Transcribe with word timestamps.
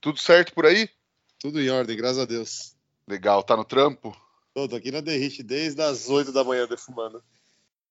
Tudo 0.00 0.18
certo 0.18 0.54
por 0.54 0.64
aí? 0.64 0.88
Tudo 1.40 1.60
em 1.60 1.70
ordem, 1.70 1.96
graças 1.96 2.18
a 2.18 2.24
Deus. 2.24 2.76
Legal, 3.06 3.42
tá 3.42 3.56
no 3.56 3.64
trampo? 3.64 4.16
Tô, 4.54 4.68
tô 4.68 4.76
aqui 4.76 4.90
na 4.90 5.00
Derrite 5.00 5.42
desde 5.42 5.80
as 5.82 6.08
8 6.08 6.32
da 6.32 6.44
manhã 6.44 6.66
defumando. 6.66 7.22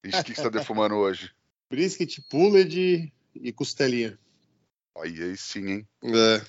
Ixi, 0.04 0.20
o 0.20 0.24
que, 0.24 0.34
que 0.34 0.38
você 0.38 0.44
tá 0.44 0.58
defumando 0.58 0.96
hoje? 0.96 1.32
Brisket, 1.70 2.22
pulled 2.30 3.12
e 3.36 3.52
costelinha. 3.52 4.18
Aí, 4.98 5.22
aí 5.22 5.38
sim, 5.38 5.68
hein? 5.70 5.88
É. 6.04 6.42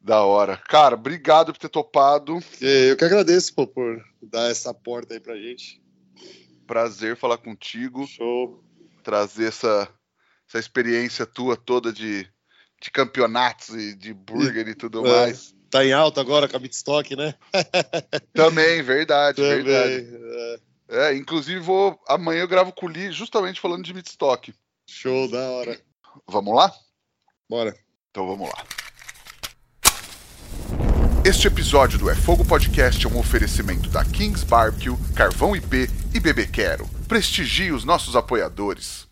Da 0.00 0.22
hora. 0.24 0.56
Cara, 0.56 0.94
obrigado 0.94 1.52
por 1.52 1.58
ter 1.58 1.68
topado. 1.68 2.38
Eu 2.60 2.96
que 2.96 3.04
agradeço 3.04 3.54
pô, 3.54 3.66
por 3.66 4.04
dar 4.20 4.50
essa 4.50 4.74
porta 4.74 5.14
aí 5.14 5.20
pra 5.20 5.36
gente. 5.36 5.80
Prazer 6.66 7.16
falar 7.16 7.38
contigo. 7.38 8.06
Show. 8.06 8.62
Trazer 9.02 9.46
essa, 9.46 9.88
essa 10.48 10.58
experiência 10.58 11.24
tua 11.24 11.56
toda 11.56 11.92
de, 11.92 12.28
de 12.86 12.90
campeonatos 12.92 13.70
e 13.70 13.94
de 13.96 14.14
burger 14.14 14.68
e 14.68 14.74
tudo 14.74 15.04
É. 15.06 15.10
mais. 15.26 15.54
Tá 15.68 15.84
em 15.84 15.92
alta 15.92 16.20
agora 16.20 16.48
com 16.48 16.56
a 16.56 16.60
Bitstock, 16.60 17.16
né? 17.16 17.34
Também, 18.32 18.80
verdade, 18.82 19.36
Também. 19.42 19.62
verdade. 19.64 20.08
É. 20.88 21.08
É, 21.08 21.16
inclusive 21.16 21.58
vou 21.58 21.98
amanhã 22.08 22.42
eu 22.42 22.48
gravo 22.48 22.72
com 22.72 22.86
o 22.86 22.88
Lee 22.88 23.10
justamente 23.10 23.60
falando 23.60 23.84
de 23.84 23.92
Bitstock. 23.92 24.54
Show, 24.88 25.28
da 25.28 25.40
hora. 25.50 25.80
Vamos 26.28 26.54
lá? 26.54 26.72
Bora. 27.50 27.76
Então 28.10 28.24
vamos 28.28 28.48
lá. 28.48 28.64
Este 31.24 31.48
episódio 31.48 31.98
do 31.98 32.08
É 32.08 32.14
Fogo 32.14 32.44
Podcast 32.44 33.04
é 33.04 33.08
um 33.10 33.18
oferecimento 33.18 33.90
da 33.90 34.04
Kings 34.04 34.46
Barbecue, 34.46 34.96
Carvão 35.16 35.56
IP 35.56 35.90
e 36.14 36.20
Bebê 36.20 36.46
Quero. 36.46 36.86
Prestigie 37.08 37.72
os 37.72 37.82
nossos 37.84 38.14
apoiadores. 38.14 39.08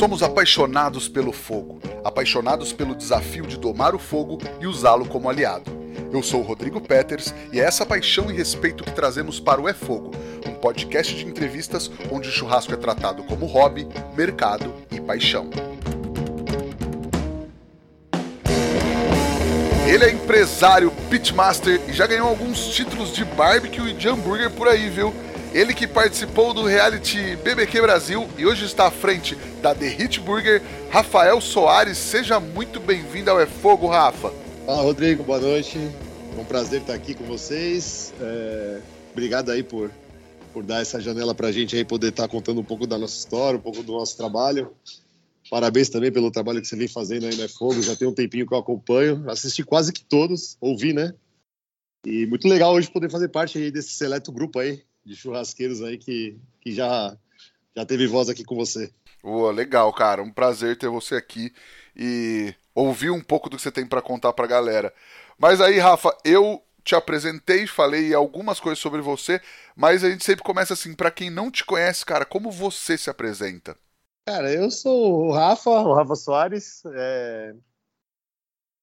Somos 0.00 0.22
apaixonados 0.22 1.10
pelo 1.10 1.30
fogo, 1.30 1.78
apaixonados 2.02 2.72
pelo 2.72 2.94
desafio 2.94 3.46
de 3.46 3.58
domar 3.58 3.94
o 3.94 3.98
fogo 3.98 4.38
e 4.58 4.66
usá-lo 4.66 5.04
como 5.04 5.28
aliado. 5.28 5.70
Eu 6.10 6.22
sou 6.22 6.40
o 6.40 6.42
Rodrigo 6.42 6.80
Peters 6.80 7.34
e 7.52 7.60
é 7.60 7.64
essa 7.64 7.84
paixão 7.84 8.30
e 8.30 8.34
respeito 8.34 8.82
que 8.82 8.92
trazemos 8.92 9.38
para 9.38 9.60
o 9.60 9.68
É 9.68 9.74
Fogo, 9.74 10.12
um 10.48 10.54
podcast 10.54 11.14
de 11.14 11.26
entrevistas 11.26 11.90
onde 12.10 12.30
o 12.30 12.32
churrasco 12.32 12.72
é 12.72 12.78
tratado 12.78 13.22
como 13.24 13.44
hobby, 13.44 13.86
mercado 14.16 14.72
e 14.90 14.98
paixão. 15.02 15.50
Ele 19.86 20.04
é 20.04 20.12
empresário, 20.12 20.90
pitmaster 21.10 21.78
e 21.86 21.92
já 21.92 22.06
ganhou 22.06 22.26
alguns 22.26 22.68
títulos 22.68 23.14
de 23.14 23.22
barbecue 23.22 23.90
e 23.90 23.92
de 23.92 24.08
hambúrguer 24.08 24.50
por 24.50 24.66
aí, 24.66 24.88
viu? 24.88 25.12
Ele 25.52 25.74
que 25.74 25.84
participou 25.84 26.54
do 26.54 26.64
reality 26.64 27.34
BBQ 27.42 27.80
Brasil 27.82 28.28
e 28.38 28.46
hoje 28.46 28.64
está 28.64 28.86
à 28.86 28.90
frente 28.90 29.34
da 29.60 29.74
The 29.74 29.88
Hit 29.88 30.20
Burger, 30.20 30.62
Rafael 30.90 31.40
Soares. 31.40 31.98
Seja 31.98 32.38
muito 32.38 32.78
bem-vindo 32.78 33.32
ao 33.32 33.40
É 33.40 33.46
Fogo, 33.46 33.88
Rafa. 33.88 34.32
Fala, 34.64 34.82
Rodrigo, 34.82 35.24
boa 35.24 35.40
noite. 35.40 35.76
É 35.76 36.40
um 36.40 36.44
prazer 36.44 36.82
estar 36.82 36.94
aqui 36.94 37.14
com 37.14 37.24
vocês. 37.24 38.14
É, 38.20 38.80
Obrigado 39.10 39.50
aí 39.50 39.64
por, 39.64 39.90
por 40.52 40.62
dar 40.62 40.82
essa 40.82 41.00
janela 41.00 41.34
pra 41.34 41.50
gente 41.50 41.74
aí, 41.74 41.84
poder 41.84 42.10
estar 42.10 42.28
contando 42.28 42.60
um 42.60 42.64
pouco 42.64 42.86
da 42.86 42.96
nossa 42.96 43.18
história, 43.18 43.58
um 43.58 43.62
pouco 43.62 43.82
do 43.82 43.90
nosso 43.90 44.16
trabalho. 44.16 44.72
Parabéns 45.50 45.88
também 45.88 46.12
pelo 46.12 46.30
trabalho 46.30 46.60
que 46.60 46.68
você 46.68 46.76
vem 46.76 46.86
fazendo 46.86 47.26
aí 47.26 47.34
no 47.34 47.42
É 47.42 47.48
Fogo. 47.48 47.82
Já 47.82 47.96
tem 47.96 48.06
um 48.06 48.14
tempinho 48.14 48.46
que 48.46 48.54
eu 48.54 48.58
acompanho. 48.58 49.28
Assisti 49.28 49.64
quase 49.64 49.92
que 49.92 50.04
todos, 50.04 50.56
ouvi, 50.60 50.92
né? 50.92 51.12
E 52.06 52.24
muito 52.26 52.46
legal 52.46 52.72
hoje 52.72 52.88
poder 52.88 53.10
fazer 53.10 53.30
parte 53.30 53.58
aí 53.58 53.72
desse 53.72 53.94
seleto 53.94 54.30
grupo 54.30 54.60
aí 54.60 54.80
de 55.10 55.16
churrasqueiros 55.16 55.82
aí 55.82 55.98
que, 55.98 56.38
que 56.60 56.72
já, 56.72 57.16
já 57.76 57.84
teve 57.84 58.06
voz 58.06 58.28
aqui 58.28 58.44
com 58.44 58.54
você. 58.54 58.92
Ô, 59.22 59.50
legal, 59.50 59.92
cara. 59.92 60.22
Um 60.22 60.32
prazer 60.32 60.78
ter 60.78 60.88
você 60.88 61.16
aqui 61.16 61.52
e 61.96 62.54
ouvir 62.72 63.10
um 63.10 63.20
pouco 63.20 63.50
do 63.50 63.56
que 63.56 63.62
você 63.62 63.72
tem 63.72 63.84
para 63.84 64.00
contar 64.00 64.32
pra 64.32 64.46
galera. 64.46 64.94
Mas 65.36 65.60
aí, 65.60 65.78
Rafa, 65.78 66.16
eu 66.24 66.62
te 66.84 66.94
apresentei, 66.94 67.66
falei 67.66 68.14
algumas 68.14 68.60
coisas 68.60 68.78
sobre 68.78 69.00
você, 69.00 69.40
mas 69.74 70.04
a 70.04 70.10
gente 70.10 70.24
sempre 70.24 70.44
começa 70.44 70.74
assim, 70.74 70.94
pra 70.94 71.10
quem 71.10 71.28
não 71.28 71.50
te 71.50 71.64
conhece, 71.64 72.06
cara, 72.06 72.24
como 72.24 72.50
você 72.50 72.96
se 72.96 73.10
apresenta? 73.10 73.76
Cara, 74.26 74.52
eu 74.52 74.70
sou 74.70 75.26
o 75.26 75.32
Rafa, 75.32 75.70
o 75.70 75.92
Rafa 75.92 76.14
Soares, 76.14 76.82
é... 76.86 77.54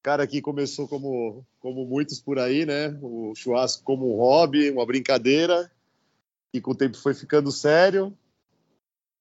cara 0.03 0.27
que 0.27 0.41
começou 0.41 0.87
como, 0.87 1.45
como 1.59 1.85
muitos 1.85 2.19
por 2.19 2.37
aí, 2.37 2.65
né? 2.65 2.97
O 3.01 3.33
churrasco 3.33 3.83
como 3.83 4.13
um 4.13 4.17
hobby, 4.17 4.69
uma 4.69 4.85
brincadeira, 4.85 5.71
e 6.57 6.61
com 6.61 6.71
o 6.71 6.75
tempo 6.75 6.97
foi 6.97 7.13
ficando 7.13 7.51
sério. 7.51 8.13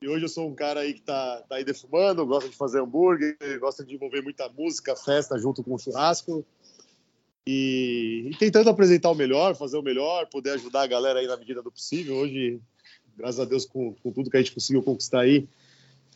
E 0.03 0.09
hoje 0.09 0.25
eu 0.25 0.29
sou 0.29 0.49
um 0.49 0.55
cara 0.55 0.81
aí 0.81 0.95
que 0.95 1.03
tá, 1.03 1.43
tá 1.49 1.57
aí 1.57 1.65
defumando, 1.65 2.27
gosta 2.27 2.49
de 2.49 2.57
fazer 2.57 2.81
hambúrguer, 2.81 3.37
gosta 3.59 3.85
de 3.85 3.95
envolver 3.95 4.23
muita 4.23 4.49
música, 4.49 4.97
festa 4.97 5.39
junto 5.39 5.63
com 5.63 5.75
o 5.75 5.79
churrasco. 5.79 6.45
E, 7.47 8.29
e 8.31 8.37
tentando 8.37 8.69
apresentar 8.69 9.11
o 9.11 9.15
melhor, 9.15 9.55
fazer 9.55 9.79
o 9.79 9.83
melhor, 9.83 10.27
poder 10.27 10.51
ajudar 10.51 10.83
a 10.83 10.87
galera 10.87 11.21
aí 11.21 11.27
na 11.27 11.37
medida 11.37 11.63
do 11.63 11.71
possível. 11.71 12.17
Hoje, 12.17 12.61
graças 13.17 13.41
a 13.41 13.45
Deus, 13.45 13.65
com, 13.65 13.95
com 13.95 14.11
tudo 14.11 14.31
que 14.31 14.37
a 14.37 14.41
gente 14.41 14.53
conseguiu 14.53 14.83
conquistar 14.83 15.21
aí, 15.21 15.49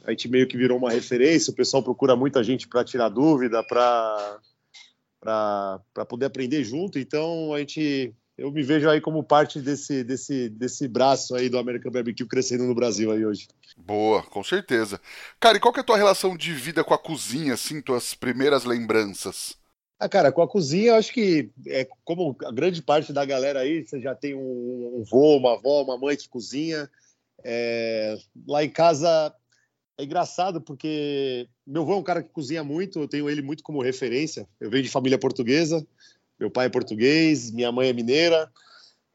a 0.04 0.10
gente 0.10 0.28
meio 0.28 0.46
que 0.46 0.56
virou 0.56 0.76
uma 0.76 0.90
referência. 0.90 1.50
O 1.50 1.56
pessoal 1.56 1.82
procura 1.82 2.16
muita 2.16 2.42
gente 2.42 2.66
para 2.66 2.84
tirar 2.84 3.08
dúvida, 3.08 3.62
para 3.62 4.40
poder 6.08 6.26
aprender 6.26 6.64
junto. 6.64 6.98
Então, 6.98 7.54
a 7.54 7.60
gente 7.60 8.12
eu 8.40 8.50
me 8.50 8.62
vejo 8.62 8.88
aí 8.88 9.02
como 9.02 9.22
parte 9.22 9.60
desse, 9.60 10.02
desse, 10.02 10.48
desse 10.48 10.88
braço 10.88 11.34
aí 11.34 11.50
do 11.50 11.58
American 11.58 11.92
Barbecue 11.92 12.26
crescendo 12.26 12.64
no 12.64 12.74
Brasil 12.74 13.12
aí 13.12 13.24
hoje. 13.24 13.46
Boa, 13.76 14.22
com 14.22 14.42
certeza. 14.42 14.98
Cara, 15.38 15.58
e 15.58 15.60
qual 15.60 15.74
que 15.74 15.80
é 15.80 15.82
a 15.82 15.86
tua 15.86 15.98
relação 15.98 16.34
de 16.34 16.54
vida 16.54 16.82
com 16.82 16.94
a 16.94 16.98
cozinha, 16.98 17.52
assim, 17.52 17.82
tuas 17.82 18.14
primeiras 18.14 18.64
lembranças? 18.64 19.58
Ah, 19.98 20.08
cara, 20.08 20.32
com 20.32 20.40
a 20.40 20.48
cozinha, 20.48 20.92
eu 20.92 20.94
acho 20.94 21.12
que 21.12 21.50
é 21.66 21.86
como 22.02 22.34
a 22.46 22.50
grande 22.50 22.80
parte 22.80 23.12
da 23.12 23.26
galera 23.26 23.60
aí, 23.60 23.86
você 23.86 24.00
já 24.00 24.14
tem 24.14 24.34
um, 24.34 25.00
um 25.00 25.04
vô, 25.04 25.36
uma 25.36 25.52
avó, 25.52 25.82
uma 25.82 25.98
mãe 25.98 26.16
que 26.16 26.26
cozinha. 26.26 26.90
É, 27.44 28.16
lá 28.48 28.64
em 28.64 28.70
casa 28.70 29.34
é 29.98 30.04
engraçado 30.04 30.62
porque 30.62 31.46
meu 31.66 31.82
avô 31.82 31.92
é 31.92 31.96
um 31.96 32.02
cara 32.02 32.22
que 32.22 32.30
cozinha 32.30 32.64
muito, 32.64 33.00
eu 33.00 33.08
tenho 33.08 33.28
ele 33.28 33.42
muito 33.42 33.62
como 33.62 33.82
referência. 33.82 34.48
Eu 34.58 34.70
venho 34.70 34.82
de 34.82 34.88
família 34.88 35.18
portuguesa, 35.18 35.86
meu 36.40 36.50
pai 36.50 36.66
é 36.66 36.70
português, 36.70 37.50
minha 37.50 37.70
mãe 37.70 37.90
é 37.90 37.92
mineira, 37.92 38.50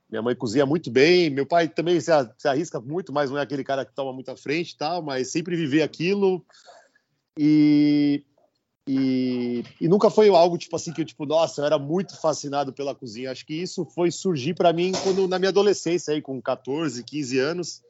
minha 0.08 0.22
mãe 0.22 0.36
cozinha 0.36 0.66
muito 0.66 0.92
bem, 0.92 1.32
meu 1.32 1.46
pai 1.46 1.68
também 1.68 2.00
se, 2.00 2.12
arrisca 2.46 2.80
muito, 2.80 3.12
mas 3.12 3.32
não 3.32 3.40
é 3.40 3.42
aquele 3.42 3.64
cara 3.64 3.84
que 3.84 3.94
toma 3.94 4.14
muito 4.14 4.30
à 4.30 4.38
frente 4.38 4.72
e 4.72 4.78
tal, 4.78 5.02
mas 5.02 5.32
sempre 5.32 5.56
viver 5.56 5.82
aquilo 5.82 6.46
e, 7.38 8.24
e, 8.88 9.64
e 9.82 9.88
nunca 9.88 10.12
foi 10.12 10.30
algo 10.30 10.58
tipo 10.58 10.76
assim 10.76 10.94
que 10.94 11.02
eu 11.02 11.06
tipo, 11.06 11.26
nossa, 11.26 11.62
eu 11.62 11.66
era 11.66 11.80
muito 11.80 12.16
fascinado 12.22 12.72
pela 12.72 12.94
cozinha. 12.94 13.32
Acho 13.32 13.46
que 13.46 13.56
isso 13.56 13.84
foi 13.84 14.12
surgir 14.12 14.54
para 14.54 14.72
mim 14.72 14.92
quando 15.04 15.28
na 15.28 15.40
minha 15.40 15.50
adolescência 15.50 16.14
aí 16.14 16.22
com 16.22 16.40
14, 16.40 17.04
15 17.04 17.40
anos, 17.40 17.84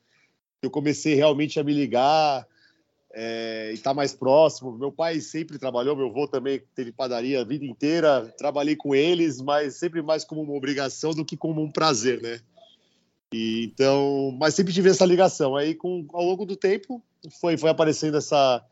eu 0.62 0.72
comecei 0.72 1.14
realmente 1.14 1.60
a 1.60 1.64
me 1.64 1.74
ligar 1.74 2.48
é, 3.16 3.70
e 3.72 3.76
estar 3.76 3.92
tá 3.92 3.94
mais 3.94 4.14
próximo. 4.14 4.78
Meu 4.78 4.92
pai 4.92 5.22
sempre 5.22 5.58
trabalhou, 5.58 5.96
meu 5.96 6.08
avô 6.08 6.28
também 6.28 6.62
teve 6.76 6.92
padaria 6.92 7.40
a 7.40 7.46
vida 7.46 7.66
inteira, 7.66 8.34
trabalhei 8.38 8.76
com 8.76 8.94
eles, 8.94 9.40
mas 9.40 9.76
sempre 9.76 10.02
mais 10.02 10.26
como 10.26 10.42
uma 10.42 10.54
obrigação 10.54 11.12
do 11.12 11.24
que 11.24 11.38
como 11.38 11.62
um 11.62 11.72
prazer, 11.72 12.22
né? 12.22 12.42
E, 13.34 13.66
então, 13.66 14.36
mas 14.38 14.54
sempre 14.54 14.74
tive 14.74 14.90
essa 14.90 15.06
ligação. 15.06 15.56
Aí, 15.56 15.74
com, 15.74 16.06
ao 16.14 16.26
longo 16.26 16.46
do 16.46 16.58
tempo, 16.58 17.02
foi, 17.40 17.58
foi 17.58 17.70
aparecendo 17.70 18.18
essa, 18.18 18.64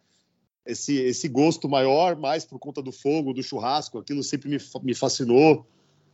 esse, 0.66 0.96
esse 0.96 1.30
gosto 1.30 1.70
maior, 1.70 2.18
mais 2.18 2.44
por 2.44 2.60
conta 2.60 2.82
do 2.82 2.92
fogo, 2.92 3.34
do 3.34 3.42
churrasco. 3.42 3.98
Aquilo 3.98 4.22
sempre 4.24 4.50
me, 4.50 4.58
me 4.84 4.94
fascinou. 4.94 5.66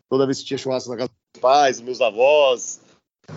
Toda 0.07 0.25
vez 0.25 0.39
que 0.39 0.45
tinha 0.45 0.57
churrasco 0.57 0.89
na 0.89 0.97
casa 0.97 1.11
dos 1.33 1.41
pais, 1.41 1.81
meus 1.81 2.01
avós, 2.01 2.79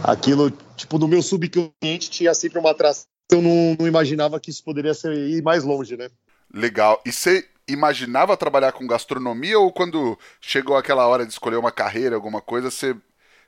aquilo, 0.03 0.51
tipo, 0.77 0.99
no 0.99 1.09
meu 1.09 1.23
subconsciente 1.23 2.11
tinha 2.11 2.35
sempre 2.35 2.59
uma 2.59 2.71
atração 2.71 3.12
eu 3.31 3.41
não, 3.41 3.77
não, 3.79 3.87
imaginava 3.87 4.41
que 4.41 4.51
isso 4.51 4.63
poderia 4.63 4.95
ser, 4.95 5.17
ir 5.17 5.43
mais 5.43 5.65
longe, 5.65 5.97
né? 5.97 6.11
Legal. 6.53 7.01
E 7.07 7.13
você 7.13 7.49
imaginava 7.69 8.37
trabalhar 8.37 8.73
com 8.73 8.87
gastronomia 8.87 9.59
ou 9.59 9.73
quando 9.73 10.19
chegou 10.41 10.77
aquela 10.77 11.07
hora 11.07 11.25
de 11.25 11.33
escolher 11.33 11.57
uma 11.57 11.73
carreira, 11.73 12.17
alguma 12.17 12.41
coisa, 12.41 12.71
você, 12.71 12.95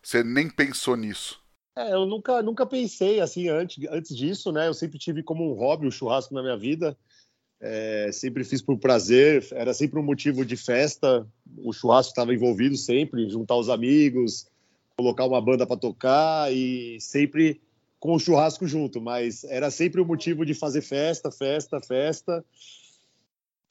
você 0.03 0.23
nem 0.23 0.49
pensou 0.49 0.97
nisso? 0.97 1.43
É, 1.76 1.93
eu 1.93 2.06
nunca, 2.06 2.41
nunca 2.41 2.65
pensei 2.65 3.21
assim 3.21 3.49
antes, 3.49 3.85
antes 3.91 4.17
disso, 4.17 4.53
né? 4.53 4.69
Eu 4.69 4.75
sempre 4.75 4.99
tive 4.99 5.23
como 5.23 5.50
um 5.50 5.55
hobby 5.55 5.87
o 5.87 5.91
churrasco 5.91 6.32
na 6.32 6.43
minha 6.43 6.56
vida. 6.56 6.97
É, 7.61 8.11
sempre 8.12 8.44
fiz 8.44 8.61
por 8.61 8.79
prazer, 8.79 9.47
era 9.53 9.73
sempre 9.75 9.99
um 9.99 10.03
motivo 10.03 10.44
de 10.44 10.56
festa. 10.56 11.27
O 11.59 11.73
churrasco 11.73 12.11
estava 12.11 12.32
envolvido 12.32 12.77
sempre, 12.77 13.29
juntar 13.29 13.56
os 13.56 13.69
amigos, 13.69 14.47
colocar 14.97 15.25
uma 15.27 15.41
banda 15.41 15.67
para 15.67 15.77
tocar 15.77 16.53
e 16.53 16.99
sempre 17.00 17.61
com 18.05 18.12
o 18.12 18.19
churrasco 18.19 18.67
junto, 18.67 19.01
mas 19.01 19.45
era 19.45 19.71
sempre 19.71 19.99
o 19.99 20.05
motivo 20.05 20.45
de 20.45 20.53
fazer 20.53 20.83
festa, 20.83 21.31
festa, 21.31 21.81
festa. 21.81 22.45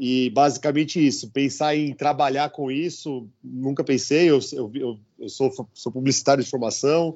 E 0.02 0.32
basicamente 0.32 1.06
isso. 1.06 1.30
Pensar 1.30 1.76
em 1.76 1.94
trabalhar 1.94 2.50
com 2.50 2.72
isso, 2.72 3.30
nunca 3.44 3.84
pensei. 3.84 4.28
Eu, 4.28 4.40
eu, 4.52 5.00
eu 5.20 5.30
sou, 5.30 5.52
sou, 5.72 5.92
publicitário 5.92 6.44
de 6.44 6.50
formação, 6.50 7.16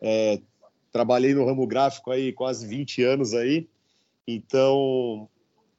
é, 0.00 0.40
trabalhei 0.92 1.34
no 1.34 1.44
ramo 1.44 1.66
gráfico 1.66 2.12
aí 2.12 2.32
quase 2.32 2.68
20 2.68 3.02
anos 3.02 3.34
aí. 3.34 3.66
Então, 4.24 5.28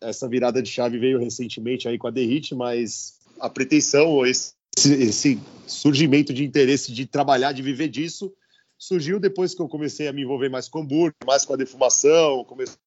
essa 0.01 0.27
virada 0.27 0.61
de 0.61 0.69
chave 0.69 0.99
veio 0.99 1.19
recentemente 1.19 1.87
aí 1.87 1.97
com 1.97 2.07
a 2.07 2.11
Derrite, 2.11 2.53
mas 2.53 3.17
a 3.39 3.49
pretensão, 3.49 4.25
esse, 4.25 4.53
esse 4.77 5.39
surgimento 5.65 6.33
de 6.33 6.43
interesse 6.43 6.91
de 6.91 7.05
trabalhar, 7.05 7.53
de 7.53 7.61
viver 7.61 7.87
disso, 7.87 8.33
surgiu 8.77 9.19
depois 9.19 9.53
que 9.53 9.61
eu 9.61 9.67
comecei 9.67 10.07
a 10.07 10.13
me 10.13 10.21
envolver 10.21 10.49
mais 10.49 10.67
com 10.67 10.79
hambúrguer, 10.79 11.15
mais 11.25 11.45
com 11.45 11.53
a 11.53 11.57
defumação, 11.57 12.43
começou 12.43 12.77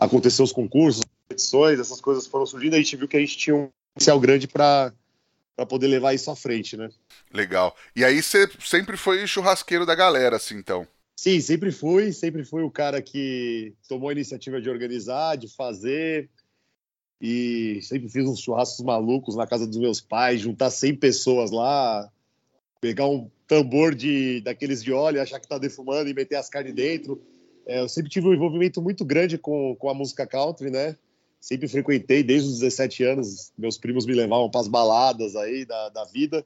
a 0.00 0.04
acontecer 0.04 0.42
os 0.42 0.52
concursos, 0.52 1.02
competições, 1.22 1.80
essas 1.80 2.00
coisas 2.00 2.26
foram 2.26 2.46
surgindo, 2.46 2.74
a 2.74 2.78
gente 2.78 2.96
viu 2.96 3.08
que 3.08 3.16
a 3.16 3.20
gente 3.20 3.36
tinha 3.36 3.56
um 3.56 3.68
potencial 3.94 4.20
grande 4.20 4.46
para 4.46 4.92
para 5.56 5.64
poder 5.64 5.86
levar 5.86 6.12
isso 6.12 6.30
à 6.30 6.36
frente, 6.36 6.76
né? 6.76 6.90
Legal. 7.32 7.74
E 7.96 8.04
aí 8.04 8.22
você 8.22 8.46
sempre 8.60 8.94
foi 8.94 9.26
churrasqueiro 9.26 9.86
da 9.86 9.94
galera, 9.94 10.36
assim, 10.36 10.54
então? 10.54 10.86
Sim, 11.18 11.40
sempre 11.40 11.72
fui, 11.72 12.12
sempre 12.12 12.44
fui 12.44 12.62
o 12.62 12.70
cara 12.70 13.00
que 13.00 13.72
tomou 13.88 14.10
a 14.10 14.12
iniciativa 14.12 14.60
de 14.60 14.68
organizar, 14.68 15.36
de 15.36 15.48
fazer, 15.48 16.28
e 17.18 17.80
sempre 17.82 18.10
fiz 18.10 18.26
uns 18.26 18.40
churrascos 18.40 18.84
malucos 18.84 19.34
na 19.34 19.46
casa 19.46 19.66
dos 19.66 19.78
meus 19.78 19.98
pais, 19.98 20.42
juntar 20.42 20.68
100 20.68 20.96
pessoas 20.96 21.50
lá, 21.50 22.10
pegar 22.82 23.06
um 23.06 23.30
tambor 23.46 23.94
de 23.94 24.40
daqueles 24.40 24.82
de 24.82 24.92
óleo, 24.92 25.20
achar 25.20 25.40
que 25.40 25.48
tá 25.48 25.58
defumando 25.58 26.08
e 26.08 26.14
meter 26.14 26.36
as 26.36 26.48
carnes 26.48 26.74
dentro. 26.74 27.22
É, 27.66 27.80
eu 27.80 27.88
sempre 27.88 28.10
tive 28.10 28.28
um 28.28 28.34
envolvimento 28.34 28.80
muito 28.80 29.04
grande 29.04 29.38
com, 29.38 29.74
com 29.76 29.88
a 29.88 29.94
música 29.94 30.26
country, 30.26 30.70
né? 30.70 30.96
Sempre 31.40 31.68
frequentei 31.68 32.22
desde 32.22 32.48
os 32.48 32.60
17 32.60 33.04
anos. 33.04 33.52
Meus 33.56 33.78
primos 33.78 34.06
me 34.06 34.14
levavam 34.14 34.50
para 34.50 34.60
as 34.60 34.68
baladas 34.68 35.36
aí 35.36 35.64
da, 35.64 35.88
da 35.90 36.04
vida 36.04 36.44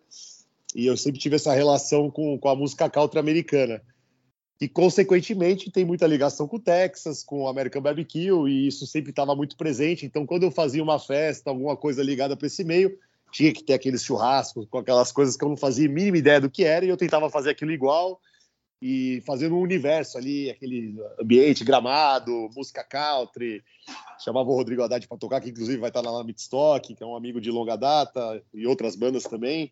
e 0.74 0.86
eu 0.86 0.96
sempre 0.96 1.20
tive 1.20 1.36
essa 1.36 1.52
relação 1.52 2.10
com, 2.10 2.38
com 2.38 2.48
a 2.48 2.54
música 2.54 2.88
country 2.88 3.18
americana. 3.18 3.82
E, 4.60 4.68
consequentemente, 4.68 5.70
tem 5.70 5.84
muita 5.84 6.06
ligação 6.06 6.46
com 6.46 6.56
o 6.56 6.60
Texas, 6.60 7.24
com 7.24 7.42
o 7.42 7.48
American 7.48 7.80
Barbecue, 7.80 8.46
e 8.46 8.68
isso 8.68 8.86
sempre 8.86 9.10
estava 9.10 9.34
muito 9.34 9.56
presente. 9.56 10.04
Então, 10.04 10.26
quando 10.26 10.42
eu 10.42 10.50
fazia 10.50 10.82
uma 10.82 10.98
festa, 10.98 11.48
alguma 11.48 11.76
coisa 11.76 12.02
ligada 12.02 12.36
para 12.36 12.46
esse 12.46 12.62
meio, 12.62 12.96
tinha 13.30 13.52
que 13.52 13.62
ter 13.62 13.74
aqueles 13.74 14.02
churrascos 14.02 14.66
com 14.68 14.78
aquelas 14.78 15.12
coisas 15.12 15.36
que 15.36 15.44
eu 15.44 15.48
não 15.48 15.56
fazia 15.56 15.88
mínima 15.88 16.18
ideia 16.18 16.40
do 16.40 16.50
que 16.50 16.64
era, 16.64 16.84
e 16.84 16.88
eu 16.88 16.96
tentava 16.96 17.30
fazer 17.30 17.50
aquilo 17.50 17.72
igual 17.72 18.20
e 18.82 19.22
fazendo 19.26 19.56
um 19.56 19.60
universo 19.60 20.16
ali, 20.16 20.50
aquele 20.50 20.96
ambiente 21.20 21.62
gramado, 21.64 22.48
música 22.56 22.82
country. 22.82 23.62
Chamava 24.18 24.48
o 24.48 24.54
Rodrigo 24.54 24.82
Haddad 24.82 25.06
para 25.06 25.18
tocar, 25.18 25.40
que 25.40 25.50
inclusive 25.50 25.76
vai 25.78 25.90
estar 25.90 26.00
lá 26.00 26.12
na 26.12 26.24
Midstock, 26.24 26.94
que 26.94 27.02
é 27.02 27.06
um 27.06 27.14
amigo 27.14 27.40
de 27.40 27.50
longa 27.50 27.76
data, 27.76 28.42
e 28.54 28.66
outras 28.66 28.96
bandas 28.96 29.24
também. 29.24 29.70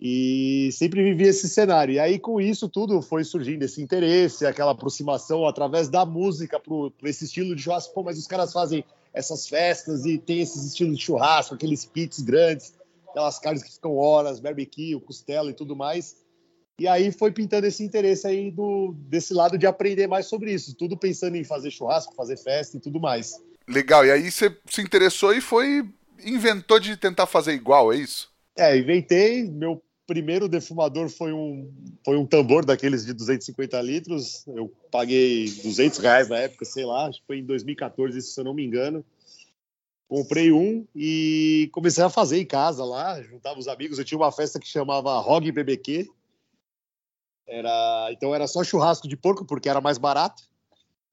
E 0.00 0.68
sempre 0.72 1.02
vivi 1.02 1.24
esse 1.24 1.48
cenário. 1.48 1.94
E 1.94 1.98
aí, 1.98 2.18
com 2.18 2.40
isso 2.40 2.68
tudo, 2.68 3.00
foi 3.00 3.24
surgindo 3.24 3.62
esse 3.62 3.82
interesse, 3.82 4.46
aquela 4.46 4.72
aproximação 4.72 5.46
através 5.46 5.88
da 5.88 6.04
música 6.04 6.60
para 6.60 7.08
esse 7.08 7.24
estilo 7.24 7.56
de 7.56 7.62
churrasco. 7.62 7.94
Pô, 7.94 8.02
mas 8.02 8.18
os 8.18 8.26
caras 8.26 8.52
fazem 8.52 8.84
essas 9.12 9.48
festas 9.48 10.04
e 10.04 10.18
tem 10.18 10.40
esses 10.40 10.64
estilos 10.64 10.96
de 10.96 11.04
churrasco, 11.04 11.54
aqueles 11.54 11.84
pits 11.84 12.20
grandes, 12.20 12.74
aquelas 13.10 13.38
carnes 13.38 13.62
que 13.62 13.72
ficam 13.72 13.96
horas, 13.96 14.40
barbecue, 14.40 14.98
costela 15.00 15.50
e 15.50 15.54
tudo 15.54 15.74
mais. 15.74 16.16
E 16.80 16.86
aí 16.86 17.10
foi 17.10 17.32
pintando 17.32 17.66
esse 17.66 17.82
interesse 17.82 18.26
aí 18.26 18.50
do, 18.50 18.94
desse 18.96 19.34
lado 19.34 19.58
de 19.58 19.66
aprender 19.66 20.06
mais 20.06 20.26
sobre 20.26 20.52
isso, 20.52 20.76
tudo 20.76 20.96
pensando 20.96 21.36
em 21.36 21.42
fazer 21.42 21.70
churrasco, 21.70 22.14
fazer 22.14 22.36
festa 22.36 22.76
e 22.76 22.80
tudo 22.80 23.00
mais. 23.00 23.42
Legal, 23.68 24.06
e 24.06 24.12
aí 24.12 24.30
você 24.30 24.56
se 24.70 24.80
interessou 24.80 25.34
e 25.34 25.40
foi 25.40 25.84
inventou 26.24 26.78
de 26.78 26.96
tentar 26.96 27.26
fazer 27.26 27.52
igual, 27.52 27.92
é 27.92 27.96
isso? 27.96 28.30
É, 28.56 28.76
inventei, 28.76 29.44
meu 29.44 29.82
primeiro 30.08 30.48
defumador 30.48 31.10
foi 31.10 31.34
um, 31.34 31.70
foi 32.02 32.16
um 32.16 32.24
tambor 32.24 32.64
daqueles 32.64 33.04
de 33.04 33.12
250 33.12 33.80
litros. 33.82 34.42
Eu 34.48 34.72
paguei 34.90 35.44
200 35.44 35.98
reais 35.98 36.28
na 36.30 36.38
época, 36.38 36.64
sei 36.64 36.86
lá, 36.86 37.06
acho 37.06 37.20
que 37.20 37.26
foi 37.26 37.38
em 37.38 37.44
2014, 37.44 38.20
se 38.22 38.40
eu 38.40 38.44
não 38.44 38.54
me 38.54 38.64
engano. 38.64 39.04
Comprei 40.08 40.50
um 40.50 40.86
e 40.96 41.68
comecei 41.72 42.02
a 42.02 42.08
fazer 42.08 42.40
em 42.40 42.46
casa 42.46 42.82
lá, 42.82 43.22
juntava 43.22 43.58
os 43.58 43.68
amigos. 43.68 43.98
Eu 43.98 44.04
tinha 44.06 44.18
uma 44.18 44.32
festa 44.32 44.58
que 44.58 44.66
chamava 44.66 45.20
Rog 45.20 45.52
BBQ. 45.52 46.08
Era, 47.46 48.08
então 48.10 48.34
era 48.34 48.46
só 48.46 48.64
churrasco 48.64 49.06
de 49.06 49.16
porco, 49.16 49.44
porque 49.44 49.68
era 49.68 49.80
mais 49.82 49.98
barato. 49.98 50.42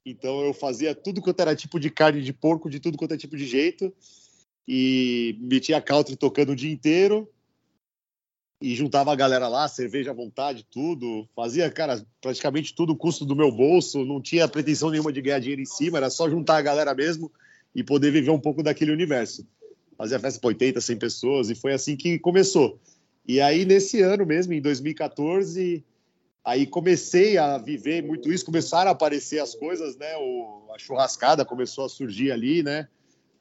Então 0.06 0.42
eu 0.46 0.54
fazia 0.54 0.96
tudo 0.96 1.22
quanto 1.22 1.42
era 1.42 1.54
tipo 1.54 1.82
de 1.82 1.90
carne 1.90 2.22
de 2.22 2.32
porco, 2.32 2.70
de 2.70 2.80
tudo 2.80 2.98
quanto 2.98 3.14
é 3.14 3.18
tipo 3.18 3.36
de 3.36 3.46
jeito. 3.46 3.94
E 4.66 5.38
metia 5.42 5.82
country 5.82 6.16
tocando 6.16 6.54
o 6.54 6.56
dia 6.56 6.72
inteiro 6.72 7.30
e 8.66 8.74
juntava 8.74 9.14
a 9.14 9.16
galera 9.16 9.48
lá, 9.48 9.68
cerveja 9.68 10.10
à 10.10 10.14
vontade, 10.14 10.66
tudo. 10.72 11.30
Fazia, 11.36 11.70
cara, 11.70 12.04
praticamente 12.20 12.74
tudo 12.74 12.94
o 12.94 12.96
custo 12.96 13.24
do 13.24 13.36
meu 13.36 13.52
bolso, 13.52 14.04
não 14.04 14.20
tinha 14.20 14.48
pretensão 14.48 14.90
nenhuma 14.90 15.14
de 15.14 15.22
ganhar 15.22 15.38
dinheiro 15.38 15.62
em 15.62 15.68
cima, 15.68 16.00
era 16.00 16.10
só 16.10 16.28
juntar 16.28 16.58
a 16.58 16.64
galera 16.64 16.96
mesmo 16.96 17.32
e 17.76 17.84
poder 17.84 18.10
viver 18.10 18.32
um 18.32 18.40
pouco 18.40 18.64
daquele 18.64 18.92
universo. 18.92 19.46
Fazia 19.96 20.20
festa 20.20 20.40
para 20.40 20.48
80, 20.48 20.82
100 20.82 20.98
pessoas 20.98 21.50
e 21.52 21.56
foi 21.56 21.74
assim 21.74 21.96
que 21.96 22.18
começou. 22.18 22.80
E 23.28 23.40
aí, 23.40 23.66
nesse 23.66 24.02
ano 24.02 24.26
mesmo, 24.26 24.52
em 24.52 24.62
2014, 24.62 25.86
aí 26.44 26.66
comecei 26.66 27.38
a 27.38 27.60
viver 27.60 28.02
muito 28.02 28.34
isso, 28.34 28.44
começaram 28.44 28.90
a 28.90 28.94
aparecer 28.94 29.38
as 29.38 29.54
coisas, 29.54 29.96
né? 29.96 30.18
O, 30.18 30.72
a 30.74 30.80
churrascada 30.80 31.46
começou 31.46 31.86
a 31.86 31.90
surgir 31.90 32.32
ali, 32.32 32.64
né? 32.64 32.88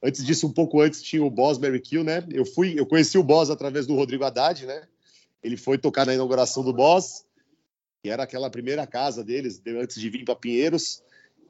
Antes 0.02 0.22
disso, 0.22 0.46
um 0.46 0.52
pouco 0.52 0.82
antes, 0.82 1.02
tinha 1.02 1.24
o 1.24 1.30
Boss 1.30 1.56
Barbecue, 1.56 2.04
né? 2.04 2.22
Eu 2.30 2.44
fui, 2.44 2.78
eu 2.78 2.84
conheci 2.84 3.16
o 3.16 3.22
Boss 3.22 3.48
através 3.48 3.86
do 3.86 3.94
Rodrigo 3.94 4.22
Haddad, 4.22 4.66
né? 4.66 4.82
Ele 5.44 5.58
foi 5.58 5.76
tocar 5.76 6.06
na 6.06 6.14
inauguração 6.14 6.64
do 6.64 6.72
Boss, 6.72 7.26
que 8.02 8.08
era 8.08 8.22
aquela 8.22 8.50
primeira 8.50 8.86
casa 8.86 9.22
deles, 9.22 9.62
antes 9.66 10.00
de 10.00 10.08
vir 10.08 10.24
para 10.24 10.34
Pinheiros. 10.34 11.02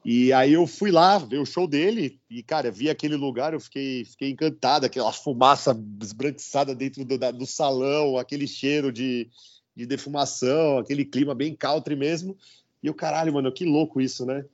E 0.03 0.31
aí 0.33 0.53
eu 0.53 0.67
fui 0.67 0.91
lá 0.91 1.17
ver 1.17 1.39
o 1.39 1.45
show 1.45 1.67
dele 1.67 2.19
e, 2.29 2.43
cara, 2.43 2.69
vi 2.69 2.89
aquele 2.89 3.15
lugar, 3.15 3.53
eu 3.53 3.59
fiquei, 3.59 4.05
fiquei 4.05 4.29
encantado, 4.29 4.85
aquela 4.85 5.11
fumaça 5.11 5.75
esbranquiçada 5.99 6.75
dentro 6.75 7.03
do, 7.03 7.17
da, 7.17 7.31
do 7.31 7.47
salão, 7.47 8.17
aquele 8.17 8.47
cheiro 8.47 8.91
de, 8.91 9.27
de 9.75 9.85
defumação, 9.85 10.77
aquele 10.77 11.05
clima 11.05 11.33
bem 11.33 11.55
country 11.55 11.95
mesmo. 11.95 12.37
E 12.83 12.89
o 12.89 12.93
caralho, 12.93 13.33
mano, 13.33 13.51
que 13.51 13.65
louco 13.65 13.99
isso, 13.99 14.25
né? 14.27 14.45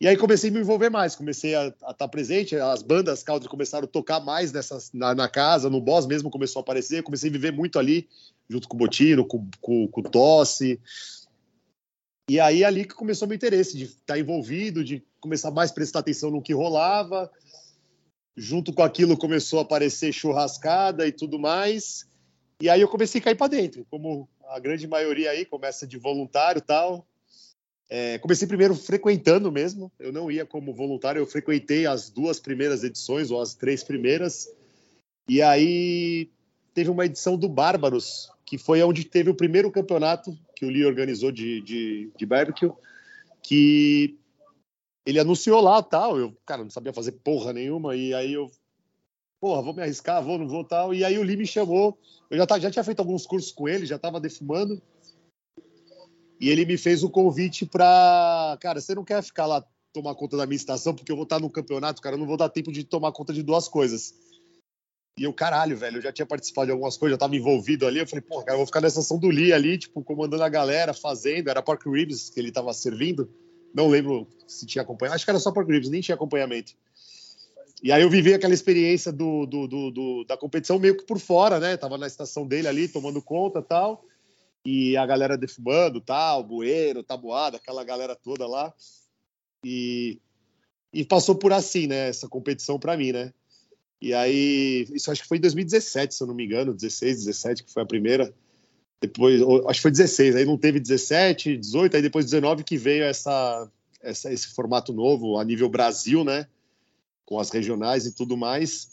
E 0.00 0.08
aí 0.08 0.16
comecei 0.16 0.50
a 0.50 0.52
me 0.52 0.60
envolver 0.60 0.90
mais, 0.90 1.14
comecei 1.14 1.54
a 1.54 1.68
estar 1.68 1.94
tá 1.94 2.08
presente, 2.08 2.56
as 2.56 2.82
bandas 2.82 3.22
country 3.22 3.48
começaram 3.48 3.84
a 3.84 3.88
tocar 3.88 4.18
mais 4.18 4.50
nessas, 4.50 4.90
na, 4.92 5.14
na, 5.14 5.28
casa, 5.28 5.68
no 5.68 5.80
Boss 5.80 6.06
mesmo 6.06 6.30
começou 6.30 6.60
a 6.60 6.62
aparecer, 6.62 7.02
comecei 7.02 7.28
a 7.28 7.32
viver 7.32 7.52
muito 7.52 7.78
ali, 7.78 8.08
junto 8.50 8.68
com 8.68 8.74
o 8.74 8.78
Botino, 8.78 9.24
com, 9.24 9.48
com, 9.60 9.86
com 9.86 10.00
o 10.00 10.10
Tosse. 10.10 10.80
E 12.28 12.40
aí 12.40 12.64
ali 12.64 12.84
que 12.84 12.94
começou 12.94 13.28
meu 13.28 13.36
interesse 13.36 13.76
de 13.76 13.84
estar 13.84 14.18
envolvido, 14.18 14.82
de 14.82 15.04
começar 15.20 15.52
mais 15.52 15.70
a 15.70 15.74
prestar 15.74 16.00
atenção 16.00 16.32
no 16.32 16.42
que 16.42 16.52
rolava. 16.52 17.30
Junto 18.36 18.72
com 18.72 18.82
aquilo 18.82 19.16
começou 19.16 19.60
a 19.60 19.62
aparecer 19.62 20.12
churrascada 20.12 21.06
e 21.06 21.12
tudo 21.12 21.38
mais. 21.38 22.08
E 22.60 22.68
aí 22.68 22.80
eu 22.80 22.88
comecei 22.88 23.20
a 23.20 23.24
cair 23.24 23.36
para 23.36 23.46
dentro, 23.46 23.86
como 23.88 24.28
a 24.48 24.58
grande 24.58 24.86
maioria 24.86 25.30
aí 25.30 25.44
começa 25.44 25.86
de 25.86 25.96
voluntário 25.96 26.60
tal. 26.60 27.06
É, 27.88 28.18
comecei 28.18 28.46
primeiro 28.46 28.74
frequentando 28.74 29.50
mesmo, 29.50 29.90
eu 29.98 30.12
não 30.12 30.30
ia 30.30 30.46
como 30.46 30.72
voluntário, 30.72 31.18
eu 31.18 31.26
frequentei 31.26 31.86
as 31.86 32.08
duas 32.08 32.38
primeiras 32.38 32.84
edições, 32.84 33.32
ou 33.32 33.40
as 33.40 33.56
três 33.56 33.82
primeiras, 33.82 34.48
e 35.28 35.42
aí 35.42 36.30
teve 36.80 36.88
uma 36.88 37.04
edição 37.04 37.36
do 37.36 37.46
Bárbaros, 37.46 38.32
que 38.46 38.56
foi 38.56 38.82
onde 38.82 39.04
teve 39.04 39.28
o 39.28 39.34
primeiro 39.34 39.70
campeonato 39.70 40.34
que 40.56 40.64
o 40.64 40.70
Lee 40.70 40.86
organizou 40.86 41.30
de, 41.30 41.60
de, 41.60 42.10
de 42.16 42.24
barbecue, 42.24 42.72
que 43.42 44.18
ele 45.04 45.18
anunciou 45.18 45.60
lá 45.60 45.82
tal, 45.82 46.18
eu, 46.18 46.34
cara, 46.46 46.62
não 46.62 46.70
sabia 46.70 46.90
fazer 46.90 47.12
porra 47.12 47.52
nenhuma, 47.52 47.94
e 47.94 48.14
aí 48.14 48.32
eu, 48.32 48.50
porra, 49.38 49.60
vou 49.60 49.74
me 49.74 49.82
arriscar, 49.82 50.24
vou, 50.24 50.38
não 50.38 50.48
vou 50.48 50.64
tal, 50.64 50.94
e 50.94 51.04
aí 51.04 51.18
o 51.18 51.22
Lee 51.22 51.36
me 51.36 51.46
chamou, 51.46 51.98
eu 52.30 52.38
já, 52.38 52.58
já 52.58 52.70
tinha 52.70 52.84
feito 52.84 53.00
alguns 53.00 53.26
cursos 53.26 53.52
com 53.52 53.68
ele, 53.68 53.84
já 53.84 53.96
estava 53.96 54.18
defumando, 54.18 54.80
e 56.40 56.48
ele 56.48 56.64
me 56.64 56.78
fez 56.78 57.02
o 57.02 57.10
convite 57.10 57.66
para, 57.66 58.56
cara, 58.58 58.80
você 58.80 58.94
não 58.94 59.04
quer 59.04 59.22
ficar 59.22 59.44
lá 59.44 59.62
tomar 59.92 60.14
conta 60.14 60.38
da 60.38 60.46
minha 60.46 60.56
estação, 60.56 60.94
porque 60.94 61.12
eu 61.12 61.16
vou 61.16 61.24
estar 61.24 61.40
no 61.40 61.50
campeonato, 61.50 62.00
cara, 62.00 62.14
eu 62.16 62.20
não 62.20 62.26
vou 62.26 62.38
dar 62.38 62.48
tempo 62.48 62.72
de 62.72 62.84
tomar 62.84 63.12
conta 63.12 63.34
de 63.34 63.42
duas 63.42 63.68
coisas. 63.68 64.29
E 65.18 65.24
eu, 65.24 65.32
caralho, 65.32 65.76
velho, 65.76 65.98
eu 65.98 66.02
já 66.02 66.12
tinha 66.12 66.24
participado 66.24 66.66
de 66.66 66.72
algumas 66.72 66.96
coisas, 66.96 67.14
já 67.14 67.18
tava 67.18 67.36
envolvido 67.36 67.86
ali. 67.86 67.98
Eu 67.98 68.06
falei, 68.06 68.22
pô, 68.22 68.38
cara, 68.38 68.52
eu 68.52 68.58
vou 68.58 68.66
ficar 68.66 68.80
nessa 68.80 69.00
ação 69.00 69.18
do 69.18 69.28
Lee 69.28 69.52
ali, 69.52 69.76
tipo, 69.76 70.02
comandando 70.02 70.42
a 70.42 70.48
galera, 70.48 70.94
fazendo. 70.94 71.48
Era 71.48 71.62
pork 71.62 71.88
ribs 71.88 72.30
que 72.30 72.40
ele 72.40 72.50
tava 72.50 72.72
servindo. 72.72 73.30
Não 73.74 73.88
lembro 73.88 74.26
se 74.46 74.66
tinha 74.66 74.82
acompanhamento. 74.82 75.16
Acho 75.16 75.24
que 75.24 75.30
era 75.30 75.38
só 75.38 75.52
pork 75.52 75.70
ribs, 75.70 75.90
nem 75.90 76.00
tinha 76.00 76.14
acompanhamento. 76.14 76.72
E 77.82 77.90
aí 77.90 78.02
eu 78.02 78.10
vivi 78.10 78.34
aquela 78.34 78.52
experiência 78.52 79.10
do, 79.10 79.46
do, 79.46 79.66
do, 79.66 79.90
do, 79.90 80.24
da 80.24 80.36
competição 80.36 80.78
meio 80.78 80.96
que 80.96 81.04
por 81.04 81.18
fora, 81.18 81.58
né? 81.58 81.76
Tava 81.76 81.96
na 81.96 82.06
estação 82.06 82.46
dele 82.46 82.68
ali, 82.68 82.88
tomando 82.88 83.22
conta 83.22 83.62
tal. 83.62 84.04
E 84.64 84.96
a 84.96 85.06
galera 85.06 85.38
defumando, 85.38 86.00
tal, 86.00 86.44
bueiro, 86.44 87.02
tabuada, 87.02 87.56
aquela 87.56 87.82
galera 87.82 88.14
toda 88.14 88.46
lá. 88.46 88.72
E, 89.64 90.20
e 90.92 91.04
passou 91.04 91.34
por 91.34 91.52
assim, 91.52 91.86
né? 91.86 92.08
Essa 92.08 92.28
competição 92.28 92.78
para 92.78 92.96
mim, 92.96 93.12
né? 93.12 93.32
E 94.00 94.14
aí, 94.14 94.86
isso 94.92 95.10
acho 95.10 95.22
que 95.22 95.28
foi 95.28 95.36
em 95.36 95.42
2017, 95.42 96.14
se 96.14 96.22
eu 96.22 96.26
não 96.26 96.34
me 96.34 96.44
engano, 96.44 96.74
16, 96.74 97.24
17, 97.24 97.64
que 97.64 97.72
foi 97.72 97.82
a 97.82 97.86
primeira. 97.86 98.34
Depois, 99.00 99.40
acho 99.66 99.78
que 99.78 99.82
foi 99.82 99.90
16, 99.90 100.36
aí 100.36 100.44
não 100.44 100.56
teve 100.56 100.80
17, 100.80 101.56
18, 101.56 101.96
aí 101.96 102.02
depois 102.02 102.24
19 102.24 102.64
que 102.64 102.76
veio 102.76 103.04
essa, 103.04 103.70
essa, 104.00 104.32
esse 104.32 104.48
formato 104.54 104.92
novo 104.92 105.38
a 105.38 105.44
nível 105.44 105.68
Brasil, 105.68 106.24
né? 106.24 106.46
com 107.30 107.38
as 107.38 107.48
regionais 107.48 108.06
e 108.06 108.12
tudo 108.12 108.36
mais, 108.36 108.90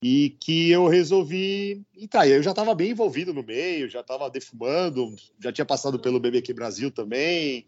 e 0.00 0.30
que 0.38 0.70
eu 0.70 0.86
resolvi 0.86 1.82
entrar. 1.96 2.28
Eu 2.28 2.40
já 2.40 2.50
estava 2.50 2.72
bem 2.76 2.92
envolvido 2.92 3.34
no 3.34 3.42
meio, 3.42 3.88
já 3.88 4.00
estava 4.00 4.30
defumando, 4.30 5.12
já 5.42 5.52
tinha 5.52 5.66
passado 5.66 5.98
pelo 5.98 6.20
BBQ 6.20 6.54
Brasil 6.54 6.92
também, 6.92 7.66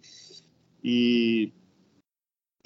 e, 0.85 1.53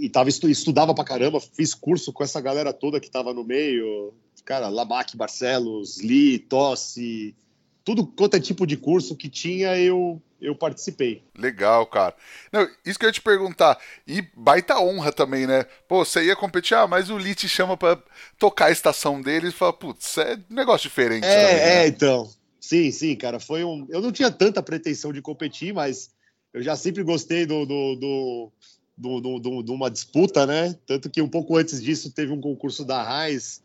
e 0.02 0.08
tava, 0.08 0.28
estudava 0.28 0.92
pra 0.92 1.04
caramba, 1.04 1.40
fiz 1.40 1.74
curso 1.74 2.12
com 2.12 2.24
essa 2.24 2.40
galera 2.40 2.72
toda 2.72 2.98
que 2.98 3.06
estava 3.06 3.32
no 3.32 3.44
meio, 3.44 4.12
cara, 4.44 4.68
Lamac, 4.68 5.16
Barcelos, 5.16 6.00
Lee, 6.00 6.40
Tosse, 6.40 7.36
tudo 7.84 8.04
quanto 8.04 8.36
é 8.36 8.40
tipo 8.40 8.66
de 8.66 8.76
curso 8.76 9.14
que 9.14 9.28
tinha, 9.28 9.78
eu, 9.78 10.20
eu 10.40 10.56
participei. 10.56 11.22
Legal, 11.38 11.86
cara. 11.86 12.16
Não, 12.50 12.68
isso 12.84 12.98
que 12.98 13.04
eu 13.04 13.10
ia 13.10 13.12
te 13.12 13.20
perguntar. 13.20 13.78
E 14.04 14.22
baita 14.36 14.80
honra 14.80 15.12
também, 15.12 15.46
né? 15.46 15.66
Pô, 15.86 16.04
você 16.04 16.24
ia 16.24 16.34
competir, 16.34 16.76
ah, 16.76 16.88
mas 16.88 17.08
o 17.08 17.16
Lee 17.16 17.36
te 17.36 17.48
chama 17.48 17.76
pra 17.76 17.96
tocar 18.40 18.66
a 18.66 18.72
estação 18.72 19.22
dele 19.22 19.50
e 19.50 19.52
fala, 19.52 19.72
putz, 19.72 20.18
é 20.18 20.36
um 20.50 20.54
negócio 20.56 20.88
diferente. 20.88 21.24
É, 21.24 21.46
também, 21.46 21.56
né? 21.56 21.84
é, 21.84 21.86
então. 21.86 22.28
Sim, 22.60 22.90
sim, 22.90 23.14
cara. 23.14 23.38
Foi 23.38 23.62
um. 23.62 23.86
Eu 23.88 24.00
não 24.00 24.10
tinha 24.10 24.32
tanta 24.32 24.60
pretensão 24.62 25.12
de 25.12 25.22
competir, 25.22 25.72
mas 25.72 26.10
eu 26.52 26.60
já 26.60 26.74
sempre 26.74 27.04
gostei 27.04 27.46
do, 27.46 27.64
do, 27.64 27.96
do, 27.96 28.52
de 28.96 29.70
uma 29.70 29.90
disputa, 29.90 30.46
né? 30.46 30.74
Tanto 30.86 31.10
que 31.10 31.22
um 31.22 31.28
pouco 31.28 31.56
antes 31.56 31.82
disso 31.82 32.12
teve 32.12 32.32
um 32.32 32.40
concurso 32.40 32.84
da 32.84 33.02
Raiz 33.02 33.62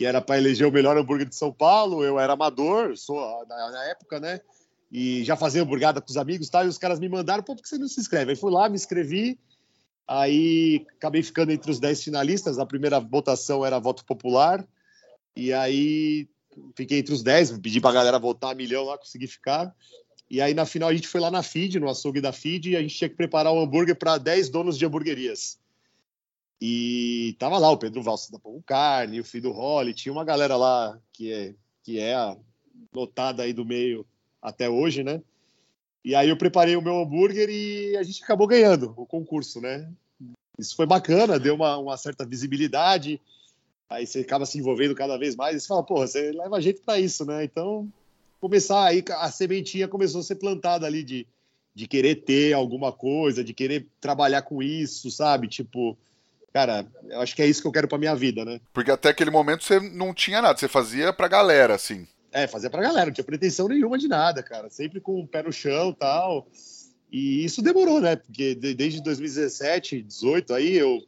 que 0.00 0.06
era 0.06 0.22
para 0.22 0.38
eleger 0.38 0.66
o 0.66 0.72
melhor 0.72 0.96
hambúrguer 0.96 1.28
de 1.28 1.36
São 1.36 1.52
Paulo. 1.52 2.02
Eu 2.02 2.18
era 2.18 2.32
amador, 2.32 2.96
sou 2.96 3.20
na, 3.46 3.70
na 3.70 3.84
época, 3.84 4.18
né? 4.18 4.40
E 4.90 5.22
já 5.24 5.36
fazia 5.36 5.62
hamburgada 5.62 6.00
com 6.00 6.08
os 6.08 6.16
amigos, 6.16 6.48
tá? 6.48 6.64
E 6.64 6.68
os 6.68 6.78
caras 6.78 6.98
me 6.98 7.06
mandaram, 7.06 7.42
pô, 7.42 7.54
por 7.54 7.62
que 7.62 7.68
você 7.68 7.76
não 7.76 7.86
se 7.86 8.00
inscreve? 8.00 8.30
Aí 8.30 8.36
fui 8.36 8.50
lá, 8.50 8.66
me 8.66 8.76
inscrevi. 8.76 9.38
Aí 10.08 10.86
acabei 10.96 11.22
ficando 11.22 11.52
entre 11.52 11.70
os 11.70 11.78
10 11.78 12.02
finalistas. 12.02 12.58
A 12.58 12.64
primeira 12.64 12.98
votação 12.98 13.64
era 13.64 13.78
voto 13.78 14.02
popular. 14.06 14.66
E 15.36 15.52
aí 15.52 16.26
fiquei 16.74 17.00
entre 17.00 17.12
os 17.12 17.22
10, 17.22 17.58
pedi 17.58 17.78
pra 17.78 17.92
galera 17.92 18.18
votar 18.18 18.52
a 18.52 18.54
milhão 18.54 18.84
lá, 18.84 18.96
consegui 18.96 19.26
ficar. 19.26 19.70
E 20.30 20.40
aí 20.40 20.54
na 20.54 20.64
final 20.64 20.88
a 20.88 20.94
gente 20.94 21.08
foi 21.08 21.20
lá 21.20 21.30
na 21.30 21.42
Feed, 21.42 21.80
no 21.80 21.90
açougue 21.90 22.20
da 22.20 22.32
Feed, 22.32 22.70
e 22.70 22.76
a 22.76 22.80
gente 22.80 22.94
tinha 22.94 23.10
que 23.10 23.16
preparar 23.16 23.52
um 23.52 23.60
hambúrguer 23.60 23.96
para 23.96 24.16
10 24.16 24.48
donos 24.48 24.78
de 24.78 24.86
hamburguerias. 24.86 25.58
E 26.60 27.34
tava 27.38 27.58
lá 27.58 27.70
o 27.70 27.76
Pedro 27.76 28.02
Valsa 28.02 28.30
da 28.30 28.38
Pão 28.38 28.62
Carne, 28.64 29.18
o 29.18 29.24
filho 29.24 29.44
do 29.44 29.52
Holly, 29.52 29.92
tinha 29.92 30.12
uma 30.12 30.24
galera 30.24 30.56
lá 30.56 30.96
que 31.12 31.32
é, 31.32 31.54
que 31.82 31.98
é 31.98 32.14
a 32.14 32.36
notada 32.94 33.42
aí 33.42 33.52
do 33.52 33.64
meio 33.64 34.06
até 34.40 34.70
hoje, 34.70 35.02
né? 35.02 35.20
E 36.04 36.14
aí 36.14 36.28
eu 36.28 36.36
preparei 36.36 36.76
o 36.76 36.82
meu 36.82 37.00
hambúrguer 37.00 37.48
e 37.50 37.96
a 37.96 38.02
gente 38.02 38.22
acabou 38.22 38.46
ganhando 38.46 38.94
o 38.96 39.04
concurso, 39.04 39.60
né? 39.60 39.90
Isso 40.58 40.76
foi 40.76 40.86
bacana, 40.86 41.38
deu 41.38 41.54
uma, 41.54 41.76
uma 41.78 41.96
certa 41.96 42.24
visibilidade. 42.24 43.20
Aí 43.88 44.06
você 44.06 44.20
acaba 44.20 44.46
se 44.46 44.58
envolvendo 44.58 44.94
cada 44.94 45.18
vez 45.18 45.34
mais 45.34 45.56
e 45.56 45.60
você 45.60 45.66
fala, 45.66 45.82
porra, 45.82 46.06
você 46.06 46.30
leva 46.30 46.60
jeito 46.60 46.82
para 46.82 47.00
isso, 47.00 47.24
né? 47.24 47.42
Então, 47.42 47.90
começar 48.40 48.84
aí, 48.84 49.04
a 49.18 49.30
sementinha 49.30 49.86
começou 49.86 50.20
a 50.20 50.24
ser 50.24 50.36
plantada 50.36 50.86
ali 50.86 51.02
de, 51.02 51.26
de 51.74 51.86
querer 51.86 52.16
ter 52.16 52.52
alguma 52.52 52.90
coisa, 52.92 53.44
de 53.44 53.52
querer 53.52 53.86
trabalhar 54.00 54.42
com 54.42 54.62
isso, 54.62 55.10
sabe? 55.10 55.46
Tipo, 55.46 55.96
cara, 56.52 56.86
eu 57.08 57.20
acho 57.20 57.36
que 57.36 57.42
é 57.42 57.46
isso 57.46 57.60
que 57.60 57.68
eu 57.68 57.72
quero 57.72 57.86
pra 57.86 57.98
minha 57.98 58.14
vida, 58.16 58.44
né? 58.44 58.60
Porque 58.72 58.90
até 58.90 59.10
aquele 59.10 59.30
momento 59.30 59.64
você 59.64 59.78
não 59.78 60.14
tinha 60.14 60.40
nada, 60.40 60.58
você 60.58 60.68
fazia 60.68 61.12
pra 61.12 61.28
galera, 61.28 61.74
assim. 61.74 62.06
É, 62.32 62.46
fazia 62.46 62.70
pra 62.70 62.82
galera, 62.82 63.06
não 63.06 63.12
tinha 63.12 63.24
pretensão 63.24 63.68
nenhuma 63.68 63.98
de 63.98 64.08
nada, 64.08 64.42
cara. 64.42 64.70
Sempre 64.70 65.00
com 65.00 65.20
o 65.20 65.26
pé 65.26 65.42
no 65.42 65.52
chão 65.52 65.92
tal. 65.92 66.46
E 67.10 67.44
isso 67.44 67.60
demorou, 67.60 68.00
né? 68.00 68.16
Porque 68.16 68.54
desde 68.54 69.02
2017, 69.02 70.02
18 70.02 70.54
aí 70.54 70.76
eu, 70.76 71.02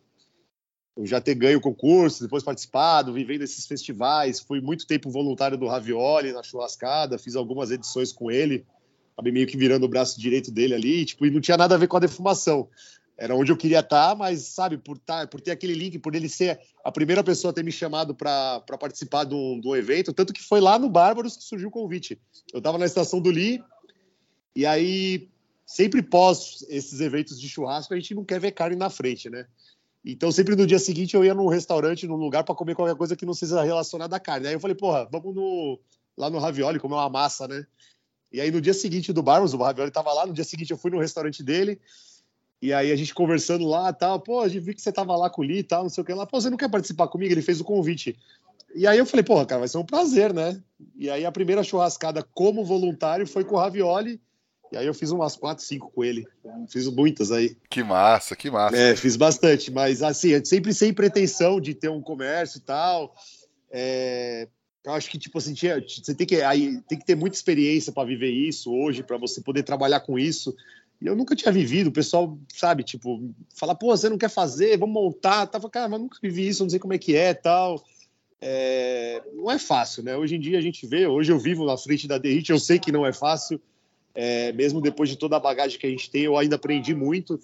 eu 0.97 1.07
já 1.07 1.21
ter 1.21 1.35
ganho 1.35 1.59
o 1.59 1.63
concurso, 1.63 2.23
depois 2.23 2.43
participado, 2.43 3.13
vivendo 3.13 3.43
esses 3.43 3.67
festivais, 3.67 4.41
fui 4.41 4.61
muito 4.61 4.87
tempo 4.87 5.11
voluntário 5.11 5.57
do 5.57 5.67
Ravioli 5.67 6.33
na 6.33 6.43
churrascada, 6.43 7.19
fiz 7.19 7.35
algumas 7.35 7.71
edições 7.71 8.13
com 8.13 8.31
ele, 8.31 8.67
acabei 9.15 9.33
meio 9.33 9.47
que 9.47 9.57
virando 9.57 9.85
o 9.85 9.89
braço 9.89 10.21
direito 10.21 10.51
dele 10.51 10.75
ali, 10.75 11.05
tipo, 11.05 11.25
e 11.25 11.31
não 11.31 11.41
tinha 11.41 11.57
nada 11.57 11.75
a 11.75 11.79
ver 11.79 11.89
com 11.89 11.97
a 11.97 12.01
defumação 12.01 12.69
era 13.17 13.37
onde 13.37 13.53
eu 13.53 13.57
queria 13.57 13.81
estar, 13.81 14.17
mas 14.17 14.43
sabe, 14.43 14.77
por, 14.77 14.99
tá, 14.99 15.27
por 15.27 15.41
ter 15.41 15.53
aquele 15.53 15.75
link, 15.75 15.99
por 15.99 16.15
ele 16.15 16.29
ser 16.29 16.59
a 16.83 16.91
primeira 16.91 17.23
pessoa 17.23 17.51
a 17.51 17.55
ter 17.55 17.63
me 17.63 17.71
chamado 17.71 18.15
para 18.15 18.61
participar 18.81 19.25
de 19.25 19.35
um, 19.35 19.61
de 19.61 19.69
um, 19.69 19.77
evento, 19.77 20.13
tanto 20.13 20.33
que 20.33 20.43
foi 20.43 20.61
lá 20.61 20.79
no 20.79 20.89
Bárbaros 20.89 21.37
que 21.37 21.45
surgiu 21.45 21.69
o 21.69 21.71
convite. 21.71 22.21
Eu 22.53 22.59
estava 22.59 22.79
na 22.79 22.87
estação 22.87 23.21
do 23.21 23.31
Lee, 23.31 23.63
e 24.57 24.67
aí, 24.67 25.29
sempre 25.65 26.03
pós 26.03 26.65
esses 26.69 27.01
eventos 27.01 27.41
de 27.41 27.49
churrasco, 27.49 27.95
a 27.95 27.97
gente 27.97 28.15
não 28.15 28.25
quer 28.25 28.41
ver 28.41 28.51
carne 28.51 28.77
na 28.77 28.91
frente, 28.91 29.31
né? 29.31 29.47
Então, 30.05 30.33
sempre 30.33 30.57
no 30.57 30.67
dia 30.67 30.79
seguinte 30.79 31.15
eu 31.15 31.25
ia 31.25 31.35
num 31.35 31.47
restaurante, 31.47 32.07
num 32.07 32.17
lugar 32.17 32.43
para 32.43 32.55
comer 32.55 32.75
qualquer 32.75 32.97
coisa 32.97 33.15
que 33.15 33.25
não 33.25 33.35
seja 33.35 33.63
relacionada 33.63 34.17
à 34.17 34.21
carne. 34.21 34.49
Aí 34.49 34.55
eu 34.55 34.61
falei, 34.61 34.77
porra, 34.77 35.09
vamos 35.11 35.35
no, 35.35 35.79
lá 36.17 36.29
no 36.29 36.39
Ravioli 36.39 36.81
comer 36.81 36.95
uma 36.95 37.09
massa, 37.09 37.47
né? 37.47 37.65
E 38.33 38.41
aí 38.41 38.51
no 38.51 38.61
dia 38.61 38.75
seguinte 38.75 39.13
do 39.13 39.23
Bárbaros, 39.23 39.55
o 39.55 39.59
Ravioli 39.59 39.89
estava 39.89 40.13
lá, 40.13 40.27
no 40.27 40.33
dia 40.33 40.45
seguinte 40.45 40.71
eu 40.71 40.79
fui 40.79 40.91
no 40.91 40.99
restaurante 40.99 41.43
dele, 41.43 41.79
e 42.63 42.73
aí 42.73 42.93
a 42.93 42.97
gente 42.97 43.13
conversando 43.13 43.67
lá, 43.67 43.93
tal, 43.93 44.21
pô, 44.21 44.41
a 44.41 44.49
gente 44.49 44.63
viu 44.63 44.75
que 44.75 44.81
você 44.81 44.93
tava 44.93 45.17
lá 45.17 45.29
com 45.29 45.43
o 45.43 45.45
Lee 45.45 45.59
e 45.59 45.63
tal, 45.65 45.83
não 45.83 45.91
sei 45.91 46.03
o 46.03 46.05
que 46.05 46.15
lá. 46.15 46.25
Pô, 46.25 46.41
você 46.41 46.49
não 46.49 46.57
quer 46.57 46.71
participar 46.71 47.09
comigo? 47.09 47.33
Ele 47.33 47.43
fez 47.43 47.61
o 47.61 47.65
convite. 47.65 48.17
E 48.73 48.87
aí 48.87 48.99
eu 48.99 49.05
falei, 49.05 49.25
porra, 49.25 49.45
cara, 49.45 49.59
vai 49.59 49.69
ser 49.69 49.79
um 49.79 49.85
prazer, 49.85 50.33
né? 50.33 50.63
E 50.97 51.11
aí 51.11 51.27
a 51.27 51.33
primeira 51.33 51.65
churrascada 51.65 52.23
como 52.33 52.65
voluntário 52.65 53.27
foi 53.27 53.45
com 53.45 53.57
o 53.57 53.59
Ravioli. 53.59 54.21
E 54.73 54.77
aí 54.77 54.87
eu 54.87 54.95
fiz 54.95 55.11
umas 55.11 55.37
quatro, 55.37 55.63
cinco 55.63 55.93
com 55.95 56.03
ele. 56.03 56.27
Fiz 56.67 56.89
muitas 56.89 57.31
aí. 57.31 57.55
Que 57.69 57.83
massa, 57.83 58.35
que 58.35 58.51
massa. 58.51 58.75
É, 58.75 58.97
fiz 58.97 59.17
bastante, 59.17 59.71
mas 59.71 60.03
assim, 60.03 60.33
é 60.33 60.43
sempre 60.43 60.73
sem 60.73 60.95
pretensão 60.95 61.61
de 61.61 61.75
ter 61.75 61.91
um 61.91 62.01
comércio 62.01 62.57
e 62.57 62.63
tal. 62.63 63.15
É, 63.71 64.49
eu 64.83 64.93
acho 64.93 65.11
que 65.11 65.19
tipo 65.19 65.37
assim, 65.37 65.53
tinha, 65.53 65.79
você 65.79 66.15
tem 66.15 66.27
que 66.27 66.41
aí 66.41 66.81
tem 66.89 66.99
que 66.99 67.05
ter 67.05 67.15
muita 67.15 67.37
experiência 67.37 67.93
para 67.93 68.09
viver 68.09 68.31
isso 68.31 68.73
hoje, 68.73 69.03
para 69.03 69.19
você 69.19 69.43
poder 69.43 69.63
trabalhar 69.63 70.01
com 70.01 70.19
isso. 70.19 70.57
E 71.03 71.07
eu 71.07 71.15
nunca 71.15 71.37
tinha 71.37 71.53
vivido, 71.53 71.89
o 71.89 71.93
pessoal, 71.93 72.39
sabe, 72.49 72.83
tipo, 72.83 73.29
fala, 73.55 73.75
pô, 73.75 73.95
você 73.95 74.09
não 74.09 74.17
quer 74.17 74.31
fazer, 74.31 74.79
vamos 74.79 74.95
montar. 74.95 75.47
Tava, 75.49 75.69
cara, 75.69 75.89
mas 75.89 76.01
nunca 76.01 76.17
vivi 76.23 76.49
isso, 76.49 76.63
não 76.63 76.71
sei 76.71 76.79
como 76.79 76.95
é 76.95 76.99
que 76.99 77.15
é 77.15 77.35
tal. 77.35 77.85
É, 78.41 79.23
não 79.35 79.51
é 79.51 79.59
fácil, 79.59 80.03
né? 80.03 80.17
Hoje 80.17 80.37
em 80.37 80.41
dia 80.41 80.59
a 80.59 80.63
gente 80.63 80.87
vê, 80.87 81.07
hoje 81.07 81.31
eu 81.31 81.39
vivo 81.39 81.67
na 81.67 81.77
frente 81.77 82.09
da 82.09 82.19
Derrite, 82.19 82.53
eu 82.53 82.59
sei 82.59 82.79
que 82.79 82.91
não 82.91 83.05
é 83.05 83.13
fácil, 83.13 83.61
é, 84.15 84.53
mesmo 84.53 84.81
depois 84.81 85.09
de 85.09 85.17
toda 85.17 85.37
a 85.37 85.41
bagagem 85.41 85.79
que 85.79 85.87
a 85.87 85.91
gente 85.91 86.11
tem, 86.11 86.23
eu 86.23 86.37
ainda 86.37 86.57
aprendi 86.57 86.95
muito. 86.95 87.39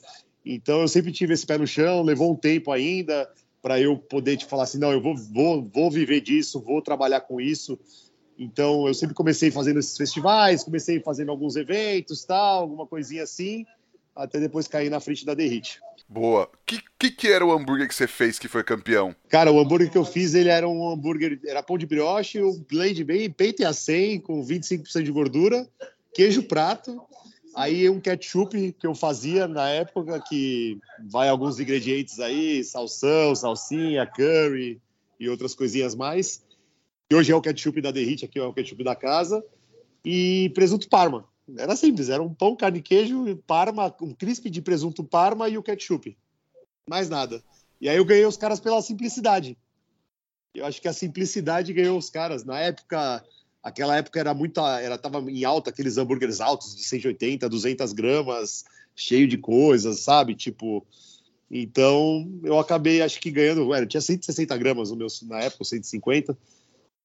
Então 0.44 0.80
eu 0.80 0.88
sempre 0.88 1.12
tive 1.12 1.34
esse 1.34 1.46
pé 1.46 1.58
no 1.58 1.66
chão, 1.66 2.02
levou 2.02 2.32
um 2.32 2.36
tempo 2.36 2.72
ainda 2.72 3.28
para 3.60 3.80
eu 3.80 3.96
poder 3.96 4.36
te 4.36 4.46
falar 4.46 4.64
assim, 4.64 4.78
não, 4.78 4.92
eu 4.92 5.00
vou, 5.00 5.16
vou, 5.16 5.68
vou 5.72 5.90
viver 5.90 6.20
disso, 6.20 6.60
vou 6.60 6.80
trabalhar 6.80 7.20
com 7.20 7.40
isso. 7.40 7.78
Então, 8.38 8.86
eu 8.86 8.94
sempre 8.94 9.14
comecei 9.16 9.50
fazendo 9.50 9.80
esses 9.80 9.96
festivais, 9.96 10.62
comecei 10.62 11.00
fazendo 11.00 11.30
alguns 11.30 11.56
eventos, 11.56 12.24
tal, 12.24 12.62
alguma 12.62 12.86
coisinha 12.86 13.24
assim, 13.24 13.66
até 14.14 14.38
depois 14.38 14.68
cair 14.68 14.88
na 14.88 15.00
frente 15.00 15.26
da 15.26 15.34
Derrite. 15.34 15.80
Boa. 16.08 16.48
Que, 16.64 16.80
que, 16.98 17.10
que, 17.10 17.28
era 17.28 17.44
o 17.44 17.52
hambúrguer 17.52 17.88
que 17.88 17.94
você 17.94 18.06
fez 18.06 18.38
que 18.38 18.48
foi 18.48 18.62
campeão? 18.62 19.14
Cara, 19.28 19.52
o 19.52 19.58
hambúrguer 19.58 19.90
que 19.90 19.98
eu 19.98 20.04
fiz, 20.04 20.34
ele 20.34 20.48
era 20.48 20.68
um 20.68 20.88
hambúrguer, 20.88 21.40
era 21.44 21.62
pão 21.62 21.76
de 21.76 21.84
brioche, 21.84 22.40
um 22.40 22.64
blend 22.70 23.02
bem 23.04 23.28
peito 23.28 23.66
a 23.66 23.72
100, 23.72 24.20
com 24.20 24.42
25% 24.42 25.02
de 25.02 25.12
gordura, 25.12 25.68
queijo 26.14 26.42
prato, 26.42 27.00
aí 27.54 27.88
um 27.88 28.00
ketchup 28.00 28.72
que 28.72 28.86
eu 28.86 28.94
fazia 28.94 29.46
na 29.46 29.68
época, 29.68 30.20
que 30.20 30.78
vai 31.10 31.28
alguns 31.28 31.58
ingredientes 31.58 32.20
aí, 32.20 32.62
salsão, 32.64 33.34
salsinha, 33.34 34.06
curry 34.06 34.80
e 35.18 35.28
outras 35.28 35.54
coisinhas 35.54 35.94
mais 35.94 36.42
que 37.08 37.14
hoje 37.14 37.32
é 37.32 37.34
o 37.34 37.40
ketchup 37.40 37.80
da 37.80 37.90
Derrite, 37.90 38.26
aqui 38.26 38.38
é 38.38 38.44
o 38.44 38.52
ketchup 38.52 38.84
da 38.84 38.94
casa, 38.94 39.42
e 40.04 40.50
presunto 40.54 40.88
parma. 40.88 41.26
Era 41.56 41.74
simples, 41.74 42.10
era 42.10 42.22
um 42.22 42.34
pão, 42.34 42.54
carne 42.54 42.80
e 42.80 42.82
queijo, 42.82 43.34
parma, 43.46 43.94
um 44.02 44.12
crisp 44.12 44.50
de 44.50 44.60
presunto 44.60 45.02
parma 45.02 45.48
e 45.48 45.56
o 45.56 45.62
ketchup. 45.62 46.16
Mais 46.86 47.08
nada. 47.08 47.42
E 47.80 47.88
aí 47.88 47.96
eu 47.96 48.04
ganhei 48.04 48.26
os 48.26 48.36
caras 48.36 48.60
pela 48.60 48.82
simplicidade. 48.82 49.56
Eu 50.54 50.66
acho 50.66 50.82
que 50.82 50.88
a 50.88 50.92
simplicidade 50.92 51.72
ganhou 51.72 51.96
os 51.96 52.10
caras. 52.10 52.44
Na 52.44 52.60
época, 52.60 53.24
aquela 53.68 53.96
época 53.96 54.18
era 54.18 54.34
muito, 54.34 54.60
era 54.60 54.98
tava 54.98 55.18
em 55.30 55.44
alta 55.44 55.70
aqueles 55.70 55.96
hambúrgueres 55.96 56.40
altos 56.40 56.74
de 56.74 56.84
180, 56.84 57.48
200 57.48 57.92
gramas, 57.92 58.64
cheio 58.94 59.28
de 59.28 59.38
coisas, 59.38 60.00
sabe? 60.00 60.34
Tipo, 60.34 60.86
então 61.50 62.28
eu 62.42 62.58
acabei, 62.58 63.00
acho 63.00 63.20
que 63.20 63.30
ganhando, 63.30 63.72
era, 63.72 63.86
tinha 63.86 64.00
160 64.00 64.56
gramas 64.56 64.90
no 64.90 64.96
meu, 64.96 65.06
na 65.22 65.40
época, 65.40 65.64
150 65.64 66.36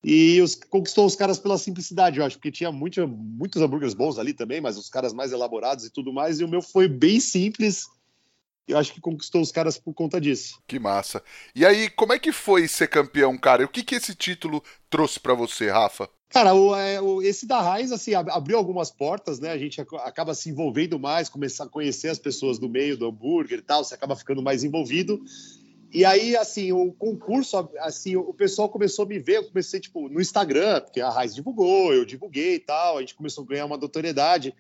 e 0.04 0.42
os, 0.42 0.56
conquistou 0.56 1.06
os 1.06 1.16
caras 1.16 1.40
pela 1.40 1.58
simplicidade, 1.58 2.20
eu 2.20 2.26
acho, 2.26 2.38
porque 2.38 2.52
tinha 2.52 2.72
muito, 2.72 3.08
muitos 3.08 3.62
hambúrgueres 3.62 3.94
bons 3.94 4.20
ali 4.20 4.34
também, 4.34 4.60
mas 4.60 4.78
os 4.78 4.90
caras 4.90 5.14
mais 5.14 5.32
elaborados 5.32 5.86
e 5.86 5.90
tudo 5.90 6.12
mais, 6.12 6.40
e 6.40 6.44
o 6.44 6.48
meu 6.48 6.62
foi 6.62 6.90
bem 6.90 7.22
simples. 7.22 7.88
Eu 8.68 8.78
acho 8.78 8.94
que 8.94 9.02
conquistou 9.02 9.42
os 9.42 9.52
caras 9.52 9.78
por 9.78 9.94
conta 9.94 10.22
disso. 10.22 10.62
Que 10.68 10.80
massa. 10.80 11.22
E 11.54 11.66
aí, 11.66 11.90
como 11.90 12.14
é 12.14 12.20
que 12.20 12.32
foi 12.32 12.68
ser 12.68 12.88
campeão, 12.88 13.38
cara? 13.38 13.66
O 13.66 13.68
que, 13.68 13.84
que 13.84 13.96
esse 13.96 14.16
título 14.16 14.64
trouxe 14.90 15.20
para 15.20 15.34
você, 15.34 15.70
Rafa? 15.70 16.10
Cara, 16.30 16.56
o, 16.56 16.76
é, 16.76 17.00
o, 17.00 17.22
esse 17.22 17.46
da 17.46 17.62
Raiz, 17.62 17.92
assim, 17.92 18.16
abriu 18.16 18.58
algumas 18.58 18.90
portas, 18.90 19.40
né? 19.40 19.52
A 19.52 19.58
gente 19.58 19.80
acaba 19.80 20.34
se 20.34 20.50
envolvendo 20.50 20.98
mais, 20.98 21.30
começar 21.30 21.66
a 21.66 21.70
conhecer 21.70 22.08
as 22.08 22.18
pessoas 22.18 22.58
do 22.58 22.68
meio 22.68 22.98
do 22.98 23.06
hambúrguer 23.06 23.60
e 23.60 23.62
tal, 23.62 23.84
você 23.84 23.94
acaba 23.94 24.16
ficando 24.16 24.42
mais 24.42 24.64
envolvido. 24.64 25.22
E 25.94 26.04
aí, 26.04 26.36
assim, 26.36 26.72
o 26.72 26.92
concurso, 26.92 27.70
assim, 27.78 28.16
o 28.16 28.34
pessoal 28.34 28.68
começou 28.68 29.06
a 29.06 29.08
me 29.08 29.20
ver, 29.20 29.38
eu 29.38 29.44
comecei, 29.44 29.80
tipo, 29.80 30.10
no 30.10 30.20
Instagram, 30.20 30.82
porque 30.82 31.00
a 31.00 31.10
Raiz 31.12 31.36
divulgou, 31.36 31.94
eu 31.94 32.04
divulguei 32.04 32.56
e 32.56 32.60
tal, 32.60 32.98
a 32.98 33.02
gente 33.02 33.14
começou 33.14 33.44
a 33.44 33.48
ganhar 33.48 33.66
uma 33.66 33.78
notoriedade. 33.78 34.56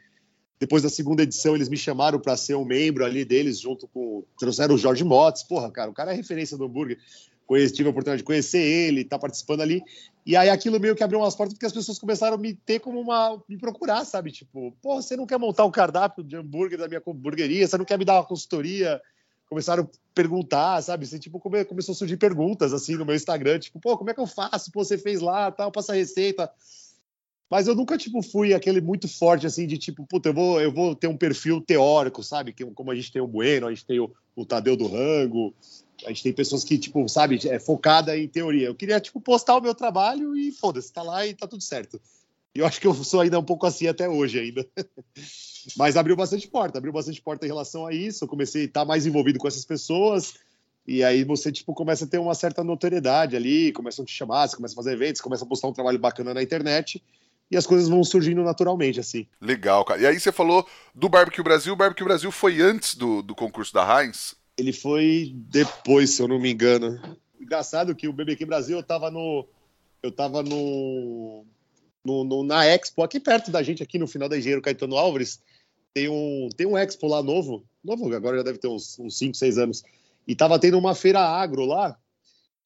Depois 0.63 0.81
da 0.81 0.87
segunda 0.87 1.23
edição, 1.23 1.55
eles 1.55 1.67
me 1.67 1.75
chamaram 1.75 2.17
para 2.17 2.37
ser 2.37 2.55
um 2.55 2.63
membro 2.63 3.03
ali 3.03 3.25
deles, 3.25 3.59
junto 3.59 3.85
com. 3.85 4.23
Trouxeram 4.39 4.75
o 4.75 4.77
Jorge 4.77 5.03
Motes. 5.03 5.43
Porra, 5.43 5.69
cara, 5.69 5.91
o 5.91 5.93
cara 5.93 6.13
é 6.13 6.15
referência 6.15 6.57
do 6.57 6.63
hambúrguer. 6.63 6.97
Conheci, 7.45 7.73
tive 7.73 7.89
a 7.89 7.91
oportunidade 7.91 8.21
de 8.21 8.23
conhecer 8.23 8.61
ele, 8.61 9.03
tá 9.03 9.19
participando 9.19 9.59
ali. 9.59 9.83
E 10.25 10.37
aí 10.37 10.49
aquilo 10.49 10.79
meio 10.79 10.95
que 10.95 11.03
abriu 11.03 11.19
umas 11.19 11.35
portas 11.35 11.53
porque 11.53 11.65
as 11.65 11.73
pessoas 11.73 11.99
começaram 11.99 12.35
a 12.35 12.37
me 12.37 12.53
ter 12.53 12.79
como 12.79 12.97
uma. 13.01 13.43
me 13.49 13.57
procurar, 13.57 14.05
sabe? 14.05 14.31
Tipo, 14.31 14.73
pô, 14.81 15.01
você 15.01 15.17
não 15.17 15.25
quer 15.25 15.37
montar 15.37 15.65
um 15.65 15.69
cardápio 15.71 16.23
de 16.23 16.37
hambúrguer 16.37 16.79
da 16.79 16.87
minha 16.87 17.01
hamburgueria? 17.05 17.67
Você 17.67 17.77
não 17.77 17.83
quer 17.83 17.99
me 17.99 18.05
dar 18.05 18.13
uma 18.13 18.25
consultoria? 18.25 19.01
começaram 19.49 19.83
a 19.83 19.87
perguntar, 20.15 20.81
sabe? 20.81 21.05
Você, 21.05 21.19
tipo, 21.19 21.39
come, 21.41 21.63
começou 21.65 21.91
a 21.91 21.95
surgir 21.95 22.15
perguntas, 22.15 22.73
assim, 22.73 22.95
no 22.95 23.05
meu 23.05 23.13
Instagram, 23.13 23.59
tipo, 23.59 23.79
pô, 23.79 23.97
como 23.97 24.09
é 24.09 24.13
que 24.13 24.19
eu 24.19 24.25
faço? 24.25 24.71
Pô, 24.71 24.83
você 24.83 24.97
fez 24.97 25.19
lá, 25.21 25.51
tal, 25.51 25.71
passa 25.71 25.91
a 25.91 25.95
receita. 25.95 26.49
Mas 27.49 27.67
eu 27.67 27.75
nunca, 27.75 27.97
tipo, 27.97 28.21
fui 28.21 28.53
aquele 28.53 28.81
muito 28.81 29.07
forte, 29.07 29.45
assim, 29.45 29.67
de 29.67 29.77
tipo, 29.77 30.05
puta, 30.07 30.29
eu 30.29 30.33
vou, 30.33 30.61
eu 30.61 30.71
vou 30.71 30.95
ter 30.95 31.07
um 31.07 31.17
perfil 31.17 31.61
teórico, 31.61 32.23
sabe? 32.23 32.53
Como 32.73 32.89
a 32.89 32.95
gente 32.95 33.11
tem 33.11 33.21
o 33.21 33.27
Bueno, 33.27 33.67
a 33.67 33.69
gente 33.69 33.85
tem 33.85 33.99
o, 33.99 34.11
o 34.35 34.45
Tadeu 34.45 34.75
do 34.75 34.87
Rango, 34.87 35.53
a 36.05 36.09
gente 36.09 36.23
tem 36.23 36.33
pessoas 36.33 36.63
que, 36.63 36.77
tipo, 36.77 37.07
sabe, 37.07 37.39
é 37.47 37.59
focada 37.59 38.17
em 38.17 38.27
teoria. 38.27 38.67
Eu 38.67 38.75
queria, 38.75 38.99
tipo, 38.99 39.21
postar 39.21 39.55
o 39.55 39.61
meu 39.61 39.75
trabalho 39.75 40.35
e 40.35 40.51
foda-se, 40.51 40.91
tá 40.91 41.03
lá 41.03 41.25
e 41.27 41.33
tá 41.33 41.47
tudo 41.47 41.61
certo. 41.61 42.01
E 42.55 42.59
eu 42.59 42.65
acho 42.65 42.79
que 42.79 42.87
eu 42.87 42.93
sou 42.93 43.21
ainda 43.21 43.39
um 43.39 43.43
pouco 43.43 43.65
assim 43.65 43.87
até 43.87 44.07
hoje 44.07 44.39
ainda. 44.39 44.67
Mas 45.77 45.95
abriu 45.95 46.15
bastante 46.15 46.47
porta, 46.47 46.77
abriu 46.77 46.93
bastante 46.93 47.21
porta 47.21 47.45
em 47.45 47.49
relação 47.49 47.85
a 47.85 47.93
isso. 47.93 48.23
Eu 48.23 48.27
comecei 48.27 48.63
a 48.63 48.65
estar 48.65 48.85
mais 48.85 49.05
envolvido 49.05 49.39
com 49.39 49.47
essas 49.47 49.65
pessoas. 49.65 50.35
E 50.85 51.03
aí 51.03 51.23
você, 51.23 51.51
tipo, 51.51 51.73
começa 51.73 52.03
a 52.05 52.07
ter 52.07 52.17
uma 52.17 52.35
certa 52.35 52.63
notoriedade 52.63 53.35
ali, 53.35 53.71
começam 53.71 54.03
a 54.03 54.05
te 54.05 54.13
chamar, 54.13 54.47
você 54.47 54.55
começa 54.55 54.73
a 54.73 54.75
fazer 54.75 54.93
eventos, 54.93 55.21
começa 55.21 55.45
a 55.45 55.47
postar 55.47 55.69
um 55.69 55.73
trabalho 55.73 55.97
bacana 55.97 56.33
na 56.33 56.43
internet 56.43 57.01
e 57.53 57.57
as 57.57 57.67
coisas 57.67 57.87
vão 57.87 58.03
surgindo 58.03 58.41
naturalmente, 58.43 58.99
assim. 58.99 59.27
Legal, 59.39 59.85
cara. 59.85 60.01
E 60.01 60.05
aí 60.05 60.19
você 60.19 60.31
falou 60.31 60.67
do 60.93 61.07
Barbecue 61.07 61.43
Brasil. 61.43 61.73
O 61.73 61.75
Barbecue 61.75 62.03
Brasil 62.03 62.31
foi 62.31 62.61
antes 62.61 62.95
do, 62.95 63.21
do 63.21 63.35
concurso 63.35 63.73
da 63.73 64.01
Heinz? 64.01 64.35
Ele 64.57 64.73
foi 64.73 65.31
depois, 65.35 66.11
se 66.11 66.21
eu 66.21 66.27
não 66.27 66.39
me 66.39 66.51
engano. 66.51 66.99
Engraçado 67.39 67.95
que 67.95 68.07
o 68.07 68.13
BBQ 68.13 68.45
Brasil 68.45 68.77
eu 68.77 68.83
tava 68.83 69.09
no. 69.09 69.47
Eu 70.01 70.11
tava 70.11 70.43
no, 70.43 71.45
no, 72.03 72.23
no, 72.23 72.43
na 72.43 72.65
Expo, 72.65 73.03
aqui 73.03 73.19
perto 73.19 73.51
da 73.51 73.63
gente, 73.63 73.81
aqui 73.81 73.97
no 73.97 74.07
final 74.07 74.27
da 74.27 74.37
Engenheiro 74.37 74.61
Caetano 74.61 74.97
Álvares, 74.97 75.39
tem 75.93 76.09
um, 76.09 76.49
tem 76.55 76.67
um 76.67 76.77
Expo 76.77 77.07
lá 77.07 77.23
novo, 77.23 77.63
novo, 77.83 78.13
agora 78.13 78.37
já 78.37 78.43
deve 78.43 78.57
ter 78.57 78.67
uns 78.67 78.97
5, 79.09 79.35
6 79.35 79.57
anos, 79.57 79.83
e 80.27 80.35
tava 80.35 80.59
tendo 80.59 80.77
uma 80.77 80.93
feira 80.93 81.21
agro 81.21 81.63
lá, 81.63 81.97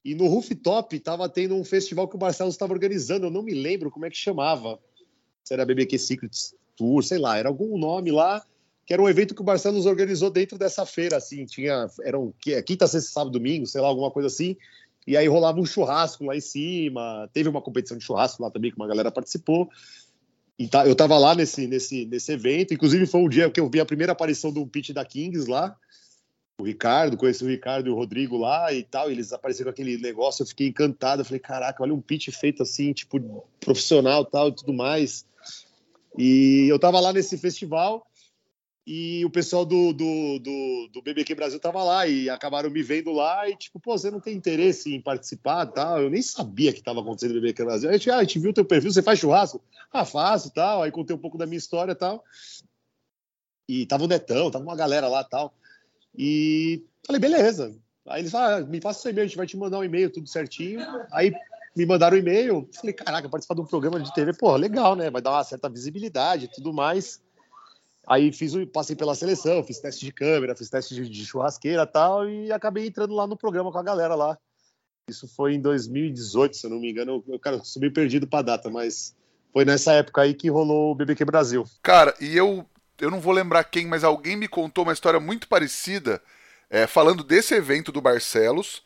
e 0.04 0.16
no 0.16 0.28
rooftop 0.28 1.00
tava 1.00 1.28
tendo 1.28 1.56
um 1.56 1.64
festival 1.64 2.08
que 2.08 2.16
o 2.16 2.20
Barcelos 2.20 2.54
estava 2.54 2.74
organizando, 2.74 3.28
eu 3.28 3.32
não 3.32 3.44
me 3.44 3.54
lembro 3.54 3.92
como 3.92 4.06
é 4.06 4.10
que 4.10 4.18
chamava, 4.18 4.80
se 5.44 5.54
era 5.54 5.66
BBQ 5.66 6.00
Secrets 6.00 6.56
Tour, 6.76 7.04
sei 7.04 7.18
lá, 7.18 7.38
era 7.38 7.50
algum 7.50 7.78
nome 7.78 8.12
lá, 8.12 8.44
que 8.86 8.94
era 8.94 9.02
um 9.02 9.10
evento 9.10 9.36
que 9.36 9.42
o 9.42 9.44
Barcelos 9.44 9.86
organizou 9.86 10.30
dentro 10.30 10.58
dessa 10.58 10.86
feira, 10.86 11.18
assim, 11.18 11.46
tinha, 11.46 11.88
eram 12.04 12.34
quinta, 12.66 12.88
sexta, 12.88 13.12
sábado, 13.12 13.32
domingo, 13.32 13.66
sei 13.66 13.82
lá, 13.82 13.88
alguma 13.88 14.10
coisa 14.10 14.28
assim, 14.28 14.56
e 15.06 15.18
aí 15.18 15.28
rolava 15.28 15.60
um 15.60 15.66
churrasco 15.66 16.24
lá 16.24 16.36
em 16.36 16.42
cima, 16.42 17.30
teve 17.34 17.50
uma 17.50 17.62
competição 17.62 17.98
de 17.98 18.04
churrasco 18.04 18.42
lá 18.42 18.50
também, 18.50 18.72
que 18.72 18.78
uma 18.78 18.88
galera 18.88 19.12
participou, 19.12 19.70
e 20.58 20.68
tá, 20.68 20.88
eu 20.88 20.96
tava 20.96 21.18
lá 21.18 21.36
nesse, 21.36 21.68
nesse, 21.68 22.06
nesse 22.06 22.32
evento, 22.32 22.74
inclusive 22.74 23.06
foi 23.06 23.22
um 23.22 23.30
dia 23.30 23.50
que 23.50 23.60
eu 23.60 23.70
vi 23.70 23.80
a 23.80 23.86
primeira 23.86 24.14
aparição 24.14 24.52
do 24.52 24.66
pitch 24.66 24.92
da 24.92 25.06
Kings 25.06 25.50
lá, 25.50 25.76
o 26.60 26.64
Ricardo, 26.64 27.18
conheci 27.18 27.44
o 27.44 27.48
Ricardo 27.48 27.88
e 27.88 27.92
o 27.92 27.96
Rodrigo 27.96 28.36
lá 28.36 28.74
e 28.74 28.84
tal, 28.84 29.10
e 29.10 29.14
eles 29.14 29.32
apareceram 29.32 29.72
com 29.72 29.74
aquele 29.74 29.98
negócio, 29.98 30.42
eu 30.42 30.48
fiquei 30.48 30.68
encantado, 30.68 31.22
eu 31.22 31.26
falei, 31.26 31.40
caraca, 31.40 31.84
olha 31.84 31.94
um 31.94 32.02
pitch 32.02 32.30
feito 32.32 32.64
assim, 32.64 32.94
tipo, 32.94 33.48
profissional 33.60 34.26
tal 34.26 34.50
e 34.50 34.56
tudo 34.56 34.74
mais. 34.74 35.26
E 36.18 36.66
eu 36.68 36.80
tava 36.80 37.00
lá 37.00 37.14
nesse 37.14 37.38
festival, 37.38 38.08
e 38.90 39.24
o 39.24 39.30
pessoal 39.30 39.66
do, 39.66 39.92
do, 39.92 40.40
do, 40.40 40.90
do 40.94 41.02
BBQ 41.02 41.36
Brasil 41.36 41.60
tava 41.60 41.84
lá 41.84 42.08
e 42.08 42.30
acabaram 42.30 42.72
me 42.72 42.82
vendo 42.82 43.12
lá 43.12 43.48
e 43.48 43.56
tipo, 43.56 43.80
pô, 43.82 43.98
você 43.98 44.10
não 44.10 44.22
tem 44.22 44.34
interesse 44.34 44.96
em 44.96 45.02
participar 45.02 45.66
tal? 45.66 46.02
Eu 46.02 46.10
nem 46.10 46.22
sabia 46.22 46.72
que 46.72 46.80
estava 46.80 47.02
acontecendo 47.02 47.36
no 47.36 47.42
BBQ 47.42 47.66
Brasil. 47.66 47.90
A 47.90 47.94
gente, 47.94 48.10
ah, 48.10 48.16
a 48.16 48.24
gente 48.24 48.40
viu 48.40 48.52
o 48.52 48.54
teu 48.54 48.64
perfil, 48.64 48.90
você 48.90 49.04
faz 49.04 49.20
churrasco? 49.20 49.62
Ah, 49.92 50.06
faço 50.06 50.52
tal. 50.52 50.84
Aí 50.84 50.90
contei 50.90 51.14
um 51.14 51.20
pouco 51.20 51.38
da 51.38 51.46
minha 51.46 51.58
história 51.58 51.94
tal. 51.94 52.24
E 53.68 53.86
tava 53.86 54.06
o 54.06 54.08
Netão, 54.08 54.50
tava 54.50 54.64
uma 54.64 54.76
galera 54.76 55.10
lá 55.10 55.22
tal. 55.22 55.54
E 56.18 56.84
falei, 57.06 57.20
beleza. 57.20 57.76
Aí 58.08 58.22
eles 58.22 58.32
falaram, 58.32 58.66
ah, 58.66 58.68
me 58.68 58.82
faça 58.82 59.02
seu 59.02 59.12
e-mail, 59.12 59.26
a 59.26 59.28
gente 59.28 59.38
vai 59.38 59.46
te 59.46 59.58
mandar 59.58 59.80
um 59.80 59.84
e-mail, 59.84 60.10
tudo 60.10 60.28
certinho. 60.28 60.80
Aí 61.12 61.34
me 61.76 61.86
mandaram 61.86 62.16
um 62.16 62.20
e-mail, 62.20 62.68
falei, 62.74 62.94
caraca, 62.94 63.30
participar 63.30 63.56
de 63.56 63.62
um 63.62 63.66
programa 63.66 64.00
de 64.00 64.14
TV, 64.14 64.34
pô, 64.34 64.56
legal, 64.56 64.96
né? 64.96 65.12
Vai 65.12 65.22
dar 65.22 65.32
uma 65.32 65.44
certa 65.44 65.70
visibilidade 65.70 66.46
e 66.46 66.48
tudo 66.48 66.74
mais. 66.74 67.22
Aí 68.08 68.32
fiz, 68.32 68.54
passei 68.72 68.96
pela 68.96 69.14
seleção, 69.14 69.64
fiz 69.64 69.80
teste 69.80 70.06
de 70.06 70.14
câmera, 70.14 70.56
fiz 70.56 70.70
teste 70.70 70.96
de, 70.96 71.10
de 71.10 71.26
churrasqueira 71.26 71.86
tal, 71.86 72.28
e 72.28 72.52
acabei 72.52 72.88
entrando 72.88 73.14
lá 73.14 73.28
no 73.28 73.36
programa 73.36 73.72
com 73.72 73.78
a 73.78 73.84
galera 73.84 74.16
lá. 74.16 74.38
Isso 75.10 75.28
foi 75.28 75.54
em 75.54 75.62
2018, 75.62 76.56
se 76.56 76.66
eu 76.66 76.70
não 76.70 76.80
me 76.80 76.90
engano. 76.90 77.24
Eu, 77.28 77.38
cara, 77.38 77.62
meio 77.78 77.94
perdido 77.94 78.26
pra 78.26 78.42
data, 78.42 78.70
mas 78.70 79.16
foi 79.54 79.66
nessa 79.66 79.94
época 79.94 80.22
aí 80.22 80.34
que 80.34 80.50
rolou 80.50 80.92
o 80.92 80.96
BBQ 80.96 81.26
Brasil. 81.26 81.66
Cara, 81.82 82.14
e 82.20 82.36
eu, 82.36 82.66
eu 83.00 83.12
não 83.12 83.20
vou 83.20 83.34
lembrar 83.34 83.64
quem, 83.64 83.86
mas 83.86 84.04
alguém 84.04 84.36
me 84.36 84.48
contou 84.48 84.84
uma 84.84 84.94
história 84.94 85.20
muito 85.20 85.48
parecida, 85.48 86.22
é, 86.70 86.88
falando 86.88 87.24
desse 87.24 87.54
evento 87.54 87.92
do 87.92 88.02
Barcelos, 88.02 88.84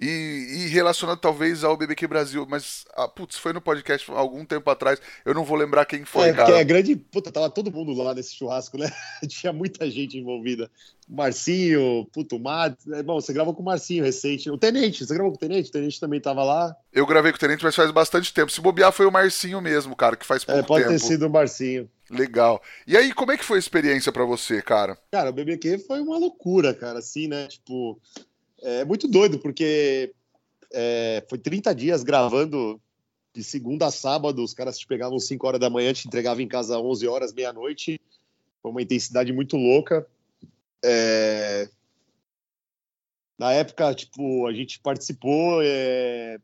e, 0.00 0.06
e, 0.06 0.68
relacionado 0.68 1.18
talvez 1.18 1.64
ao 1.64 1.76
BBQ 1.76 2.06
Brasil, 2.06 2.46
mas, 2.48 2.84
ah, 2.94 3.08
putz, 3.08 3.36
foi 3.36 3.52
no 3.52 3.60
podcast 3.60 4.08
algum 4.12 4.44
tempo 4.44 4.70
atrás, 4.70 5.00
eu 5.24 5.34
não 5.34 5.44
vou 5.44 5.56
lembrar 5.56 5.84
quem 5.86 6.04
foi, 6.04 6.28
é, 6.28 6.32
cara. 6.32 6.58
é 6.58 6.64
grande, 6.64 6.94
puta, 6.94 7.32
tava 7.32 7.50
todo 7.50 7.72
mundo 7.72 7.92
lá 7.94 8.14
nesse 8.14 8.34
churrasco, 8.34 8.78
né? 8.78 8.90
Tinha 9.26 9.52
muita 9.52 9.90
gente 9.90 10.16
envolvida. 10.16 10.70
Marcinho, 11.08 12.06
puto, 12.12 12.40
é, 12.94 13.02
bom, 13.02 13.20
você 13.20 13.32
gravou 13.32 13.54
com 13.54 13.62
o 13.62 13.64
Marcinho 13.64 14.04
recente, 14.04 14.50
o 14.50 14.58
Tenente, 14.58 15.04
você 15.04 15.14
gravou 15.14 15.32
com 15.32 15.36
o 15.36 15.40
Tenente? 15.40 15.70
O 15.70 15.72
Tenente 15.72 15.98
também 15.98 16.20
tava 16.20 16.44
lá. 16.44 16.76
Eu 16.92 17.06
gravei 17.06 17.32
com 17.32 17.36
o 17.36 17.40
Tenente, 17.40 17.64
mas 17.64 17.74
faz 17.74 17.90
bastante 17.90 18.32
tempo. 18.32 18.52
Se 18.52 18.60
bobear 18.60 18.92
foi 18.92 19.06
o 19.06 19.10
Marcinho 19.10 19.60
mesmo, 19.60 19.96
cara, 19.96 20.16
que 20.16 20.26
faz 20.26 20.44
pouco 20.44 20.60
tempo. 20.60 20.74
É, 20.74 20.76
pode 20.76 20.84
tempo. 20.84 21.00
ter 21.00 21.04
sido 21.06 21.26
o 21.26 21.30
Marcinho. 21.30 21.88
Legal. 22.10 22.62
E 22.86 22.96
aí, 22.96 23.12
como 23.12 23.32
é 23.32 23.36
que 23.36 23.44
foi 23.44 23.56
a 23.56 23.60
experiência 23.60 24.10
para 24.10 24.24
você, 24.24 24.62
cara? 24.62 24.96
Cara, 25.10 25.30
o 25.30 25.32
BBQ 25.32 25.78
foi 25.80 26.00
uma 26.00 26.18
loucura, 26.18 26.72
cara, 26.72 26.98
assim, 26.98 27.28
né? 27.28 27.46
Tipo, 27.48 28.00
é 28.62 28.84
muito 28.84 29.06
doido, 29.08 29.38
porque 29.38 30.12
é, 30.72 31.24
foi 31.28 31.38
30 31.38 31.74
dias 31.74 32.02
gravando 32.02 32.80
de 33.34 33.42
segunda 33.44 33.86
a 33.86 33.90
sábado. 33.90 34.42
Os 34.42 34.54
caras 34.54 34.78
te 34.78 34.86
pegavam 34.86 35.18
5 35.18 35.46
horas 35.46 35.60
da 35.60 35.70
manhã, 35.70 35.92
te 35.92 36.06
entregavam 36.06 36.42
em 36.42 36.48
casa 36.48 36.76
às 36.76 36.82
11 36.82 37.06
horas, 37.06 37.32
meia-noite. 37.32 38.00
Foi 38.62 38.70
uma 38.70 38.82
intensidade 38.82 39.32
muito 39.32 39.56
louca. 39.56 40.06
É... 40.84 41.68
Na 43.38 43.52
época, 43.52 43.94
tipo, 43.94 44.46
a 44.46 44.52
gente 44.52 44.80
participou. 44.80 45.60
É... 45.62 46.38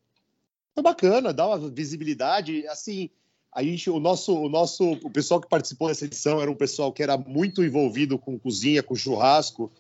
Foi 0.75 0.83
bacana, 0.83 1.33
dá 1.33 1.47
uma 1.47 1.71
visibilidade. 1.71 2.67
Assim, 2.69 3.11
a 3.53 3.63
gente, 3.63 3.89
o 3.91 4.01
nosso, 4.01 4.37
o 4.37 4.49
nosso, 4.49 4.93
o 4.93 5.11
pessoal 5.11 5.41
que 5.41 5.49
participou 5.49 5.89
dessa 5.89 6.05
edição 6.05 6.41
era 6.41 6.51
um 6.51 6.57
pessoal 6.57 6.93
que 6.93 7.03
era 7.03 7.17
muito 7.17 7.63
envolvido 7.63 8.19
com 8.19 8.39
cozinha, 8.39 8.83
com 8.83 8.97
churrasco. 8.97 9.71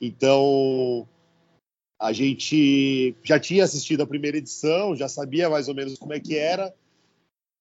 Então, 0.00 1.08
a 2.00 2.12
gente 2.12 3.14
já 3.24 3.38
tinha 3.40 3.64
assistido 3.64 4.02
a 4.02 4.06
primeira 4.06 4.38
edição, 4.38 4.94
já 4.94 5.08
sabia 5.08 5.50
mais 5.50 5.68
ou 5.68 5.74
menos 5.74 5.98
como 5.98 6.12
é 6.12 6.20
que 6.20 6.36
era, 6.36 6.72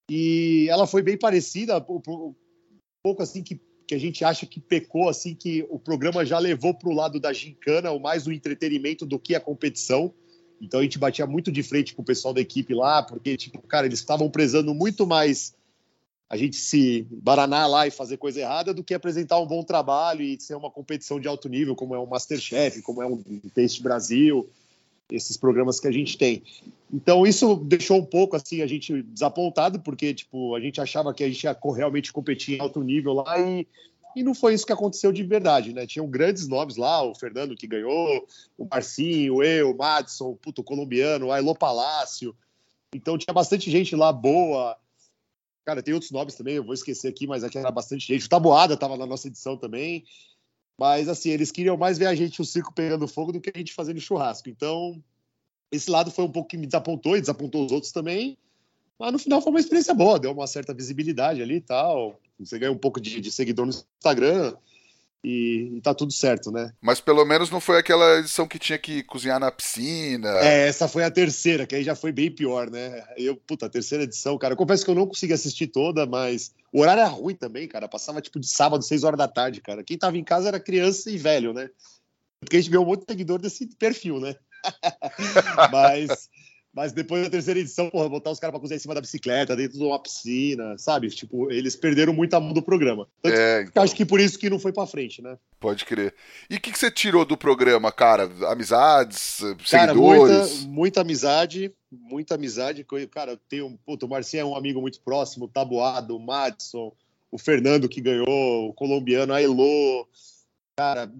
e 0.09 0.67
ela 0.69 0.87
foi 0.87 1.01
bem 1.01 1.17
parecida, 1.17 1.77
um 1.77 2.33
pouco 3.03 3.21
assim 3.21 3.43
que, 3.43 3.59
que 3.85 3.93
a 3.93 3.97
gente 3.97 4.23
acha 4.23 4.45
que 4.45 4.59
pecou, 4.59 5.09
assim 5.09 5.35
que 5.35 5.65
o 5.69 5.77
programa 5.77 6.25
já 6.25 6.39
levou 6.39 6.73
para 6.73 6.89
o 6.89 6.93
lado 6.93 7.19
da 7.19 7.33
gincana, 7.33 7.91
ou 7.91 7.99
mais 7.99 8.25
o 8.25 8.31
entretenimento 8.31 9.05
do 9.05 9.19
que 9.19 9.35
a 9.35 9.39
competição. 9.39 10.13
Então 10.61 10.79
a 10.79 10.83
gente 10.83 10.97
batia 10.97 11.27
muito 11.27 11.51
de 11.51 11.61
frente 11.61 11.93
com 11.93 12.01
o 12.01 12.05
pessoal 12.05 12.33
da 12.33 12.39
equipe 12.39 12.73
lá, 12.73 13.03
porque, 13.03 13.35
tipo, 13.35 13.61
cara, 13.63 13.85
eles 13.85 13.99
estavam 13.99 14.29
prezando 14.29 14.73
muito 14.73 15.05
mais 15.05 15.53
a 16.29 16.35
gente 16.35 16.57
se 16.57 17.07
baranar 17.09 17.69
lá 17.69 17.87
e 17.87 17.91
fazer 17.91 18.17
coisa 18.17 18.41
errada 18.41 18.73
do 18.73 18.83
que 18.83 18.93
apresentar 18.93 19.39
um 19.39 19.47
bom 19.47 19.63
trabalho 19.63 20.21
e 20.21 20.39
ser 20.39 20.55
uma 20.55 20.69
competição 20.69 21.19
de 21.19 21.27
alto 21.27 21.47
nível, 21.47 21.75
como 21.75 21.95
é 21.95 21.99
o 21.99 22.05
Masterchef, 22.05 22.81
como 22.81 23.01
é 23.01 23.05
um 23.05 23.23
Taste 23.55 23.81
Brasil, 23.81 24.49
esses 25.09 25.37
programas 25.37 25.79
que 25.79 25.87
a 25.87 25.91
gente 25.91 26.17
tem. 26.17 26.43
Então 26.93 27.25
isso 27.25 27.55
deixou 27.55 27.97
um 27.97 28.05
pouco 28.05 28.35
assim 28.35 28.61
a 28.61 28.67
gente 28.67 29.01
desapontado, 29.03 29.79
porque 29.79 30.13
tipo, 30.13 30.53
a 30.53 30.59
gente 30.59 30.81
achava 30.81 31.13
que 31.13 31.23
a 31.23 31.29
gente 31.29 31.43
ia 31.43 31.57
realmente 31.73 32.11
competir 32.11 32.57
em 32.57 32.61
alto 32.61 32.83
nível 32.83 33.13
lá 33.13 33.39
e, 33.39 33.65
e 34.13 34.21
não 34.21 34.35
foi 34.35 34.53
isso 34.53 34.65
que 34.65 34.73
aconteceu 34.73 35.13
de 35.13 35.23
verdade, 35.23 35.73
né? 35.73 35.87
Tinham 35.87 36.07
grandes 36.07 36.45
nomes 36.45 36.75
lá, 36.75 37.03
o 37.03 37.15
Fernando 37.15 37.55
que 37.55 37.67
ganhou, 37.67 38.27
o 38.57 38.67
Marcinho, 38.69 39.41
eu, 39.41 39.71
o 39.71 39.77
Madison, 39.77 40.31
o 40.31 40.35
puto 40.35 40.61
colombiano, 40.61 41.27
o 41.27 41.31
Ailô 41.31 41.55
Palácio. 41.55 42.35
Então 42.93 43.17
tinha 43.17 43.33
bastante 43.33 43.71
gente 43.71 43.95
lá 43.95 44.11
boa, 44.11 44.77
Cara, 45.67 45.83
tem 45.83 45.93
outros 45.93 46.13
nomes 46.13 46.33
também, 46.33 46.55
eu 46.55 46.63
vou 46.63 46.73
esquecer 46.73 47.09
aqui, 47.09 47.27
mas 47.27 47.43
aqui 47.43 47.57
era 47.57 47.69
bastante 47.69 48.07
gente. 48.07 48.25
O 48.25 48.29
Taboada 48.29 48.75
estava 48.75 48.95
na 48.95 49.05
nossa 49.05 49.27
edição 49.27 49.57
também. 49.57 50.05
Mas, 50.79 51.09
assim, 51.09 51.29
eles 51.29 51.51
queriam 51.51 51.75
mais 51.75 51.97
ver 51.97 52.05
a 52.05 52.15
gente, 52.15 52.41
o 52.41 52.45
circo 52.45 52.73
pegando 52.73 53.05
fogo, 53.05 53.33
do 53.33 53.41
que 53.41 53.51
a 53.53 53.57
gente 53.57 53.73
fazendo 53.73 53.99
churrasco. 53.99 54.47
Então, 54.47 55.03
esse 55.69 55.91
lado 55.91 56.09
foi 56.09 56.23
um 56.23 56.31
pouco 56.31 56.47
que 56.47 56.55
me 56.55 56.65
desapontou 56.65 57.17
e 57.17 57.19
desapontou 57.19 57.65
os 57.65 57.73
outros 57.73 57.91
também. 57.91 58.37
Mas 58.97 59.11
no 59.11 59.19
final 59.19 59.41
foi 59.41 59.49
uma 59.49 59.59
experiência 59.59 59.93
boa, 59.93 60.17
deu 60.17 60.31
uma 60.31 60.47
certa 60.47 60.73
visibilidade 60.73 61.41
ali 61.41 61.55
e 61.55 61.61
tal. 61.61 62.17
Você 62.39 62.57
ganha 62.57 62.71
um 62.71 62.77
pouco 62.77 63.01
de, 63.01 63.19
de 63.19 63.29
seguidor 63.29 63.65
no 63.65 63.73
Instagram 63.73 64.55
e, 65.23 65.77
e 65.77 65.81
tá 65.81 65.93
tudo 65.93 66.13
certo, 66.13 66.51
né? 66.51 66.71
Mas 66.81 67.01
pelo 67.01 67.25
menos 67.25 67.49
não 67.49 67.59
foi 67.59 67.77
aquela 67.77 68.19
edição 68.19 68.47
que 68.47 68.59
tinha 68.59 68.77
que 68.77 69.03
cozinhar 69.03 69.39
na 69.39 69.51
piscina. 69.51 70.29
É, 70.39 70.67
essa 70.67 70.87
foi 70.87 71.03
a 71.03 71.11
terceira, 71.11 71.65
que 71.65 71.75
aí 71.75 71.83
já 71.83 71.95
foi 71.95 72.11
bem 72.11 72.31
pior, 72.31 72.69
né? 72.69 73.03
Eu, 73.17 73.35
puta, 73.35 73.65
a 73.65 73.69
terceira 73.69 74.03
edição, 74.03 74.37
cara. 74.37 74.53
Eu 74.53 74.57
confesso 74.57 74.85
que 74.85 74.91
eu 74.91 74.95
não 74.95 75.07
consegui 75.07 75.33
assistir 75.33 75.67
toda, 75.67 76.05
mas 76.05 76.53
o 76.71 76.81
horário 76.81 77.01
era 77.01 77.09
ruim 77.09 77.35
também, 77.35 77.67
cara. 77.67 77.87
Passava 77.87 78.21
tipo 78.21 78.39
de 78.39 78.47
sábado, 78.47 78.83
seis 78.83 79.03
horas 79.03 79.17
da 79.17 79.27
tarde, 79.27 79.61
cara. 79.61 79.83
Quem 79.83 79.97
tava 79.97 80.17
em 80.17 80.23
casa 80.23 80.47
era 80.47 80.59
criança 80.59 81.09
e 81.09 81.17
velho, 81.17 81.53
né? 81.53 81.69
Porque 82.39 82.57
a 82.57 82.59
gente 82.59 82.69
viu 82.69 82.81
um 82.81 82.85
monte 82.85 83.01
de 83.01 83.11
seguidor 83.11 83.41
desse 83.41 83.65
perfil, 83.75 84.19
né? 84.19 84.35
mas 85.71 86.29
mas 86.77 86.91
depois 86.91 87.23
da 87.23 87.29
terceira 87.31 87.59
edição, 87.59 87.89
porra, 87.89 88.07
botar 88.07 88.29
os 88.29 88.39
caras 88.39 88.51
pra 88.51 88.59
cozinhar 88.59 88.77
em 88.77 88.79
cima 88.79 88.93
da 88.93 89.01
bicicleta, 89.01 89.55
dentro 89.55 89.79
de 89.79 89.83
uma 89.83 89.97
piscina, 89.97 90.77
sabe? 90.77 91.09
Tipo, 91.09 91.51
eles 91.51 91.75
perderam 91.75 92.13
muito 92.13 92.35
a 92.35 92.39
mão 92.39 92.53
do 92.53 92.61
programa. 92.61 93.07
Tanto 93.19 93.35
é, 93.35 93.63
então... 93.63 93.81
Acho 93.81 93.95
que 93.95 94.05
por 94.05 94.19
isso 94.19 94.37
que 94.37 94.47
não 94.47 94.59
foi 94.59 94.71
pra 94.71 94.85
frente, 94.85 95.19
né? 95.19 95.39
Pode 95.59 95.83
crer. 95.85 96.13
E 96.47 96.55
o 96.57 96.61
que, 96.61 96.71
que, 96.71 96.77
você 96.77 96.91
tirou 96.91 97.25
do 97.25 97.35
programa, 97.35 97.91
cara? 97.91 98.29
Amizades, 98.51 99.39
cara, 99.71 99.87
seguidores? 99.87 100.65
Muita, 100.65 100.67
muita 100.67 101.01
amizade, 101.01 101.73
muita 101.91 102.35
amizade. 102.35 102.85
Cara, 103.09 103.31
eu 103.31 103.37
tenho. 103.49 103.75
Puta, 103.83 104.05
o 104.05 104.09
Marcinho 104.09 104.41
é 104.41 104.45
um 104.45 104.55
amigo 104.55 104.79
muito 104.79 105.01
próximo, 105.01 105.45
o 105.45 105.49
Taboado, 105.49 106.15
o 106.15 106.19
Madison, 106.19 106.93
o 107.31 107.39
Fernando 107.39 107.89
que 107.89 108.01
ganhou, 108.01 108.69
o 108.69 108.73
colombiano, 108.73 109.33
a 109.33 109.41
Elo. 109.41 110.07
Cara, 110.77 111.11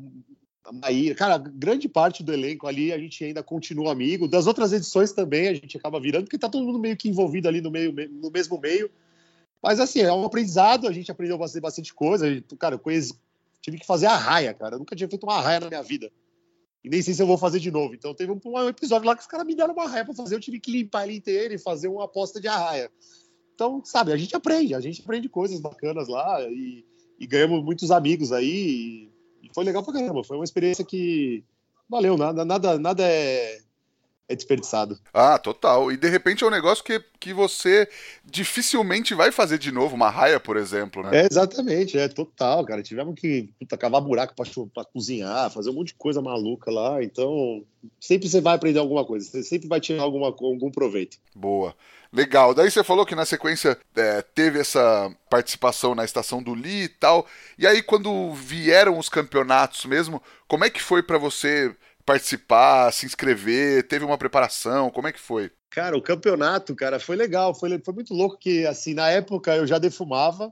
Maíra, 0.71 1.15
cara, 1.15 1.38
grande 1.38 1.88
parte 1.88 2.23
do 2.23 2.34
elenco 2.34 2.67
ali 2.67 2.91
a 2.91 2.97
gente 2.97 3.23
ainda 3.23 3.41
continua 3.41 3.91
amigo. 3.91 4.27
Das 4.27 4.47
outras 4.47 4.73
edições 4.73 5.12
também 5.12 5.47
a 5.47 5.53
gente 5.53 5.77
acaba 5.77 5.99
virando, 5.99 6.25
porque 6.25 6.38
tá 6.38 6.49
todo 6.49 6.65
mundo 6.65 6.80
meio 6.80 6.97
que 6.97 7.10
envolvido 7.10 7.47
ali 7.47 7.62
no, 7.62 7.71
meio, 7.71 7.93
no 8.10 8.30
mesmo 8.30 8.60
meio. 8.60 8.89
Mas 9.62 9.80
assim, 9.80 10.01
é 10.01 10.12
um 10.12 10.25
aprendizado, 10.25 10.88
a 10.88 10.91
gente 10.91 11.12
aprendeu 11.12 11.38
bastante, 11.38 11.62
bastante 11.62 11.93
coisa. 11.93 12.30
Gente, 12.30 12.56
cara, 12.56 12.75
eu 12.75 12.80
conheço, 12.80 13.19
tive 13.62 13.77
que 13.77 13.86
fazer 13.86 14.06
a 14.08 14.15
raia, 14.15 14.53
cara. 14.53 14.75
Eu 14.75 14.80
nunca 14.80 14.95
tinha 14.95 15.10
feito 15.10 15.23
uma 15.23 15.41
raia 15.41 15.60
na 15.60 15.67
minha 15.67 15.84
vida. 15.84 16.12
E 16.84 16.89
nem 16.89 17.01
sei 17.01 17.13
se 17.13 17.21
eu 17.21 17.27
vou 17.27 17.38
fazer 17.38 17.60
de 17.60 17.71
novo. 17.71 17.93
Então 17.93 18.13
teve 18.13 18.32
um, 18.32 18.39
um 18.45 18.69
episódio 18.69 19.08
lá 19.08 19.15
que 19.15 19.21
os 19.21 19.27
caras 19.27 19.45
me 19.45 19.56
deram 19.56 19.73
uma 19.73 19.88
raia 19.88 20.06
pra 20.06 20.13
fazer. 20.13 20.36
Eu 20.36 20.39
tive 20.39 20.60
que 20.60 20.71
limpar 20.71 21.06
ele 21.06 21.17
inteiro 21.17 21.53
e 21.53 21.58
fazer 21.58 21.88
uma 21.88 22.06
aposta 22.06 22.39
de 22.39 22.47
arraia. 22.47 22.91
Então, 23.56 23.82
sabe, 23.84 24.12
a 24.12 24.17
gente 24.17 24.36
aprende, 24.36 24.75
a 24.75 24.80
gente 24.80 25.01
aprende 25.01 25.27
coisas 25.27 25.60
bacanas 25.60 26.08
lá 26.08 26.41
e, 26.43 26.86
e 27.19 27.25
ganhamos 27.25 27.63
muitos 27.63 27.89
amigos 27.89 28.32
aí. 28.32 28.45
E, 28.45 29.12
foi 29.58 29.63
legal 29.63 29.84
pra 29.84 29.91
caramba. 29.91 30.24
Foi 30.24 30.38
uma 30.38 30.43
experiência 30.43 30.86
que 30.86 31.43
valeu, 31.89 32.15
nada, 32.15 32.46
nada, 32.46 32.78
nada 32.78 33.04
é, 33.04 33.60
é 34.30 34.36
desperdiçado. 34.36 35.00
Ah, 35.13 35.38
total. 35.38 35.92
E 35.92 35.98
de 35.98 36.10
repente 36.10 36.44
é 36.44 36.48
um 36.48 36.52
negócio 36.52 36.84
que, 36.84 37.02
que 37.20 37.34
você 37.34 37.88
dificilmente 38.26 39.13
vai 39.13 39.32
fazer 39.32 39.58
de 39.58 39.72
novo, 39.72 39.96
uma 39.96 40.10
raia, 40.10 40.40
por 40.40 40.58
exemplo, 40.58 41.02
né? 41.02 41.22
É, 41.22 41.28
exatamente, 41.32 41.98
é 41.98 42.08
total, 42.08 42.66
cara. 42.66 42.84
Tivemos 42.84 43.16
que 43.16 43.50
puta, 43.60 43.78
cavar 43.78 44.02
buraco 44.02 44.36
pra, 44.36 44.46
pra 44.74 44.86
cozinhar, 44.86 45.50
fazer 45.52 45.70
um 45.70 45.74
monte 45.74 45.88
de 45.88 45.94
coisa 45.96 46.22
maluca 46.22 46.70
lá. 46.70 47.02
Então, 47.02 47.63
sempre 48.00 48.28
você 48.28 48.42
vai 48.42 48.56
aprender 48.56 48.80
alguma 48.80 49.06
coisa, 49.06 49.26
você 49.26 49.44
sempre 49.44 49.68
vai 49.68 49.80
tirar 49.80 50.04
alguma, 50.04 50.28
algum 50.28 50.70
proveito. 50.70 51.18
Boa. 51.34 51.74
Legal. 52.12 52.54
Daí 52.54 52.72
você 52.72 52.84
falou 52.84 53.06
que 53.06 53.16
na 53.16 53.26
sequência 53.26 53.78
é, 53.96 54.22
teve 54.22 54.60
essa 54.60 55.13
participação 55.30 55.94
na 55.94 56.06
estação 56.06 56.42
do 56.42 56.54
Lee 56.54 56.84
e 56.84 56.88
tal. 56.88 57.28
E 57.58 57.68
aí, 57.68 57.82
quando 57.82 58.34
vieram 58.34 58.98
os 58.98 59.10
campeonatos 59.10 59.86
mesmo, 59.86 60.22
como 60.48 60.63
é 60.63 60.70
que 60.70 60.82
foi 60.82 61.04
para 61.04 61.18
você 61.18 61.76
participar, 62.08 62.91
se 62.91 63.06
inscrever? 63.06 63.88
Teve 63.88 64.04
uma 64.04 64.17
preparação? 64.17 64.89
Como 64.89 65.08
é 65.08 65.12
que 65.12 65.20
foi? 65.20 65.52
Cara, 65.70 65.96
o 65.96 66.02
campeonato, 66.02 66.74
cara, 66.76 67.00
foi 67.00 67.15
legal. 67.15 67.54
Foi, 67.54 67.78
foi 67.84 67.93
muito 67.93 68.13
louco 68.13 68.39
que, 68.39 68.65
assim, 68.65 68.96
na 68.96 69.10
época 69.10 69.56
eu 69.56 69.67
já 69.67 69.78
defumava. 69.78 70.52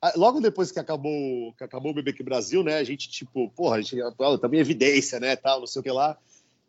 Ah, 0.00 0.12
logo 0.14 0.40
depois 0.40 0.70
que 0.70 0.78
acabou, 0.78 1.52
que 1.56 1.64
acabou 1.64 1.90
o 1.90 1.94
BBQ 1.94 2.22
Brasil, 2.22 2.62
né? 2.62 2.76
A 2.76 2.84
gente, 2.84 3.08
tipo, 3.08 3.50
porra, 3.50 3.76
a 3.76 3.80
gente 3.80 3.96
também 4.40 4.60
evidência, 4.60 5.18
né? 5.18 5.34
Tal, 5.34 5.60
não 5.60 5.66
sei 5.66 5.80
o 5.80 5.82
que 5.82 5.90
lá 5.90 6.18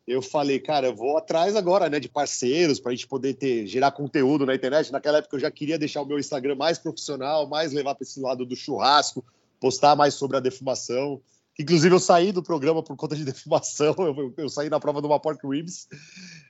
eu 0.06 0.22
falei, 0.22 0.60
cara, 0.60 0.88
eu 0.88 0.96
vou 0.96 1.18
atrás 1.18 1.56
agora, 1.56 1.90
né, 1.90 2.00
de 2.00 2.10
parceiros 2.10 2.80
para 2.80 2.92
a 2.92 2.96
gente 2.96 3.08
poder 3.08 3.36
ter 3.36 3.66
gerar 3.68 3.92
conteúdo 3.92 4.46
na 4.46 4.54
internet. 4.54 4.92
Naquela 4.92 5.20
época 5.20 5.38
eu 5.38 5.40
já 5.40 5.50
queria 5.50 5.80
deixar 5.80 6.02
o 6.02 6.06
meu 6.06 6.20
Instagram 6.20 6.56
mais 6.56 6.78
profissional, 6.78 7.48
mais 7.48 7.72
levar 7.72 7.96
para 7.96 8.04
esse 8.04 8.20
lado 8.20 8.46
do 8.46 8.56
churrasco, 8.56 9.24
postar 9.60 9.96
mais 9.96 10.14
sobre 10.14 10.36
a 10.36 10.42
defumação. 10.42 11.22
Inclusive 11.60 11.94
eu 11.94 12.00
saí 12.00 12.32
do 12.32 12.42
programa 12.42 12.82
por 12.82 12.96
conta 12.96 13.16
de 13.16 13.24
defumação. 13.26 13.96
Eu, 13.98 14.34
eu 14.38 14.50
saí 14.50 14.70
na 14.70 14.80
prova 14.80 15.02
do 15.02 15.20
pork 15.20 15.48
ribs, 15.48 15.88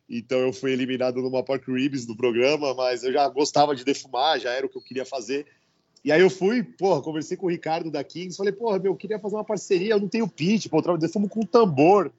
então 0.10 0.40
eu 0.40 0.54
fui 0.54 0.72
eliminado 0.72 1.22
numa 1.22 1.44
pork 1.44 1.70
ribs 1.72 2.06
do 2.06 2.16
programa, 2.16 2.74
mas 2.74 3.04
eu 3.04 3.12
já 3.12 3.28
gostava 3.28 3.76
de 3.76 3.84
defumar, 3.84 4.40
já 4.40 4.52
era 4.52 4.66
o 4.66 4.70
que 4.70 4.78
eu 4.78 4.82
queria 4.82 5.06
fazer. 5.06 5.46
E 6.04 6.12
aí 6.12 6.22
eu 6.22 6.30
fui, 6.30 6.64
porra, 6.64 7.02
conversei 7.02 7.38
com 7.38 7.46
o 7.46 7.50
Ricardo 7.50 7.90
da 7.90 8.04
Kings, 8.04 8.36
falei, 8.36 8.52
porra, 8.52 8.78
meu, 8.78 8.92
eu 8.92 8.98
queria 8.98 9.20
fazer 9.20 9.36
uma 9.36 9.44
parceria, 9.44 9.94
eu 9.94 10.00
não 10.00 10.10
tenho 10.10 10.28
pitch, 10.28 10.68
pô, 10.68 10.82
eu 10.86 10.98
defumo 10.98 11.30
com 11.30 11.46
tambor. 11.46 12.12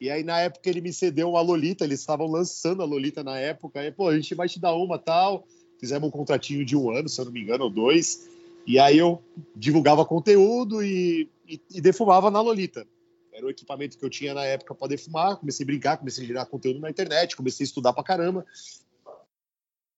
E 0.00 0.10
aí, 0.10 0.22
na 0.22 0.40
época, 0.40 0.68
ele 0.68 0.82
me 0.82 0.92
cedeu 0.92 1.30
uma 1.30 1.40
Lolita, 1.40 1.84
eles 1.84 2.00
estavam 2.00 2.26
lançando 2.26 2.82
a 2.82 2.84
Lolita 2.84 3.24
na 3.24 3.38
época. 3.38 3.80
Aí, 3.80 3.90
pô, 3.90 4.08
a 4.08 4.14
gente 4.14 4.34
vai 4.34 4.48
te 4.48 4.60
dar 4.60 4.74
uma 4.74 4.98
tal. 4.98 5.46
Fizemos 5.80 6.08
um 6.08 6.10
contratinho 6.10 6.64
de 6.64 6.76
um 6.76 6.90
ano, 6.90 7.08
se 7.08 7.18
eu 7.18 7.24
não 7.24 7.32
me 7.32 7.40
engano, 7.40 7.64
ou 7.64 7.70
dois. 7.70 8.28
E 8.66 8.78
aí 8.78 8.98
eu 8.98 9.22
divulgava 9.54 10.04
conteúdo 10.04 10.82
e, 10.82 11.30
e, 11.46 11.60
e 11.74 11.80
defumava 11.80 12.30
na 12.30 12.40
Lolita. 12.40 12.86
Era 13.32 13.46
o 13.46 13.50
equipamento 13.50 13.98
que 13.98 14.04
eu 14.04 14.10
tinha 14.10 14.32
na 14.32 14.44
época 14.44 14.74
para 14.74 14.88
defumar. 14.88 15.36
Comecei 15.36 15.64
a 15.64 15.66
brincar, 15.66 15.96
comecei 15.96 16.24
a 16.24 16.26
gerar 16.26 16.46
conteúdo 16.46 16.80
na 16.80 16.88
internet, 16.88 17.36
comecei 17.36 17.64
a 17.64 17.66
estudar 17.66 17.92
pra 17.92 18.04
caramba. 18.04 18.46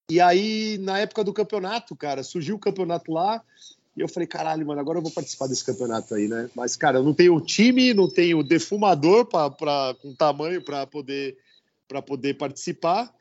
E 0.09 0.19
aí, 0.19 0.77
na 0.79 0.99
época 0.99 1.23
do 1.23 1.33
campeonato, 1.33 1.95
cara, 1.95 2.23
surgiu 2.23 2.55
o 2.55 2.59
campeonato 2.59 3.11
lá. 3.11 3.43
E 3.95 4.01
eu 4.01 4.07
falei, 4.07 4.27
caralho, 4.27 4.65
mano, 4.65 4.79
agora 4.79 4.99
eu 4.99 5.01
vou 5.01 5.11
participar 5.11 5.47
desse 5.47 5.65
campeonato 5.65 6.15
aí, 6.15 6.27
né? 6.27 6.49
Mas, 6.55 6.75
cara, 6.75 6.99
eu 6.99 7.03
não 7.03 7.13
tenho 7.13 7.39
time, 7.41 7.93
não 7.93 8.07
tenho 8.07 8.43
defumador 8.43 9.25
pra, 9.25 9.49
pra, 9.49 9.95
com 10.01 10.13
tamanho 10.13 10.61
para 10.63 10.87
poder, 10.87 11.37
poder 12.05 12.35
participar. 12.35 13.13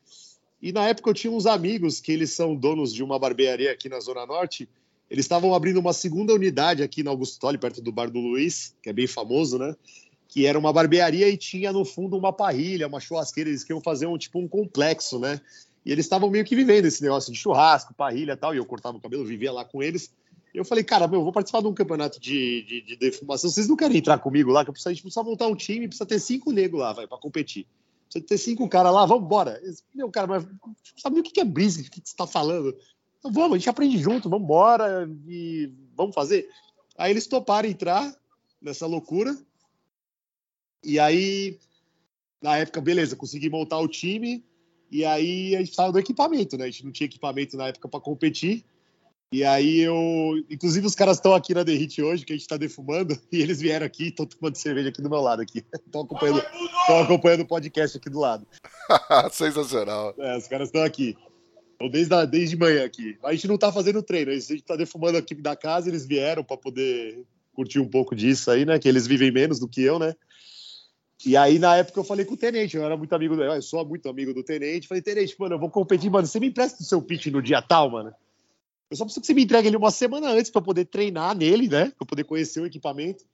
E 0.62 0.72
na 0.72 0.86
época 0.88 1.10
eu 1.10 1.14
tinha 1.14 1.32
uns 1.32 1.46
amigos 1.46 2.00
que 2.00 2.12
eles 2.12 2.32
são 2.32 2.54
donos 2.54 2.92
de 2.92 3.02
uma 3.02 3.18
barbearia 3.18 3.72
aqui 3.72 3.88
na 3.88 4.00
Zona 4.00 4.24
Norte. 4.24 4.68
Eles 5.10 5.24
estavam 5.24 5.54
abrindo 5.54 5.78
uma 5.78 5.92
segunda 5.92 6.34
unidade 6.34 6.82
aqui 6.82 7.02
na 7.02 7.10
Augusto 7.10 7.38
Tolli, 7.38 7.58
perto 7.58 7.80
do 7.80 7.92
Bar 7.92 8.10
do 8.10 8.18
Luiz, 8.18 8.74
que 8.82 8.90
é 8.90 8.92
bem 8.92 9.06
famoso, 9.06 9.58
né? 9.58 9.74
Que 10.28 10.46
era 10.46 10.58
uma 10.58 10.72
barbearia 10.72 11.28
e 11.28 11.36
tinha 11.36 11.72
no 11.72 11.84
fundo 11.84 12.16
uma 12.16 12.32
parrilha, 12.32 12.88
uma 12.88 12.98
churrasqueira. 12.98 13.48
Eles 13.48 13.62
queriam 13.62 13.80
fazer 13.80 14.06
um 14.06 14.18
tipo 14.18 14.38
um 14.40 14.48
complexo, 14.48 15.18
né? 15.18 15.40
E 15.84 15.92
eles 15.92 16.04
estavam 16.04 16.28
meio 16.28 16.44
que 16.44 16.56
vivendo 16.56 16.86
esse 16.86 17.00
negócio 17.00 17.32
de 17.32 17.38
churrasco, 17.38 17.94
parrilha 17.94 18.32
e 18.32 18.36
tal. 18.36 18.52
E 18.52 18.58
eu 18.58 18.66
cortava 18.66 18.98
o 18.98 19.00
cabelo, 19.00 19.24
vivia 19.24 19.52
lá 19.52 19.64
com 19.64 19.80
eles. 19.80 20.12
Eu 20.52 20.64
falei, 20.64 20.82
cara, 20.82 21.06
meu, 21.06 21.20
eu 21.20 21.24
vou 21.24 21.32
participar 21.32 21.60
de 21.60 21.68
um 21.68 21.74
campeonato 21.74 22.18
de, 22.18 22.62
de, 22.62 22.80
de, 22.80 22.96
defumação. 22.96 23.48
Vocês 23.48 23.68
não 23.68 23.76
querem 23.76 23.98
entrar 23.98 24.18
comigo 24.18 24.50
lá? 24.50 24.64
Que 24.64 24.70
eu 24.70 24.72
preciso, 24.72 24.88
a 24.88 24.92
gente 24.92 25.02
precisa 25.02 25.22
montar 25.22 25.46
um 25.46 25.54
time, 25.54 25.86
precisa 25.86 26.06
ter 26.06 26.18
cinco 26.18 26.50
negros 26.50 26.80
lá, 26.80 26.92
vai, 26.92 27.06
pra 27.06 27.18
competir. 27.18 27.66
Precisa 28.08 28.26
ter 28.26 28.38
cinco 28.38 28.68
caras 28.68 28.92
lá, 28.92 29.04
vamos 29.04 29.24
embora. 29.24 29.60
Meu, 29.94 30.10
cara, 30.10 30.26
mas 30.26 30.46
sabe 30.96 31.20
o 31.20 31.22
que 31.22 31.38
é 31.38 31.44
brisa? 31.44 31.82
O 31.82 31.84
que 31.84 32.00
você 32.02 32.16
tá 32.16 32.26
falando? 32.26 32.74
Vamos, 33.30 33.52
a 33.52 33.58
gente 33.58 33.70
aprende 33.70 33.98
junto, 33.98 34.28
vamos 34.28 34.44
embora 34.44 35.08
e 35.26 35.70
vamos 35.94 36.14
fazer. 36.14 36.48
Aí 36.96 37.10
eles 37.10 37.26
toparam 37.26 37.68
entrar 37.68 38.14
nessa 38.60 38.86
loucura. 38.86 39.36
E 40.82 40.98
aí, 40.98 41.58
na 42.40 42.56
época, 42.58 42.80
beleza, 42.80 43.16
consegui 43.16 43.50
montar 43.50 43.78
o 43.78 43.88
time. 43.88 44.44
E 44.90 45.04
aí 45.04 45.54
a 45.56 45.58
gente 45.58 45.70
estava 45.70 45.92
do 45.92 45.98
equipamento, 45.98 46.56
né? 46.56 46.64
A 46.64 46.70
gente 46.70 46.84
não 46.84 46.92
tinha 46.92 47.06
equipamento 47.06 47.56
na 47.56 47.68
época 47.68 47.88
para 47.88 48.00
competir. 48.00 48.64
E 49.32 49.42
aí 49.44 49.80
eu. 49.80 49.96
Inclusive, 50.48 50.86
os 50.86 50.94
caras 50.94 51.16
estão 51.16 51.34
aqui 51.34 51.52
na 51.52 51.64
The 51.64 51.72
Hit 51.72 52.00
hoje, 52.00 52.24
que 52.24 52.32
a 52.32 52.36
gente 52.36 52.42
está 52.44 52.56
defumando, 52.56 53.18
e 53.32 53.42
eles 53.42 53.60
vieram 53.60 53.84
aqui 53.84 54.04
e 54.04 54.08
estão 54.08 54.24
tomando 54.24 54.56
cerveja 54.56 54.90
aqui 54.90 55.02
do 55.02 55.10
meu 55.10 55.20
lado 55.20 55.42
aqui. 55.42 55.64
Estão 55.84 56.02
acompanhando, 56.02 56.42
acompanhando 57.02 57.40
o 57.40 57.46
podcast 57.46 57.96
aqui 57.96 58.08
do 58.08 58.20
lado. 58.20 58.46
Sensacional. 59.32 60.14
É, 60.18 60.36
os 60.36 60.46
caras 60.46 60.68
estão 60.68 60.84
aqui. 60.84 61.16
Então, 61.76 61.90
desde, 61.90 62.14
a, 62.14 62.24
desde 62.24 62.56
manhã 62.56 62.84
aqui. 62.84 63.18
A 63.22 63.32
gente 63.32 63.46
não 63.46 63.54
está 63.54 63.70
fazendo 63.70 64.02
treino, 64.02 64.30
a 64.30 64.34
gente 64.34 64.54
está 64.54 64.74
defumando 64.74 65.18
aqui 65.18 65.34
da 65.34 65.54
casa, 65.54 65.88
eles 65.88 66.06
vieram 66.06 66.42
para 66.42 66.56
poder 66.56 67.22
curtir 67.52 67.78
um 67.78 67.88
pouco 67.88 68.16
disso 68.16 68.50
aí, 68.50 68.64
né? 68.64 68.78
Que 68.78 68.88
eles 68.88 69.06
vivem 69.06 69.30
menos 69.30 69.60
do 69.60 69.68
que 69.68 69.82
eu, 69.82 69.98
né? 69.98 70.14
E 71.24 71.36
aí, 71.36 71.58
na 71.58 71.76
época, 71.76 72.00
eu 72.00 72.04
falei 72.04 72.24
com 72.24 72.34
o 72.34 72.36
Tenente, 72.36 72.76
eu 72.76 72.84
era 72.84 72.96
muito 72.96 73.12
amigo, 73.14 73.34
eu 73.34 73.62
sou 73.62 73.84
muito 73.86 74.08
amigo 74.08 74.34
do 74.34 74.42
Tenente. 74.42 74.88
Falei, 74.88 75.02
Tenente, 75.02 75.34
mano, 75.38 75.54
eu 75.54 75.58
vou 75.58 75.70
competir, 75.70 76.10
mano, 76.10 76.26
você 76.26 76.40
me 76.40 76.48
empresta 76.48 76.82
o 76.82 76.86
seu 76.86 77.00
pitch 77.00 77.26
no 77.26 77.42
dia 77.42 77.62
tal, 77.62 77.90
mano? 77.90 78.12
Eu 78.90 78.96
só 78.96 79.04
preciso 79.04 79.20
que 79.20 79.26
você 79.26 79.34
me 79.34 79.44
entregue 79.44 79.68
ele 79.68 79.76
uma 79.76 79.90
semana 79.90 80.30
antes 80.30 80.50
para 80.50 80.62
poder 80.62 80.84
treinar 80.86 81.36
nele, 81.36 81.68
né? 81.68 81.92
Para 81.96 82.06
poder 82.06 82.24
conhecer 82.24 82.60
o 82.60 82.66
equipamento. 82.66 83.24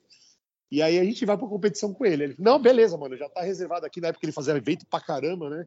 E 0.70 0.80
aí 0.80 0.98
a 0.98 1.04
gente 1.04 1.26
vai 1.26 1.36
para 1.36 1.46
competição 1.46 1.92
com 1.92 2.06
ele. 2.06 2.24
Ele 2.24 2.34
não, 2.38 2.58
beleza, 2.58 2.96
mano, 2.96 3.16
já 3.16 3.28
tá 3.28 3.42
reservado 3.42 3.84
aqui. 3.84 4.00
Na 4.00 4.08
época 4.08 4.24
ele 4.24 4.32
fazia 4.32 4.56
evento 4.56 4.86
pra 4.86 5.00
caramba, 5.00 5.50
né? 5.50 5.66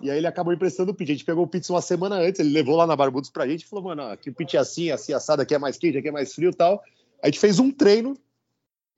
E 0.00 0.10
aí 0.10 0.18
ele 0.18 0.26
acabou 0.26 0.52
emprestando 0.52 0.92
o 0.92 0.94
pitch. 0.94 1.08
A 1.08 1.12
gente 1.12 1.24
pegou 1.24 1.44
o 1.44 1.48
pitch 1.48 1.68
uma 1.70 1.82
semana 1.82 2.16
antes, 2.16 2.40
ele 2.40 2.50
levou 2.50 2.76
lá 2.76 2.86
na 2.86 2.96
Barbudos 2.96 3.30
pra 3.30 3.46
gente 3.46 3.62
e 3.62 3.66
falou, 3.66 3.84
mano, 3.84 4.02
aqui 4.02 4.30
o 4.30 4.34
pitch 4.34 4.54
é 4.54 4.58
assim, 4.58 4.90
assim, 4.90 5.12
assado, 5.12 5.42
aqui 5.42 5.54
é 5.54 5.58
mais 5.58 5.76
quente, 5.76 5.98
aqui 5.98 6.08
é 6.08 6.12
mais 6.12 6.34
frio 6.34 6.50
e 6.50 6.54
tal. 6.54 6.82
A 7.22 7.26
gente 7.26 7.40
fez 7.40 7.58
um 7.58 7.70
treino 7.70 8.16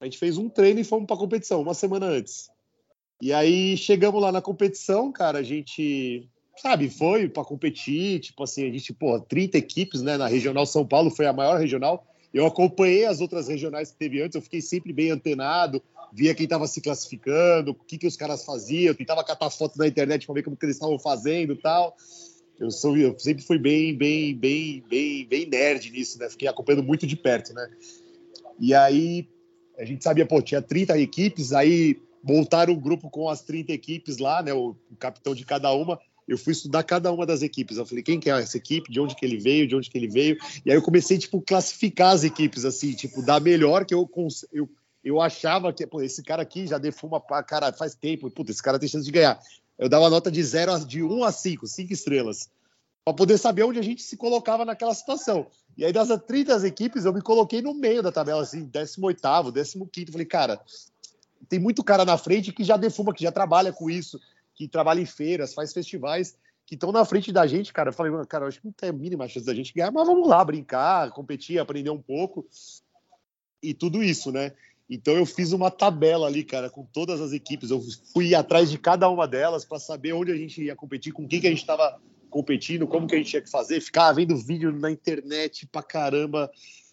A 0.01 0.05
gente 0.05 0.19
fez 0.19 0.39
um 0.39 0.49
treino 0.49 0.81
e 0.81 0.85
fomos 0.85 1.07
pra 1.07 1.17
competição, 1.17 1.61
uma 1.61 1.75
semana 1.75 2.07
antes. 2.07 2.51
E 3.21 3.33
aí 3.33 3.77
chegamos 3.77 4.21
lá 4.21 4.33
na 4.33 4.41
competição, 4.41 5.13
cara, 5.13 5.39
a 5.39 5.43
gente, 5.43 6.27
sabe, 6.57 6.89
foi 6.89 7.29
para 7.29 7.45
competir, 7.45 8.21
tipo 8.21 8.43
assim, 8.43 8.67
a 8.67 8.73
gente, 8.73 8.95
pô, 8.95 9.21
30 9.21 9.59
equipes, 9.59 10.01
né, 10.01 10.17
na 10.17 10.27
Regional 10.27 10.65
São 10.65 10.87
Paulo, 10.87 11.11
foi 11.11 11.27
a 11.27 11.33
maior 11.33 11.59
regional. 11.59 12.07
Eu 12.33 12.47
acompanhei 12.47 13.05
as 13.07 13.21
outras 13.21 13.49
regionais 13.49 13.91
que 13.91 13.99
teve 13.99 14.23
antes, 14.23 14.37
eu 14.37 14.43
fiquei 14.43 14.61
sempre 14.61 14.93
bem 14.93 15.11
antenado, 15.11 15.83
via 16.13 16.35
quem 16.35 16.45
estava 16.45 16.67
se 16.67 16.81
classificando, 16.81 17.73
o 17.73 17.75
que, 17.75 17.99
que 17.99 18.07
os 18.07 18.17
caras 18.17 18.45
faziam, 18.45 18.95
tentava 18.95 19.25
catar 19.25 19.51
foto 19.51 19.77
na 19.77 19.87
internet 19.87 20.27
para 20.27 20.35
ver 20.35 20.43
como 20.43 20.57
que 20.57 20.65
eles 20.65 20.77
estavam 20.77 20.99
fazendo 20.99 21.57
tal. 21.57 21.97
Eu, 22.59 22.71
sou, 22.71 22.97
eu 22.97 23.19
sempre 23.19 23.43
fui 23.43 23.59
bem, 23.59 23.97
bem, 23.97 24.37
bem, 24.37 24.85
bem, 24.89 25.27
bem 25.27 25.47
nerd 25.47 25.91
nisso, 25.91 26.19
né? 26.19 26.29
Fiquei 26.29 26.47
acompanhando 26.47 26.85
muito 26.85 27.07
de 27.07 27.17
perto, 27.17 27.55
né? 27.55 27.69
E 28.59 28.75
aí 28.75 29.27
a 29.79 29.85
gente 29.85 30.05
sabia, 30.05 30.27
pô, 30.27 30.43
tinha 30.43 30.61
30 30.61 30.99
equipes, 30.99 31.53
aí 31.53 31.99
montaram 32.23 32.75
um 32.75 32.81
grupo 32.81 33.09
com 33.09 33.29
as 33.31 33.41
30 33.41 33.73
equipes 33.73 34.19
lá, 34.19 34.43
né? 34.43 34.53
O, 34.53 34.77
o 34.91 34.97
capitão 34.97 35.35
de 35.35 35.45
cada 35.45 35.73
uma. 35.73 35.99
Eu 36.31 36.39
fui 36.39 36.53
estudar 36.53 36.85
cada 36.85 37.11
uma 37.11 37.27
das 37.27 37.43
equipes. 37.43 37.77
Eu 37.77 37.85
falei, 37.85 38.05
quem 38.05 38.21
que 38.21 38.31
é 38.31 38.41
essa 38.41 38.57
equipe? 38.57 38.89
De 38.89 39.01
onde 39.01 39.17
que 39.17 39.27
ele 39.27 39.37
veio? 39.37 39.67
De 39.67 39.75
onde 39.75 39.91
que 39.91 39.99
ele 39.99 40.07
veio? 40.07 40.39
E 40.65 40.71
aí 40.71 40.77
eu 40.77 40.83
comecei, 40.83 41.19
tipo, 41.19 41.43
classificar 41.43 42.15
as 42.15 42.23
equipes, 42.23 42.65
assim, 42.65 42.93
tipo, 42.93 43.21
da 43.21 43.41
melhor 43.41 43.85
que 43.85 43.93
eu, 43.93 44.09
eu, 44.53 44.71
eu 45.03 45.21
achava 45.21 45.73
que, 45.73 45.85
pô, 45.89 46.01
esse 46.01 46.23
cara 46.23 46.43
aqui 46.43 46.69
já 46.69 46.79
defuma 46.79 47.21
pra 47.21 47.43
cara 47.43 47.73
faz 47.73 47.97
tempo. 47.97 48.31
Puta, 48.31 48.53
esse 48.53 48.63
cara 48.63 48.79
tem 48.79 48.89
chance 48.89 49.05
de 49.05 49.11
ganhar. 49.11 49.41
Eu 49.77 49.89
dava 49.89 50.09
nota 50.09 50.31
de 50.31 50.41
0 50.41 50.85
de 50.87 51.03
1 51.03 51.13
um 51.13 51.25
a 51.25 51.33
5, 51.33 51.67
5 51.67 51.93
estrelas 51.93 52.49
para 53.05 53.13
poder 53.13 53.37
saber 53.37 53.65
onde 53.65 53.81
a 53.81 53.83
gente 53.83 54.01
se 54.01 54.17
colocava 54.17 54.65
naquela 54.65 54.95
situação. 54.95 55.49
E 55.77 55.85
aí, 55.85 55.93
das 55.93 56.09
30 56.09 56.65
equipes, 56.65 57.07
eu 57.07 57.13
me 57.13 57.23
coloquei 57.23 57.61
no 57.61 57.75
meio 57.75 58.05
da 58.05 58.13
tabela, 58.13 58.43
assim, 58.43 58.63
18, 58.63 59.21
15. 59.91 60.13
Falei, 60.13 60.27
cara, 60.27 60.61
tem 61.49 61.59
muito 61.59 61.83
cara 61.83 62.05
na 62.05 62.17
frente 62.17 62.53
que 62.53 62.63
já 62.63 62.77
defuma, 62.77 63.13
que 63.13 63.25
já 63.25 63.33
trabalha 63.33 63.73
com 63.73 63.91
isso, 63.91 64.21
que 64.61 64.69
trabalha 64.69 65.01
em 65.01 65.07
feiras, 65.07 65.55
faz 65.55 65.73
festivais, 65.73 66.37
que 66.67 66.75
estão 66.75 66.93
na 66.93 67.03
frente 67.03 67.33
da 67.33 67.47
gente, 67.47 67.73
cara. 67.73 67.89
Eu 67.89 67.95
falei, 67.95 68.13
cara, 68.27 68.47
acho 68.47 68.61
que 68.61 68.67
não 68.67 68.73
tem 68.75 68.91
a 68.91 68.93
mínima 68.93 69.27
chance 69.27 69.47
da 69.47 69.55
gente 69.55 69.73
ganhar, 69.73 69.91
mas 69.91 70.07
vamos 70.07 70.29
lá, 70.29 70.45
brincar, 70.45 71.11
competir, 71.13 71.59
aprender 71.59 71.89
um 71.89 72.03
pouco. 72.03 72.47
E 73.63 73.73
tudo 73.73 74.03
isso, 74.03 74.31
né? 74.31 74.53
Então 74.89 75.15
eu 75.15 75.25
fiz 75.25 75.53
uma 75.53 75.71
tabela 75.71 76.27
ali, 76.27 76.45
cara, 76.45 76.69
com 76.69 76.85
todas 76.85 77.23
as 77.23 77.33
equipes. 77.33 77.71
Eu 77.71 77.83
fui 78.13 78.35
atrás 78.35 78.71
de 78.71 78.77
cada 78.77 79.09
uma 79.09 79.27
delas 79.27 79.65
para 79.65 79.79
saber 79.79 80.13
onde 80.13 80.31
a 80.31 80.37
gente 80.37 80.63
ia 80.63 80.77
competir, 80.77 81.15
com 81.15 81.27
quem 81.27 81.41
que 81.41 81.47
a 81.47 81.51
gente 81.51 81.61
estava 81.61 81.99
competindo, 82.29 82.87
como 82.87 83.07
que 83.07 83.15
a 83.15 83.19
gente 83.19 83.31
tinha 83.31 83.43
que 83.43 83.51
fazer, 83.51 83.81
ficar 83.81 84.13
vendo 84.13 84.37
vídeo 84.37 84.71
na 84.73 84.91
internet 84.91 85.67
pra 85.69 85.83
caramba. 85.83 86.51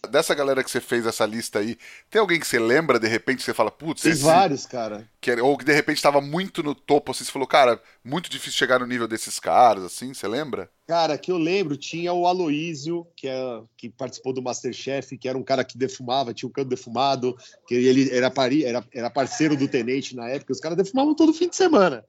Dessa 0.08 0.34
galera 0.34 0.63
que 0.63 0.72
você 0.72 0.82
fez 0.82 1.06
essa 1.06 1.26
lista 1.26 1.60
aí, 1.60 1.78
tem 2.10 2.20
alguém 2.20 2.39
que 2.39 2.48
você 2.48 2.60
lembra, 2.60 3.00
de 3.00 3.08
repente, 3.08 3.43
você 3.43 3.54
fala, 3.54 3.70
putz, 3.70 4.02
Tem 4.02 4.12
esse... 4.12 4.24
vários, 4.24 4.65
cara. 4.65 5.08
Que, 5.22 5.32
ou 5.39 5.58
que 5.58 5.65
de 5.65 5.74
repente 5.74 5.98
estava 5.98 6.20
muito 6.22 6.63
no 6.63 6.74
topo, 6.74 7.12
assim, 7.12 7.24
você 7.24 7.32
falou, 7.32 7.48
cara, 7.48 7.82
muito 8.04 8.30
difícil 8.30 8.58
chegar 8.58 8.80
no 8.80 8.88
nível 8.88 9.08
desses 9.08 9.39
caras, 9.39 9.84
assim, 9.84 10.13
você 10.13 10.28
lembra? 10.28 10.70
Cara, 10.88 11.17
que 11.17 11.32
eu 11.32 11.38
lembro, 11.38 11.76
tinha 11.76 12.13
o 12.13 12.26
Aloísio, 12.26 13.06
que, 13.15 13.28
é, 13.28 13.62
que 13.78 13.89
participou 13.89 14.34
do 14.34 14.41
Masterchef, 14.41 15.17
que 15.17 15.28
era 15.28 15.38
um 15.38 15.43
cara 15.43 15.63
que 15.63 15.78
defumava, 15.78 16.34
tinha 16.34 16.48
um 16.48 16.52
canto 16.52 16.70
defumado, 16.70 17.36
que 17.67 17.76
ele 17.76 18.10
era, 18.15 18.32
pari, 18.32 18.63
era, 18.63 18.84
era 18.93 19.10
parceiro 19.10 19.56
do 19.56 19.67
Tenente 19.67 20.15
na 20.15 20.30
época, 20.30 20.54
os 20.54 20.60
caras 20.60 20.78
defumavam 20.78 21.13
todo 21.13 21.34
fim 21.34 21.50
de 21.50 21.56
semana 21.56 22.04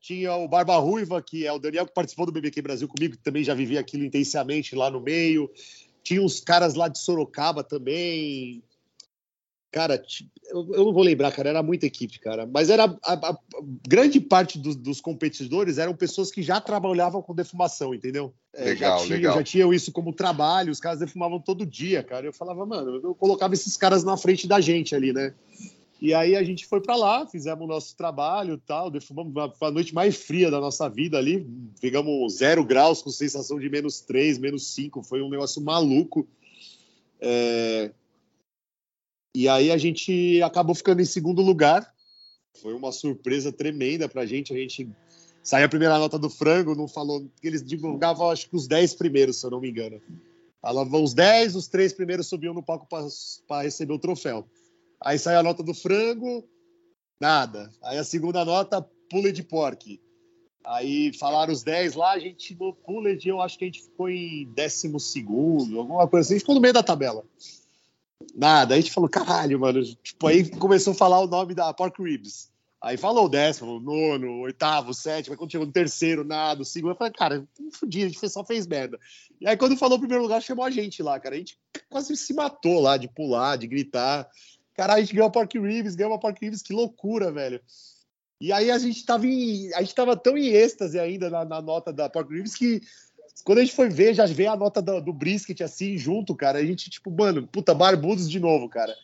tinha 0.00 0.34
o 0.34 0.48
Barba 0.48 0.76
Ruiva, 0.78 1.20
que 1.20 1.46
é 1.46 1.52
o 1.52 1.58
Daniel 1.58 1.86
que 1.86 1.92
participou 1.92 2.24
do 2.24 2.32
BBQ 2.32 2.62
Brasil 2.62 2.88
comigo, 2.88 3.16
que 3.16 3.22
também 3.22 3.44
já 3.44 3.54
vivia 3.54 3.80
aquilo 3.80 4.04
intensamente 4.04 4.74
lá 4.74 4.90
no 4.90 5.00
meio. 5.00 5.50
Tinha 6.02 6.22
uns 6.22 6.40
caras 6.40 6.74
lá 6.74 6.88
de 6.88 6.98
Sorocaba 6.98 7.62
também. 7.62 8.62
Cara, 9.72 10.02
eu, 10.48 10.64
não 10.64 10.92
vou 10.92 11.02
lembrar, 11.02 11.30
cara, 11.30 11.50
era 11.50 11.62
muita 11.62 11.86
equipe, 11.86 12.18
cara. 12.18 12.44
Mas 12.44 12.70
era 12.70 12.84
a, 13.04 13.12
a, 13.12 13.38
grande 13.86 14.20
parte 14.20 14.58
dos, 14.58 14.74
dos, 14.74 15.00
competidores 15.00 15.78
eram 15.78 15.94
pessoas 15.94 16.32
que 16.32 16.42
já 16.42 16.60
trabalhavam 16.60 17.22
com 17.22 17.32
defumação, 17.32 17.94
entendeu? 17.94 18.34
Legal, 18.52 18.66
é, 18.66 18.76
já, 18.76 19.04
tinha, 19.04 19.16
legal. 19.16 19.36
já 19.36 19.42
tinham 19.44 19.72
isso 19.72 19.92
como 19.92 20.12
trabalho, 20.12 20.72
os 20.72 20.80
caras 20.80 20.98
defumavam 20.98 21.40
todo 21.40 21.64
dia, 21.64 22.02
cara. 22.02 22.26
Eu 22.26 22.32
falava, 22.32 22.66
mano, 22.66 23.00
eu 23.02 23.14
colocava 23.14 23.54
esses 23.54 23.76
caras 23.76 24.02
na 24.02 24.16
frente 24.16 24.48
da 24.48 24.60
gente 24.60 24.92
ali, 24.92 25.12
né? 25.12 25.32
E 26.00 26.14
aí 26.14 26.34
a 26.34 26.42
gente 26.42 26.66
foi 26.66 26.80
para 26.80 26.96
lá, 26.96 27.26
fizemos 27.26 27.62
o 27.62 27.68
nosso 27.68 27.94
trabalho 27.94 28.56
tal, 28.56 28.90
defumamos 28.90 29.34
a 29.60 29.70
noite 29.70 29.94
mais 29.94 30.16
fria 30.16 30.50
da 30.50 30.58
nossa 30.58 30.88
vida 30.88 31.18
ali, 31.18 31.46
pegamos 31.78 32.36
zero 32.36 32.64
graus 32.64 33.02
com 33.02 33.10
sensação 33.10 33.58
de 33.58 33.68
menos 33.68 34.00
três, 34.00 34.38
menos 34.38 34.68
cinco, 34.68 35.02
foi 35.02 35.20
um 35.20 35.28
negócio 35.28 35.60
maluco. 35.60 36.26
É... 37.20 37.92
E 39.36 39.46
aí 39.46 39.70
a 39.70 39.76
gente 39.76 40.40
acabou 40.42 40.74
ficando 40.74 41.02
em 41.02 41.04
segundo 41.04 41.42
lugar, 41.42 41.94
foi 42.62 42.72
uma 42.72 42.92
surpresa 42.92 43.52
tremenda 43.52 44.08
para 44.08 44.22
a 44.22 44.26
gente, 44.26 44.54
a 44.54 44.56
gente 44.56 44.88
saiu 45.42 45.66
a 45.66 45.68
primeira 45.68 45.98
nota 45.98 46.18
do 46.18 46.30
frango, 46.30 46.74
não 46.74 46.88
falou, 46.88 47.30
eles 47.42 47.62
divulgavam 47.62 48.30
acho 48.30 48.48
que 48.48 48.56
os 48.56 48.66
dez 48.66 48.94
primeiros, 48.94 49.36
se 49.36 49.46
eu 49.46 49.50
não 49.50 49.60
me 49.60 49.68
engano. 49.68 50.00
Falavam 50.62 51.02
os 51.02 51.12
dez, 51.12 51.54
os 51.54 51.68
três 51.68 51.92
primeiros 51.92 52.26
subiam 52.26 52.54
no 52.54 52.62
palco 52.62 52.86
para 53.46 53.62
receber 53.62 53.92
o 53.92 53.98
troféu. 53.98 54.46
Aí 55.02 55.18
sai 55.18 55.36
a 55.36 55.42
nota 55.42 55.62
do 55.62 55.74
frango, 55.74 56.46
nada. 57.20 57.70
Aí 57.82 57.98
a 57.98 58.04
segunda 58.04 58.44
nota, 58.44 58.86
pule 59.08 59.32
de 59.32 59.42
pork. 59.42 60.00
Aí 60.64 61.12
falaram 61.14 61.52
os 61.52 61.62
10 61.62 61.94
lá, 61.94 62.12
a 62.12 62.18
gente 62.18 62.54
no 62.54 62.74
Pulled, 62.74 63.26
eu 63.26 63.40
acho 63.40 63.58
que 63.58 63.64
a 63.64 63.66
gente 63.66 63.82
ficou 63.82 64.10
em 64.10 64.46
décimo 64.52 65.00
segundo, 65.00 65.78
alguma 65.78 66.06
coisa 66.06 66.26
assim, 66.26 66.34
a 66.34 66.36
gente 66.36 66.42
ficou 66.42 66.54
no 66.54 66.60
meio 66.60 66.74
da 66.74 66.82
tabela. 66.82 67.24
Nada, 68.34 68.74
a 68.74 68.76
gente 68.76 68.92
falou, 68.92 69.08
caralho, 69.08 69.58
mano. 69.58 69.82
Tipo, 69.82 70.26
aí 70.26 70.48
começou 70.50 70.92
a 70.92 70.96
falar 70.96 71.20
o 71.20 71.26
nome 71.26 71.54
da 71.54 71.72
Pork 71.72 72.02
Ribs. 72.02 72.50
Aí 72.82 72.96
falou 72.96 73.26
o 73.26 73.28
décimo, 73.28 73.80
nono, 73.80 74.40
oitavo, 74.40 74.94
sétimo, 74.94 75.34
aí 75.34 75.38
quando 75.38 75.50
chegou 75.50 75.66
no 75.66 75.72
terceiro, 75.72 76.24
nada, 76.24 76.62
o 76.62 76.64
segundo, 76.64 76.92
eu 76.92 76.96
falei, 76.96 77.12
cara, 77.12 77.46
fodido, 77.72 78.06
a 78.06 78.08
gente 78.08 78.28
só 78.28 78.44
fez 78.44 78.66
merda. 78.66 78.98
E 79.40 79.48
aí 79.48 79.56
quando 79.56 79.76
falou 79.76 79.96
o 79.96 80.00
primeiro 80.00 80.22
lugar, 80.22 80.42
chamou 80.42 80.64
a 80.64 80.70
gente 80.70 81.02
lá, 81.02 81.18
cara. 81.18 81.34
A 81.34 81.38
gente 81.38 81.58
quase 81.88 82.16
se 82.16 82.32
matou 82.32 82.80
lá 82.80 82.96
de 82.96 83.08
pular, 83.08 83.56
de 83.56 83.66
gritar. 83.66 84.28
Cara, 84.74 84.94
a 84.94 85.00
gente 85.00 85.12
ganhou 85.12 85.28
a 85.28 85.30
Pork 85.30 85.58
Ribs, 85.58 85.94
ganhou 85.94 86.14
a 86.14 86.18
Pork 86.18 86.38
Ribs, 86.44 86.62
que 86.62 86.72
loucura, 86.72 87.30
velho. 87.30 87.60
E 88.40 88.52
aí 88.52 88.70
a 88.70 88.78
gente 88.78 89.04
tava 89.04 89.26
em, 89.26 89.72
a 89.74 89.80
gente 89.80 89.94
tava 89.94 90.16
tão 90.16 90.36
em 90.36 90.48
êxtase 90.48 90.98
ainda 90.98 91.28
na, 91.28 91.44
na 91.44 91.60
nota 91.60 91.92
da 91.92 92.08
Pork 92.08 92.32
Ribs 92.32 92.54
que 92.54 92.80
quando 93.44 93.58
a 93.58 93.60
gente 93.62 93.74
foi 93.74 93.88
ver, 93.88 94.14
já 94.14 94.26
veio 94.26 94.50
a 94.50 94.56
nota 94.56 94.82
do, 94.82 95.00
do 95.00 95.12
brisket 95.12 95.60
assim 95.62 95.96
junto, 95.96 96.34
cara. 96.34 96.58
A 96.58 96.64
gente, 96.64 96.90
tipo, 96.90 97.10
mano, 97.10 97.46
puta, 97.46 97.74
barbudos 97.74 98.28
de 98.28 98.38
novo, 98.38 98.68
cara. 98.68 98.94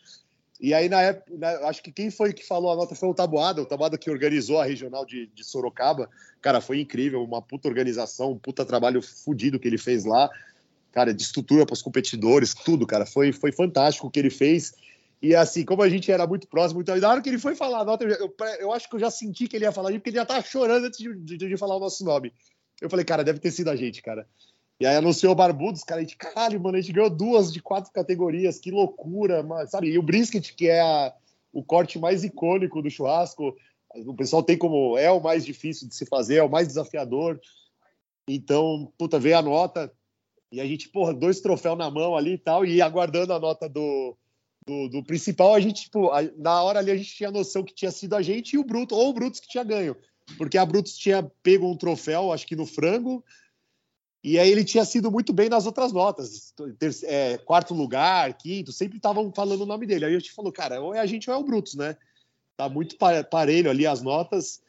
E 0.59 0.73
aí, 0.73 0.89
na 0.89 1.01
época, 1.01 1.67
acho 1.67 1.83
que 1.83 1.91
quem 1.91 2.09
foi 2.09 2.33
que 2.33 2.45
falou 2.45 2.71
a 2.71 2.75
nota 2.75 2.95
foi 2.95 3.07
o 3.07 3.13
Taboada, 3.13 3.61
o 3.61 3.65
Taboada 3.65 3.97
que 3.97 4.09
organizou 4.09 4.59
a 4.59 4.65
regional 4.65 5.05
de, 5.05 5.27
de 5.27 5.43
Sorocaba. 5.43 6.09
Cara, 6.41 6.61
foi 6.61 6.79
incrível, 6.79 7.23
uma 7.23 7.41
puta 7.41 7.67
organização, 7.67 8.31
um 8.31 8.39
puta 8.39 8.65
trabalho 8.65 9.01
fodido 9.01 9.59
que 9.59 9.67
ele 9.67 9.77
fez 9.77 10.03
lá. 10.03 10.29
Cara, 10.91 11.13
de 11.13 11.21
estrutura 11.21 11.65
para 11.65 11.73
os 11.73 11.81
competidores, 11.81 12.55
tudo, 12.55 12.87
cara. 12.87 13.05
Foi, 13.05 13.31
foi 13.31 13.51
fantástico 13.51 14.07
o 14.07 14.09
que 14.11 14.19
ele 14.19 14.31
fez. 14.31 14.73
E 15.21 15.35
assim, 15.35 15.65
como 15.65 15.81
a 15.81 15.89
gente 15.89 16.11
era 16.11 16.27
muito 16.27 16.47
próximo, 16.47 16.81
então, 16.81 16.95
na 16.97 17.09
hora 17.09 17.21
que 17.21 17.29
ele 17.29 17.39
foi 17.39 17.55
falar 17.55 17.79
a 17.79 17.85
nota, 17.85 18.03
eu, 18.03 18.35
eu, 18.59 18.71
acho 18.71 18.87
que 18.87 18.95
eu 18.95 18.99
já 18.99 19.09
senti 19.09 19.47
que 19.47 19.55
ele 19.55 19.65
ia 19.65 19.71
falar 19.71 19.91
porque 19.93 20.09
ele 20.09 20.17
já 20.17 20.25
tava 20.25 20.45
chorando 20.45 20.85
antes 20.85 20.99
de, 20.99 21.13
de, 21.15 21.37
de, 21.37 21.57
falar 21.57 21.75
o 21.75 21.79
nosso 21.79 22.05
nome. 22.05 22.31
Eu 22.79 22.89
falei, 22.89 23.03
cara, 23.03 23.23
deve 23.23 23.39
ter 23.39 23.49
sido 23.49 23.69
a 23.69 23.75
gente, 23.75 24.01
cara. 24.01 24.27
E 24.79 24.85
aí 24.85 24.95
anunciou 24.95 25.31
o 25.31 25.35
Barbudos, 25.35 25.83
cara, 25.83 26.01
a 26.01 26.03
gente, 26.03 26.15
caralho, 26.15 26.61
mano, 26.61 26.77
a 26.77 26.81
gente 26.81 26.93
ganhou 26.93 27.09
duas 27.09 27.51
de 27.51 27.59
quatro 27.59 27.91
categorias, 27.91 28.59
que 28.59 28.69
loucura, 28.69 29.41
mas, 29.41 29.71
sabe? 29.71 29.89
E 29.89 29.97
o 29.97 30.03
brisket, 30.03 30.53
que 30.53 30.67
é 30.67 30.81
a, 30.81 31.11
o 31.51 31.63
corte 31.63 31.97
mais 31.97 32.23
icônico 32.23 32.79
do 32.79 32.89
churrasco, 32.91 33.57
o 34.05 34.13
pessoal 34.13 34.43
tem 34.43 34.55
como, 34.55 34.95
é 34.95 35.09
o 35.09 35.19
mais 35.19 35.43
difícil 35.43 35.87
de 35.87 35.95
se 35.95 36.05
fazer, 36.05 36.35
é 36.35 36.43
o 36.43 36.49
mais 36.49 36.67
desafiador. 36.67 37.39
Então, 38.27 38.93
puta, 38.99 39.17
veio 39.17 39.39
a 39.39 39.41
nota, 39.41 39.91
e 40.51 40.61
a 40.61 40.65
gente, 40.65 40.89
porra, 40.89 41.11
dois 41.11 41.41
troféus 41.41 41.77
na 41.77 41.89
mão 41.89 42.15
ali 42.15 42.33
e 42.33 42.37
tal, 42.37 42.63
e 42.63 42.79
aguardando 42.79 43.33
a 43.33 43.39
nota 43.39 43.67
do, 43.67 44.15
do, 44.67 44.89
do, 44.89 45.03
principal, 45.03 45.53
a 45.53 45.59
gente, 45.61 45.83
tipo, 45.83 46.11
a, 46.11 46.21
na 46.37 46.61
hora 46.61 46.79
ali 46.79 46.91
a 46.91 46.97
gente 46.97 47.15
tinha 47.15 47.31
noção 47.31 47.63
que 47.63 47.73
tinha 47.73 47.89
sido 47.89 48.15
a 48.15 48.21
gente 48.21 48.53
e 48.53 48.59
o 48.59 48.63
Bruto, 48.65 48.93
ou 48.93 49.09
o 49.09 49.13
Brutus 49.13 49.39
que 49.39 49.47
tinha 49.47 49.63
ganho. 49.63 49.95
Porque 50.37 50.57
a 50.57 50.65
Brutus 50.65 50.97
tinha 50.97 51.23
pego 51.41 51.71
um 51.71 51.77
troféu, 51.77 52.33
acho 52.33 52.45
que 52.45 52.55
no 52.55 52.65
frango, 52.65 53.23
e 54.21 54.37
aí 54.37 54.51
ele 54.51 54.65
tinha 54.65 54.83
sido 54.83 55.09
muito 55.09 55.31
bem 55.31 55.47
nas 55.47 55.65
outras 55.65 55.93
notas. 55.93 56.53
Ter, 56.77 56.93
é, 57.03 57.37
quarto 57.37 57.73
lugar, 57.73 58.33
quinto, 58.33 58.73
sempre 58.73 58.97
estavam 58.97 59.31
falando 59.33 59.61
o 59.61 59.65
nome 59.65 59.85
dele. 59.85 60.03
Aí 60.03 60.15
a 60.15 60.19
gente 60.19 60.33
falou, 60.33 60.51
cara, 60.51 60.81
ou 60.81 60.93
é 60.93 60.99
a 60.99 61.05
gente 61.05 61.29
ou 61.29 61.35
é 61.35 61.39
o 61.39 61.43
Brutus, 61.43 61.75
né? 61.75 61.95
Tá 62.57 62.67
muito 62.67 62.97
parelho 62.97 63.69
ali 63.69 63.87
as 63.87 64.01
notas. 64.01 64.61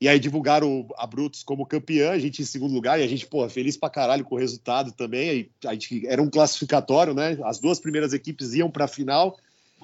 E 0.00 0.08
aí 0.08 0.18
divulgaram 0.18 0.88
a 0.96 1.06
Brutus 1.06 1.42
como 1.42 1.66
campeã, 1.66 2.12
a 2.12 2.18
gente 2.18 2.40
em 2.40 2.44
segundo 2.46 2.72
lugar, 2.72 2.98
e 2.98 3.02
a 3.02 3.06
gente, 3.06 3.26
pô, 3.26 3.46
feliz 3.50 3.76
pra 3.76 3.90
caralho 3.90 4.24
com 4.24 4.34
o 4.34 4.38
resultado 4.38 4.92
também. 4.92 5.28
Aí, 5.28 5.50
a 5.66 5.74
gente, 5.74 6.06
era 6.06 6.22
um 6.22 6.30
classificatório, 6.30 7.12
né? 7.12 7.38
As 7.44 7.58
duas 7.58 7.78
primeiras 7.78 8.14
equipes 8.14 8.54
iam 8.54 8.70
pra 8.70 8.88
final. 8.88 9.36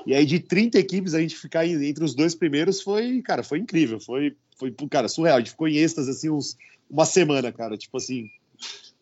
E 0.06 0.14
aí, 0.14 0.24
de 0.24 0.40
30 0.40 0.78
equipes, 0.78 1.12
a 1.12 1.20
gente 1.20 1.36
ficar 1.36 1.66
entre 1.66 2.02
os 2.02 2.14
dois 2.14 2.34
primeiros 2.34 2.80
foi, 2.80 3.20
cara, 3.20 3.42
foi 3.42 3.58
incrível. 3.58 4.00
Foi, 4.00 4.34
foi 4.58 4.74
cara, 4.88 5.06
surreal. 5.06 5.36
A 5.36 5.40
gente 5.40 5.50
ficou 5.50 5.68
em 5.68 5.76
êxtase, 5.76 6.10
assim, 6.10 6.30
uns, 6.30 6.56
uma 6.88 7.04
semana, 7.04 7.52
cara. 7.52 7.76
Tipo 7.76 7.98
assim, 7.98 8.30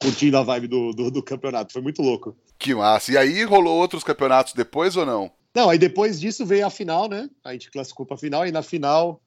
curtindo 0.00 0.36
a 0.36 0.42
vibe 0.42 0.66
do, 0.66 0.92
do, 0.92 1.10
do 1.12 1.22
campeonato. 1.22 1.72
Foi 1.72 1.82
muito 1.82 2.02
louco. 2.02 2.36
Que 2.58 2.74
massa. 2.74 3.12
E 3.12 3.16
aí 3.16 3.44
rolou 3.44 3.76
outros 3.78 4.02
campeonatos 4.02 4.52
depois 4.52 4.96
ou 4.96 5.06
não? 5.06 5.30
Não, 5.54 5.70
aí 5.70 5.78
depois 5.78 6.18
disso 6.18 6.44
veio 6.44 6.66
a 6.66 6.70
final, 6.70 7.08
né? 7.08 7.30
A 7.44 7.52
gente 7.52 7.70
classificou 7.70 8.04
para 8.04 8.16
a 8.16 8.18
final, 8.18 8.44
e 8.44 8.50
na 8.50 8.62
final 8.62 9.20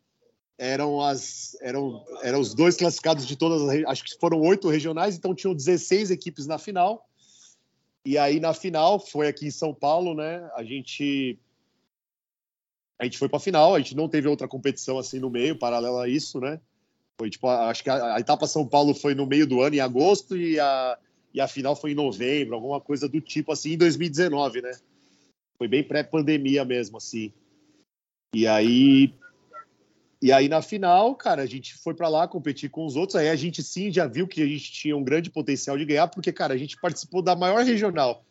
eram 0.58 1.02
as 1.02 1.56
eram, 1.62 2.04
eram 2.24 2.39
os 2.39 2.54
dois 2.54 2.76
classificados 2.76 3.26
de 3.28 3.36
todas 3.36 3.62
as 3.62 3.86
acho 3.86 4.04
que 4.04 4.20
foram 4.20 4.41
oito 4.41 4.70
regionais, 4.70 5.15
então 5.15 5.36
tinham 5.36 5.54
16 5.54 6.12
equipes 6.12 6.48
na 6.48 6.58
final. 6.58 7.08
E 8.06 8.17
aí 8.17 8.39
na 8.39 8.54
final 8.54 9.00
foi 9.00 9.28
aqui 9.28 9.48
em 9.48 9.52
São 9.52 9.74
Paulo, 9.74 10.13
né? 10.13 10.50
A 10.56 10.63
gente 10.63 11.38
a 13.00 13.04
gente 13.04 13.17
foi 13.17 13.30
para 13.30 13.38
a 13.38 13.41
final, 13.41 13.76
a 13.76 13.80
gente 13.80 13.96
não 13.96 14.10
teve 14.10 14.28
outra 14.28 14.48
competição 14.48 14.98
assim 14.98 15.20
no 15.20 15.30
meio, 15.30 15.58
paralelo 15.58 16.00
a 16.00 16.10
isso, 16.10 16.39
né? 16.39 16.60
Foi 17.20 17.30
tipo, 17.30 17.48
acho 17.48 17.84
que 17.84 17.89
a, 17.89 18.15
a, 18.15 18.20
etapa 18.20 18.48
São 18.48 18.65
Paulo 18.67 18.93
foi 18.93 19.13
no 19.13 19.26
meio 19.26 19.46
do 19.46 19.62
ano, 19.62 19.76
em 19.76 19.80
agosto, 19.80 20.38
e 20.38 20.60
a, 20.60 20.98
e 21.34 21.41
a 21.41 21.48
final 21.48 21.76
foi 21.76 21.91
em 21.91 21.96
novembro, 21.96 22.56
alguma 22.56 22.80
coisa 22.80 23.08
do 23.08 23.20
tipo 23.22 23.52
assim, 23.52 23.74
em 23.74 23.78
2019, 23.78 24.62
né? 24.62 24.72
Foi 25.58 25.67
bem 25.67 25.84
pré-pandemia 25.84 26.63
mesmo, 26.63 26.98
assim. 26.98 27.34
E 28.34 28.46
aí. 28.46 29.13
E 30.21 30.32
aí 30.32 30.49
na 30.49 30.62
final, 30.62 31.15
cara, 31.15 31.43
a 31.43 31.45
gente 31.45 31.75
foi 31.75 31.93
para 31.93 32.10
lá 32.10 32.27
competir 32.27 32.69
com 32.69 32.86
os 32.86 32.95
outros. 32.95 33.15
Aí 33.15 33.30
a 33.30 33.36
gente 33.36 33.62
sim 33.62 33.91
já 33.91 34.08
viu 34.08 34.27
que 34.27 34.41
a 34.41 34.47
gente 34.47 34.71
tinha 34.71 34.97
um 34.97 35.03
grande 35.03 35.30
potencial 35.30 35.77
de 35.77 35.86
ganhar, 35.86 36.08
porque, 36.08 36.32
cara, 36.32 36.53
a 36.53 36.58
gente 36.58 36.80
participou 36.80 37.21
da 37.21 37.36
maior 37.36 37.63
regional 37.63 38.23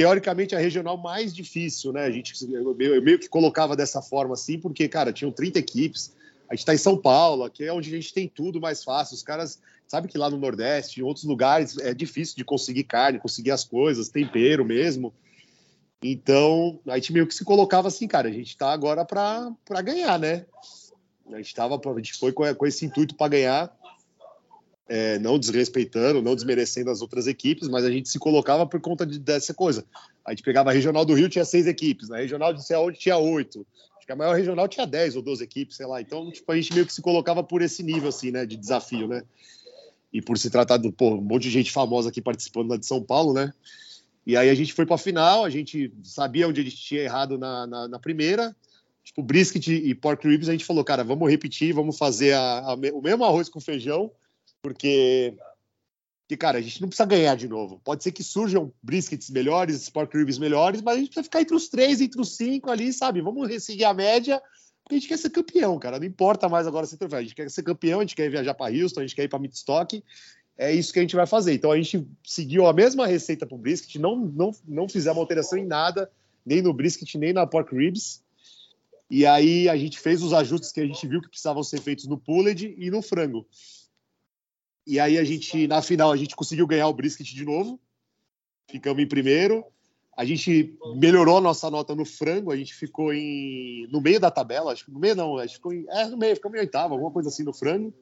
teoricamente 0.00 0.54
a 0.54 0.58
regional 0.58 0.96
mais 0.96 1.34
difícil, 1.34 1.92
né? 1.92 2.04
A 2.04 2.10
gente 2.10 2.32
eu 2.50 2.74
meio 2.74 3.18
que 3.18 3.28
colocava 3.28 3.76
dessa 3.76 4.00
forma 4.00 4.32
assim, 4.32 4.58
porque, 4.58 4.88
cara, 4.88 5.12
tinham 5.12 5.30
30 5.30 5.58
equipes. 5.58 6.14
A 6.48 6.54
gente 6.54 6.60
está 6.60 6.72
em 6.72 6.78
São 6.78 6.96
Paulo, 6.96 7.50
que 7.50 7.64
é 7.64 7.70
onde 7.70 7.90
a 7.90 7.96
gente 7.96 8.14
tem 8.14 8.26
tudo 8.26 8.58
mais 8.62 8.82
fácil. 8.82 9.14
Os 9.14 9.22
caras, 9.22 9.60
sabe 9.86 10.08
que 10.08 10.16
lá 10.16 10.30
no 10.30 10.38
Nordeste, 10.38 11.00
em 11.00 11.02
outros 11.02 11.26
lugares, 11.26 11.76
é 11.76 11.92
difícil 11.92 12.34
de 12.34 12.44
conseguir 12.44 12.84
carne, 12.84 13.18
conseguir 13.18 13.50
as 13.50 13.62
coisas, 13.62 14.08
tempero 14.08 14.64
mesmo. 14.64 15.12
Então, 16.02 16.80
a 16.88 16.94
gente 16.94 17.12
meio 17.12 17.26
que 17.26 17.34
se 17.34 17.44
colocava 17.44 17.88
assim, 17.88 18.08
cara, 18.08 18.28
a 18.28 18.32
gente 18.32 18.48
está 18.48 18.72
agora 18.72 19.04
para 19.04 19.82
ganhar, 19.84 20.18
né? 20.18 20.46
A 21.32 21.36
gente, 21.36 21.54
tava, 21.54 21.80
a 21.84 21.96
gente 21.96 22.14
foi 22.14 22.32
com, 22.32 22.54
com 22.54 22.66
esse 22.66 22.84
intuito 22.84 23.14
para 23.14 23.28
ganhar 23.28 23.80
é, 24.90 25.20
não 25.20 25.38
desrespeitando, 25.38 26.20
não 26.20 26.34
desmerecendo 26.34 26.90
as 26.90 27.00
outras 27.00 27.28
equipes, 27.28 27.68
mas 27.68 27.84
a 27.84 27.90
gente 27.90 28.08
se 28.08 28.18
colocava 28.18 28.66
por 28.66 28.80
conta 28.80 29.06
de, 29.06 29.20
dessa 29.20 29.54
coisa. 29.54 29.84
A 30.24 30.32
gente 30.32 30.42
pegava 30.42 30.70
a 30.70 30.72
regional 30.72 31.04
do 31.04 31.14
Rio, 31.14 31.28
tinha 31.28 31.44
seis 31.44 31.68
equipes, 31.68 32.08
na 32.08 32.16
regional 32.16 32.52
de 32.52 32.66
sei 32.66 32.76
tinha 32.94 33.16
oito. 33.16 33.64
Acho 33.96 34.04
que 34.04 34.12
a 34.12 34.16
maior 34.16 34.34
regional 34.34 34.66
tinha 34.66 34.84
dez 34.84 35.14
ou 35.14 35.22
doze 35.22 35.44
equipes, 35.44 35.76
sei 35.76 35.86
lá. 35.86 36.00
Então, 36.00 36.28
tipo, 36.32 36.50
a 36.50 36.56
gente 36.56 36.74
meio 36.74 36.84
que 36.84 36.92
se 36.92 37.00
colocava 37.00 37.44
por 37.44 37.62
esse 37.62 37.84
nível, 37.84 38.08
assim, 38.08 38.32
né, 38.32 38.44
de 38.44 38.56
desafio, 38.56 39.06
né? 39.06 39.22
E 40.12 40.20
por 40.20 40.36
se 40.36 40.50
tratar 40.50 40.76
de 40.76 40.90
pô, 40.90 41.14
um 41.14 41.20
monte 41.20 41.44
de 41.44 41.50
gente 41.50 41.70
famosa 41.70 42.08
aqui 42.08 42.20
participando 42.20 42.70
lá 42.70 42.76
de 42.76 42.84
São 42.84 43.00
Paulo, 43.00 43.32
né? 43.32 43.52
E 44.26 44.36
aí 44.36 44.50
a 44.50 44.54
gente 44.54 44.72
foi 44.72 44.84
para 44.84 44.96
a 44.96 44.98
final, 44.98 45.44
a 45.44 45.50
gente 45.50 45.92
sabia 46.02 46.48
onde 46.48 46.60
a 46.60 46.64
gente 46.64 46.76
tinha 46.76 47.02
errado 47.02 47.38
na, 47.38 47.64
na, 47.64 47.86
na 47.86 47.98
primeira, 48.00 48.56
tipo, 49.04 49.22
brisket 49.22 49.68
e 49.68 49.94
pork 49.94 50.26
ribs, 50.26 50.48
a 50.48 50.52
gente 50.52 50.64
falou, 50.64 50.84
cara, 50.84 51.02
vamos 51.02 51.28
repetir, 51.30 51.72
vamos 51.72 51.96
fazer 51.96 52.32
a, 52.34 52.60
a, 52.60 52.74
o 52.74 53.02
mesmo 53.02 53.24
arroz 53.24 53.48
com 53.48 53.60
feijão, 53.60 54.10
porque, 54.62 55.34
que, 56.28 56.36
cara, 56.36 56.58
a 56.58 56.60
gente 56.60 56.80
não 56.80 56.88
precisa 56.88 57.06
ganhar 57.06 57.34
de 57.34 57.48
novo. 57.48 57.80
Pode 57.84 58.02
ser 58.02 58.12
que 58.12 58.22
surjam 58.22 58.72
briskets 58.82 59.30
melhores, 59.30 59.88
pork 59.88 60.16
ribs 60.16 60.38
melhores, 60.38 60.82
mas 60.82 60.96
a 60.96 60.98
gente 60.98 61.08
precisa 61.08 61.24
ficar 61.24 61.40
entre 61.40 61.54
os 61.56 61.68
três, 61.68 62.00
entre 62.00 62.20
os 62.20 62.36
cinco 62.36 62.70
ali, 62.70 62.92
sabe? 62.92 63.20
Vamos 63.20 63.64
seguir 63.64 63.84
a 63.84 63.94
média, 63.94 64.40
porque 64.82 64.96
a 64.96 64.98
gente 64.98 65.08
quer 65.08 65.18
ser 65.18 65.30
campeão, 65.30 65.78
cara. 65.78 65.98
Não 65.98 66.06
importa 66.06 66.48
mais 66.48 66.66
agora 66.66 66.86
ser 66.86 66.96
troféu. 66.96 67.18
A 67.18 67.22
gente 67.22 67.34
quer 67.34 67.50
ser 67.50 67.62
campeão, 67.62 68.00
a 68.00 68.02
gente 68.02 68.16
quer 68.16 68.30
viajar 68.30 68.54
para 68.54 68.74
Houston, 68.74 69.00
a 69.00 69.02
gente 69.04 69.16
quer 69.16 69.24
ir 69.24 69.28
para 69.28 69.38
Midstock. 69.38 70.02
É 70.58 70.72
isso 70.72 70.92
que 70.92 70.98
a 70.98 71.02
gente 71.02 71.16
vai 71.16 71.26
fazer. 71.26 71.54
Então 71.54 71.72
a 71.72 71.76
gente 71.76 72.06
seguiu 72.22 72.66
a 72.66 72.72
mesma 72.72 73.06
receita 73.06 73.46
para 73.46 73.54
o 73.54 73.58
brisket, 73.58 73.96
não, 73.96 74.16
não, 74.16 74.50
não 74.68 74.88
fizemos 74.88 75.18
alteração 75.18 75.58
em 75.58 75.64
nada, 75.64 76.10
nem 76.44 76.60
no 76.60 76.72
brisket, 76.74 77.14
nem 77.14 77.32
na 77.32 77.46
pork 77.46 77.74
ribs. 77.74 78.22
E 79.10 79.26
aí 79.26 79.68
a 79.68 79.76
gente 79.76 79.98
fez 79.98 80.22
os 80.22 80.32
ajustes 80.32 80.70
que 80.70 80.80
a 80.80 80.86
gente 80.86 81.04
viu 81.06 81.20
que 81.20 81.28
precisavam 81.28 81.64
ser 81.64 81.80
feitos 81.80 82.06
no 82.06 82.16
pulled 82.16 82.74
e 82.78 82.90
no 82.90 83.02
frango. 83.02 83.44
E 84.86 85.00
aí 85.00 85.18
a 85.18 85.24
gente, 85.24 85.66
na 85.66 85.82
final, 85.82 86.12
a 86.12 86.16
gente 86.16 86.36
conseguiu 86.36 86.66
ganhar 86.66 86.86
o 86.86 86.94
brisket 86.94 87.26
de 87.26 87.44
novo. 87.44 87.80
Ficamos 88.70 89.02
em 89.02 89.08
primeiro. 89.08 89.64
A 90.16 90.24
gente 90.24 90.76
melhorou 90.96 91.38
a 91.38 91.40
nossa 91.40 91.70
nota 91.70 91.94
no 91.94 92.04
frango, 92.04 92.52
a 92.52 92.56
gente 92.56 92.74
ficou 92.74 93.12
em, 93.12 93.88
no 93.90 94.00
meio 94.00 94.20
da 94.20 94.30
tabela, 94.30 94.72
acho 94.72 94.84
que 94.84 94.90
no 94.90 94.98
meio 94.98 95.16
não, 95.16 95.38
acho 95.38 95.48
que 95.48 95.54
ficou 95.54 95.72
em, 95.72 95.86
é, 95.88 96.06
no 96.06 96.16
meio, 96.16 96.34
ficamos 96.34 96.58
em 96.58 96.60
oitavo, 96.60 96.92
alguma 96.92 97.10
coisa 97.10 97.30
assim 97.30 97.42
no 97.42 97.54
frango, 97.54 97.94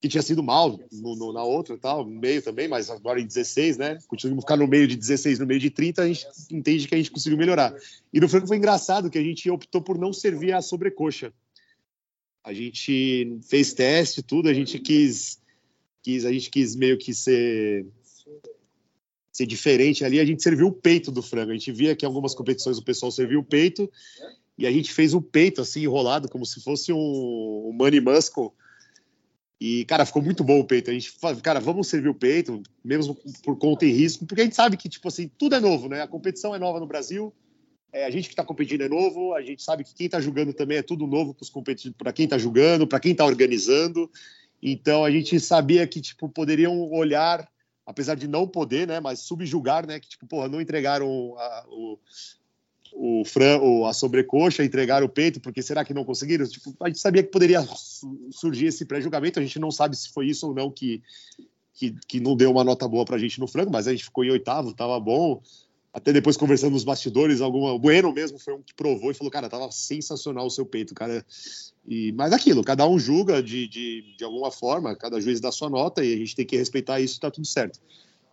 que 0.00 0.08
tinha 0.08 0.22
sido 0.22 0.42
mal 0.42 0.78
no, 0.92 1.16
no, 1.16 1.32
na 1.32 1.42
outra 1.42 1.74
e 1.74 1.78
tal, 1.78 2.04
no 2.04 2.20
meio 2.20 2.40
também, 2.40 2.68
mas 2.68 2.88
agora 2.88 3.20
em 3.20 3.26
16, 3.26 3.78
né? 3.78 3.98
Conseguimos 4.06 4.44
ficar 4.44 4.56
no 4.56 4.68
meio 4.68 4.86
de 4.86 4.96
16, 4.96 5.40
no 5.40 5.46
meio 5.46 5.58
de 5.58 5.70
30, 5.70 6.02
a 6.02 6.06
gente 6.06 6.26
entende 6.50 6.86
que 6.86 6.94
a 6.94 6.98
gente 6.98 7.10
conseguiu 7.10 7.36
melhorar. 7.36 7.74
E 8.12 8.20
no 8.20 8.28
frango 8.28 8.46
foi 8.46 8.56
engraçado 8.56 9.10
que 9.10 9.18
a 9.18 9.22
gente 9.22 9.50
optou 9.50 9.82
por 9.82 9.98
não 9.98 10.12
servir 10.12 10.52
a 10.52 10.62
sobrecoxa. 10.62 11.32
A 12.44 12.52
gente 12.52 13.40
fez 13.48 13.74
teste, 13.74 14.22
tudo, 14.22 14.48
a 14.48 14.54
gente 14.54 14.78
quis 14.78 15.40
quis, 16.02 16.24
a 16.24 16.32
gente 16.32 16.48
quis 16.50 16.76
meio 16.76 16.96
que 16.96 17.12
ser 17.12 17.86
ser 19.30 19.46
diferente 19.46 20.04
ali, 20.04 20.18
a 20.18 20.24
gente 20.24 20.42
serviu 20.42 20.66
o 20.66 20.72
peito 20.72 21.12
do 21.12 21.22
frango. 21.22 21.50
A 21.50 21.54
gente 21.54 21.70
via 21.70 21.94
que 21.94 22.04
em 22.04 22.08
algumas 22.08 22.34
competições 22.34 22.78
o 22.78 22.82
pessoal 22.82 23.12
serviu 23.12 23.38
o 23.38 23.44
peito 23.44 23.88
e 24.56 24.66
a 24.66 24.72
gente 24.72 24.92
fez 24.92 25.14
o 25.14 25.20
peito 25.20 25.60
assim 25.60 25.82
enrolado 25.82 26.28
como 26.28 26.44
se 26.44 26.60
fosse 26.60 26.92
um, 26.92 27.68
um 27.68 27.72
money 27.72 28.00
muscle. 28.00 28.52
E 29.60 29.84
cara, 29.86 30.06
ficou 30.06 30.22
muito 30.22 30.44
bom 30.44 30.60
o 30.60 30.64
peito. 30.64 30.90
A 30.90 30.92
gente, 30.92 31.12
cara, 31.42 31.58
vamos 31.58 31.88
servir 31.88 32.08
o 32.08 32.14
peito, 32.14 32.62
mesmo 32.84 33.16
por 33.42 33.58
conta 33.58 33.84
e 33.84 33.92
risco, 33.92 34.24
porque 34.24 34.42
a 34.42 34.44
gente 34.44 34.54
sabe 34.56 34.76
que 34.76 34.88
tipo 34.88 35.08
assim, 35.08 35.28
tudo 35.36 35.56
é 35.56 35.60
novo, 35.60 35.88
né? 35.88 36.02
A 36.02 36.08
competição 36.08 36.54
é 36.54 36.58
nova 36.58 36.78
no 36.78 36.86
Brasil. 36.86 37.34
É, 37.92 38.04
a 38.04 38.10
gente 38.10 38.28
que 38.28 38.34
está 38.34 38.44
competindo 38.44 38.82
é 38.82 38.88
novo, 38.88 39.34
a 39.34 39.42
gente 39.42 39.62
sabe 39.62 39.82
que 39.82 39.94
quem 39.94 40.06
está 40.06 40.20
julgando 40.20 40.52
também 40.52 40.78
é 40.78 40.82
tudo 40.82 41.06
novo 41.06 41.34
para 41.96 42.12
quem 42.12 42.24
está 42.24 42.36
julgando, 42.36 42.86
para 42.86 43.00
quem 43.00 43.12
está 43.12 43.24
organizando. 43.24 44.10
Então 44.62 45.04
a 45.04 45.10
gente 45.10 45.40
sabia 45.40 45.86
que 45.86 46.00
tipo 46.00 46.28
poderiam 46.28 46.78
olhar, 46.92 47.48
apesar 47.86 48.14
de 48.14 48.28
não 48.28 48.46
poder, 48.46 48.86
né, 48.86 49.00
mas 49.00 49.20
subjugar, 49.20 49.86
né, 49.86 49.98
que 49.98 50.08
tipo, 50.08 50.26
porra, 50.26 50.48
não 50.48 50.60
entregaram 50.60 51.34
a, 51.38 51.66
o 51.68 51.98
o 52.92 53.24
fran, 53.24 53.60
a 53.86 53.92
sobrecoxa, 53.92 54.64
entregaram 54.64 55.06
o 55.06 55.08
peito, 55.08 55.40
porque 55.40 55.62
será 55.62 55.84
que 55.84 55.94
não 55.94 56.04
conseguiram? 56.04 56.46
Tipo, 56.46 56.74
a 56.80 56.88
gente 56.88 57.00
sabia 57.00 57.22
que 57.22 57.30
poderia 57.30 57.66
surgir 58.30 58.66
esse 58.66 58.84
pré-julgamento, 58.84 59.38
a 59.38 59.42
gente 59.42 59.58
não 59.58 59.70
sabe 59.70 59.96
se 59.96 60.10
foi 60.10 60.26
isso 60.26 60.48
ou 60.48 60.54
não 60.54 60.70
que, 60.70 61.02
que, 61.74 61.94
que 62.06 62.20
não 62.20 62.36
deu 62.36 62.50
uma 62.50 62.64
nota 62.64 62.88
boa 62.88 63.04
para 63.04 63.16
a 63.16 63.18
gente 63.18 63.40
no 63.40 63.46
frango, 63.46 63.70
mas 63.70 63.86
a 63.86 63.92
gente 63.92 64.04
ficou 64.04 64.24
em 64.24 64.30
oitavo, 64.30 64.70
estava 64.70 64.98
bom. 64.98 65.40
Até 65.92 66.12
depois 66.12 66.36
conversando 66.36 66.72
nos 66.72 66.84
bastidores, 66.84 67.40
alguma, 67.40 67.72
o 67.72 67.78
Bueno 67.78 68.12
mesmo 68.12 68.38
foi 68.38 68.54
um 68.54 68.62
que 68.62 68.74
provou 68.74 69.10
e 69.10 69.14
falou, 69.14 69.30
cara, 69.30 69.48
tava 69.48 69.70
sensacional 69.70 70.46
o 70.46 70.50
seu 70.50 70.66
peito, 70.66 70.94
cara. 70.94 71.24
E, 71.86 72.12
mas 72.12 72.32
aquilo, 72.32 72.62
cada 72.62 72.86
um 72.86 72.98
julga 72.98 73.42
de, 73.42 73.66
de, 73.66 74.14
de 74.16 74.24
alguma 74.24 74.50
forma, 74.50 74.94
cada 74.94 75.20
juiz 75.20 75.40
dá 75.40 75.50
sua 75.50 75.70
nota 75.70 76.04
e 76.04 76.12
a 76.12 76.16
gente 76.16 76.36
tem 76.36 76.44
que 76.44 76.56
respeitar 76.56 77.00
isso, 77.00 77.18
tá 77.18 77.30
tudo 77.30 77.46
certo. 77.46 77.80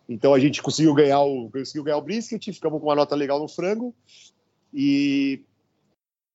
Então 0.08 0.34
a 0.34 0.38
gente 0.38 0.62
conseguiu 0.62 0.94
ganhar 0.94 1.20
o, 1.20 1.50
conseguiu 1.50 1.82
ganhar 1.82 1.96
o 1.96 2.02
brisket, 2.02 2.52
ficamos 2.52 2.80
com 2.80 2.86
uma 2.86 2.94
nota 2.94 3.16
legal 3.16 3.40
no 3.40 3.48
frango 3.48 3.94
e 4.76 5.42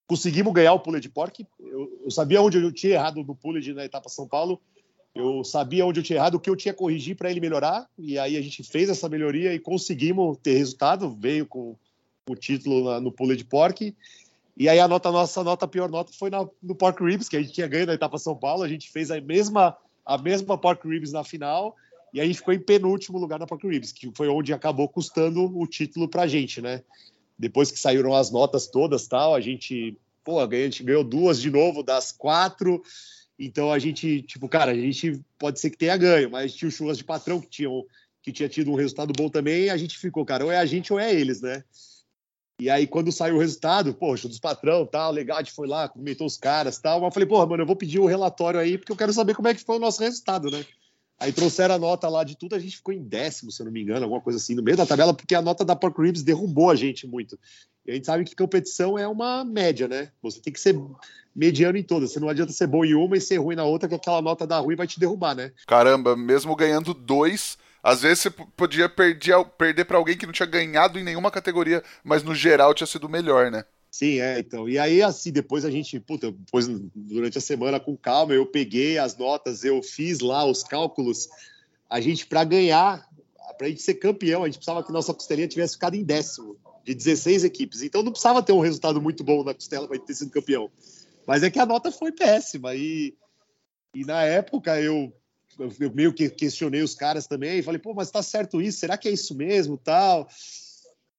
conseguimos 0.07 0.51
ganhar 0.51 0.73
o 0.73 0.79
pulled 0.79 1.07
pork. 1.09 1.47
Eu, 1.59 2.01
eu 2.03 2.11
sabia 2.11 2.41
onde 2.41 2.57
eu 2.57 2.71
tinha 2.71 2.95
errado 2.95 3.23
no 3.23 3.35
pulled 3.35 3.73
na 3.73 3.85
etapa 3.85 4.09
São 4.09 4.27
Paulo 4.27 4.59
eu 5.13 5.43
sabia 5.43 5.85
onde 5.85 5.99
eu 5.99 6.03
tinha 6.03 6.17
errado, 6.17 6.35
o 6.35 6.39
que 6.39 6.49
eu 6.49 6.55
tinha 6.55 6.73
corrigir 6.73 7.15
para 7.15 7.29
ele 7.29 7.41
melhorar, 7.41 7.87
e 7.97 8.17
aí 8.17 8.37
a 8.37 8.41
gente 8.41 8.63
fez 8.63 8.89
essa 8.89 9.09
melhoria 9.09 9.53
e 9.53 9.59
conseguimos 9.59 10.37
ter 10.41 10.57
resultado, 10.57 11.09
veio 11.09 11.45
com 11.45 11.75
o 12.29 12.35
título 12.35 12.85
na, 12.85 13.01
no 13.01 13.11
Pule 13.11 13.35
de 13.35 13.43
Pork. 13.43 13.93
E 14.55 14.69
aí 14.69 14.79
a 14.79 14.87
nota 14.87 15.11
nossa 15.11 15.43
nota 15.43 15.67
pior 15.67 15.89
nota 15.89 16.13
foi 16.13 16.29
na, 16.29 16.47
no 16.63 16.75
Pork 16.75 17.03
Ribs, 17.03 17.27
que 17.27 17.35
a 17.35 17.41
gente 17.41 17.51
tinha 17.51 17.67
ganho 17.67 17.87
na 17.87 17.93
etapa 17.93 18.17
São 18.17 18.35
Paulo, 18.35 18.63
a 18.63 18.69
gente 18.69 18.89
fez 18.89 19.11
a 19.11 19.19
mesma 19.19 19.75
a 20.05 20.17
mesma 20.17 20.57
Pork 20.57 20.87
Ribs 20.87 21.11
na 21.11 21.23
final, 21.23 21.75
e 22.13 22.21
a 22.21 22.25
gente 22.25 22.37
ficou 22.37 22.53
em 22.53 22.59
penúltimo 22.59 23.19
lugar 23.19 23.37
na 23.37 23.45
Pork 23.45 23.67
Ribs, 23.67 23.91
que 23.91 24.11
foi 24.15 24.29
onde 24.29 24.53
acabou 24.53 24.87
custando 24.87 25.45
o 25.57 25.67
título 25.67 26.07
pra 26.07 26.25
gente, 26.25 26.61
né? 26.61 26.83
Depois 27.37 27.71
que 27.71 27.79
saíram 27.79 28.13
as 28.13 28.31
notas 28.31 28.67
todas, 28.67 29.07
tal, 29.07 29.33
a 29.33 29.41
gente, 29.41 29.97
pô, 30.23 30.39
a 30.39 30.47
gente 30.49 30.83
ganhou 30.83 31.03
duas 31.03 31.41
de 31.41 31.49
novo 31.49 31.83
das 31.83 32.11
quatro 32.11 32.81
então 33.43 33.71
a 33.71 33.79
gente, 33.79 34.21
tipo, 34.21 34.47
cara, 34.47 34.71
a 34.71 34.75
gente 34.75 35.19
pode 35.39 35.59
ser 35.59 35.71
que 35.71 35.77
tenha 35.77 35.97
ganho, 35.97 36.29
mas 36.29 36.53
tinha 36.53 36.69
o 36.69 36.71
churras 36.71 36.97
de 36.97 37.03
patrão 37.03 37.41
que 37.41 37.47
tinham 37.47 37.83
que 38.21 38.31
tinha 38.31 38.47
tido 38.47 38.69
um 38.69 38.75
resultado 38.75 39.11
bom 39.17 39.29
também, 39.29 39.63
e 39.63 39.69
a 39.71 39.77
gente 39.77 39.97
ficou, 39.97 40.23
cara, 40.23 40.45
ou 40.45 40.51
é 40.51 40.59
a 40.59 40.65
gente 40.65 40.93
ou 40.93 40.99
é 40.99 41.11
eles, 41.11 41.41
né? 41.41 41.63
E 42.59 42.69
aí, 42.69 42.85
quando 42.85 43.11
saiu 43.11 43.37
o 43.37 43.39
resultado, 43.39 43.95
poxa, 43.95 44.27
dos 44.27 44.39
patrão, 44.39 44.85
tal, 44.85 45.11
legal, 45.11 45.39
a 45.39 45.41
gente 45.41 45.53
foi 45.53 45.67
lá, 45.67 45.89
comentou 45.89 46.27
os 46.27 46.37
caras, 46.37 46.77
tal. 46.77 46.99
Mas 46.99 47.07
eu 47.07 47.13
falei, 47.13 47.27
porra, 47.27 47.47
mano, 47.47 47.63
eu 47.63 47.65
vou 47.65 47.75
pedir 47.75 47.97
o 47.97 48.05
relatório 48.05 48.59
aí, 48.59 48.77
porque 48.77 48.91
eu 48.91 48.95
quero 48.95 49.11
saber 49.11 49.33
como 49.33 49.47
é 49.47 49.55
que 49.55 49.63
foi 49.63 49.77
o 49.77 49.79
nosso 49.79 49.99
resultado, 50.03 50.51
né? 50.51 50.63
Aí 51.21 51.31
trouxeram 51.31 51.75
a 51.75 51.77
nota 51.77 52.09
lá 52.09 52.23
de 52.23 52.35
tudo, 52.35 52.55
a 52.55 52.59
gente 52.59 52.77
ficou 52.77 52.91
em 52.91 53.03
décimo, 53.03 53.51
se 53.51 53.61
eu 53.61 53.65
não 53.65 53.71
me 53.71 53.79
engano, 53.79 54.03
alguma 54.03 54.19
coisa 54.19 54.39
assim, 54.39 54.55
no 54.55 54.63
meio 54.63 54.75
da 54.75 54.87
tabela, 54.87 55.13
porque 55.13 55.35
a 55.35 55.41
nota 55.41 55.63
da 55.63 55.75
Pork 55.75 56.01
Ribs 56.01 56.23
derrubou 56.23 56.71
a 56.71 56.75
gente 56.75 57.05
muito. 57.05 57.37
E 57.85 57.91
a 57.91 57.93
gente 57.93 58.07
sabe 58.07 58.23
que 58.25 58.35
competição 58.35 58.97
é 58.97 59.07
uma 59.07 59.45
média, 59.45 59.87
né? 59.87 60.11
Você 60.23 60.41
tem 60.41 60.51
que 60.51 60.59
ser 60.59 60.75
mediano 61.35 61.77
em 61.77 61.83
todas. 61.83 62.11
Você 62.11 62.19
não 62.19 62.27
adianta 62.27 62.51
ser 62.51 62.65
bom 62.65 62.83
em 62.83 62.95
uma 62.95 63.15
e 63.15 63.21
ser 63.21 63.37
ruim 63.37 63.55
na 63.55 63.63
outra, 63.63 63.87
que 63.87 63.93
aquela 63.93 64.19
nota 64.19 64.47
da 64.47 64.57
ruim 64.57 64.75
vai 64.75 64.87
te 64.87 64.99
derrubar, 64.99 65.35
né? 65.35 65.51
Caramba, 65.67 66.15
mesmo 66.17 66.55
ganhando 66.55 66.91
dois, 66.91 67.55
Às 67.83 68.01
vezes 68.01 68.19
você 68.19 68.29
podia 68.29 68.87
perder, 68.87 69.43
perder 69.57 69.85
para 69.85 69.97
alguém 69.97 70.17
que 70.17 70.25
não 70.25 70.33
tinha 70.33 70.47
ganhado 70.47 70.99
em 70.99 71.03
nenhuma 71.03 71.31
categoria, 71.31 71.83
mas 72.03 72.23
no 72.23 72.35
geral 72.35 72.73
tinha 72.73 72.87
sido 72.87 73.09
melhor, 73.09 73.49
né? 73.49 73.63
Sim, 73.91 74.21
é, 74.21 74.39
então. 74.39 74.69
E 74.69 74.79
aí, 74.79 75.03
assim, 75.03 75.31
depois 75.31 75.65
a 75.65 75.69
gente, 75.69 75.99
puta, 75.99 76.31
depois, 76.31 76.65
durante 76.95 77.37
a 77.37 77.41
semana, 77.41 77.77
com 77.77 77.97
calma, 77.97 78.33
eu 78.33 78.45
peguei 78.45 78.97
as 78.97 79.17
notas, 79.17 79.65
eu 79.65 79.83
fiz 79.83 80.21
lá 80.21 80.45
os 80.45 80.63
cálculos. 80.63 81.27
A 81.89 81.99
gente, 81.99 82.25
para 82.25 82.45
ganhar, 82.45 83.05
para 83.57 83.67
a 83.67 83.69
gente 83.69 83.81
ser 83.81 83.95
campeão, 83.95 84.43
a 84.43 84.45
gente 84.45 84.55
precisava 84.55 84.81
que 84.81 84.93
nossa 84.93 85.13
costelinha 85.13 85.47
tivesse 85.47 85.73
ficado 85.73 85.95
em 85.95 86.05
décimo, 86.05 86.55
de 86.85 86.95
16 86.95 87.43
equipes. 87.43 87.81
Então 87.81 88.01
não 88.01 88.13
precisava 88.13 88.41
ter 88.41 88.53
um 88.53 88.61
resultado 88.61 89.01
muito 89.01 89.25
bom 89.25 89.43
na 89.43 89.53
costela 89.53 89.85
para 89.85 89.99
ter 89.99 90.13
sido 90.13 90.31
campeão. 90.31 90.71
Mas 91.27 91.43
é 91.43 91.49
que 91.49 91.59
a 91.59 91.65
nota 91.65 91.91
foi 91.91 92.13
péssima. 92.13 92.73
E, 92.73 93.13
e 93.93 94.05
na 94.05 94.23
época 94.23 94.79
eu 94.79 95.13
eu 95.59 95.91
meio 95.93 96.13
que 96.13 96.29
questionei 96.29 96.81
os 96.81 96.95
caras 96.95 97.27
também, 97.27 97.61
falei, 97.61 97.79
pô, 97.79 97.93
mas 97.93 98.09
tá 98.09 98.23
certo 98.23 98.61
isso? 98.61 98.79
Será 98.79 98.97
que 98.97 99.09
é 99.09 99.11
isso 99.11 99.35
mesmo, 99.35 99.77
tal? 99.77 100.27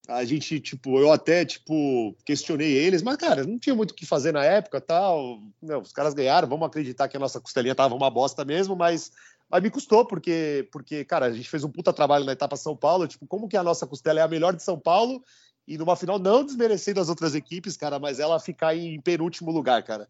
A 0.08 0.24
gente, 0.24 0.58
tipo, 0.58 0.98
eu 0.98 1.12
até, 1.12 1.44
tipo, 1.44 2.16
questionei 2.24 2.72
eles, 2.72 3.02
mas, 3.02 3.16
cara, 3.16 3.44
não 3.44 3.58
tinha 3.58 3.74
muito 3.74 3.92
o 3.92 3.94
que 3.94 4.04
fazer 4.04 4.32
na 4.32 4.44
época, 4.44 4.80
tal. 4.80 5.40
Não, 5.62 5.80
os 5.80 5.92
caras 5.92 6.12
ganharam, 6.12 6.48
vamos 6.48 6.66
acreditar 6.66 7.06
que 7.06 7.16
a 7.16 7.20
nossa 7.20 7.40
costelinha 7.40 7.74
tava 7.74 7.94
uma 7.94 8.10
bosta 8.10 8.44
mesmo, 8.44 8.74
mas, 8.74 9.12
mas 9.48 9.62
me 9.62 9.70
custou, 9.70 10.04
porque, 10.04 10.68
porque, 10.72 11.04
cara, 11.04 11.26
a 11.26 11.32
gente 11.32 11.48
fez 11.48 11.62
um 11.62 11.70
puta 11.70 11.92
trabalho 11.92 12.24
na 12.24 12.32
etapa 12.32 12.56
São 12.56 12.76
Paulo, 12.76 13.06
tipo, 13.06 13.26
como 13.28 13.48
que 13.48 13.56
a 13.56 13.62
nossa 13.62 13.86
costela 13.86 14.18
é 14.18 14.22
a 14.22 14.28
melhor 14.28 14.56
de 14.56 14.62
São 14.62 14.78
Paulo 14.78 15.22
e 15.68 15.78
numa 15.78 15.94
final 15.94 16.18
não 16.18 16.44
desmerecendo 16.44 17.00
as 17.00 17.08
outras 17.08 17.36
equipes, 17.36 17.76
cara, 17.76 18.00
mas 18.00 18.18
ela 18.18 18.40
ficar 18.40 18.76
em 18.76 19.00
penúltimo 19.00 19.52
lugar, 19.52 19.84
cara. 19.84 20.08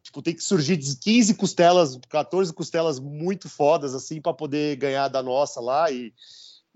Tipo, 0.00 0.22
tem 0.22 0.34
que 0.34 0.44
surgir 0.44 0.78
15 0.78 1.34
costelas, 1.34 1.98
14 2.08 2.52
costelas 2.54 3.00
muito 3.00 3.48
fodas, 3.48 3.94
assim, 3.94 4.20
para 4.20 4.32
poder 4.32 4.76
ganhar 4.76 5.08
da 5.08 5.22
nossa 5.22 5.60
lá 5.60 5.90
e, 5.90 6.14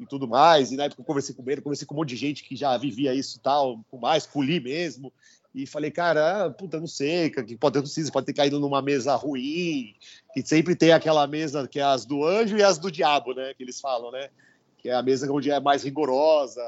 e 0.03 0.07
tudo 0.07 0.28
mais. 0.28 0.72
E 0.72 0.76
na 0.76 0.84
época 0.84 1.00
eu 1.00 1.05
conversei 1.05 1.34
com 1.34 1.48
ele, 1.50 1.61
conversei 1.61 1.86
com 1.86 1.94
um 1.94 1.98
monte 1.98 2.11
de 2.11 2.16
gente 2.16 2.44
que 2.44 2.57
já 2.57 2.76
vivia 2.76 3.14
isso 3.14 3.38
e 3.38 3.40
tal, 3.40 3.84
com 3.90 3.98
mais, 3.98 4.26
poli 4.26 4.61
mesmo. 4.61 5.12
E 5.55 5.66
falei, 5.66 5.90
cara, 5.90 6.50
puta, 6.50 6.80
não 6.80 6.86
sei, 6.86 7.28
que 7.28 7.57
pode 7.57 7.82
ter 7.82 8.11
pode 8.11 8.26
ter 8.26 8.32
caído 8.32 8.59
numa 8.59 8.80
mesa 8.80 9.14
ruim, 9.14 9.94
que 10.32 10.42
sempre 10.46 10.74
tem 10.74 10.92
aquela 10.92 11.26
mesa 11.26 11.68
que 11.68 11.78
é 11.78 11.82
as 11.82 12.07
do 12.07 12.24
anjo 12.24 12.57
e 12.57 12.62
as 12.62 12.78
do 12.78 12.90
diabo, 12.90 13.34
né? 13.34 13.53
Que 13.55 13.62
eles 13.62 13.80
falam, 13.80 14.11
né? 14.11 14.30
Que 14.78 14.88
é 14.88 14.94
a 14.94 15.03
mesa 15.03 15.30
onde 15.30 15.50
é 15.50 15.61
mais 15.61 15.82
rigorosa. 15.82 16.62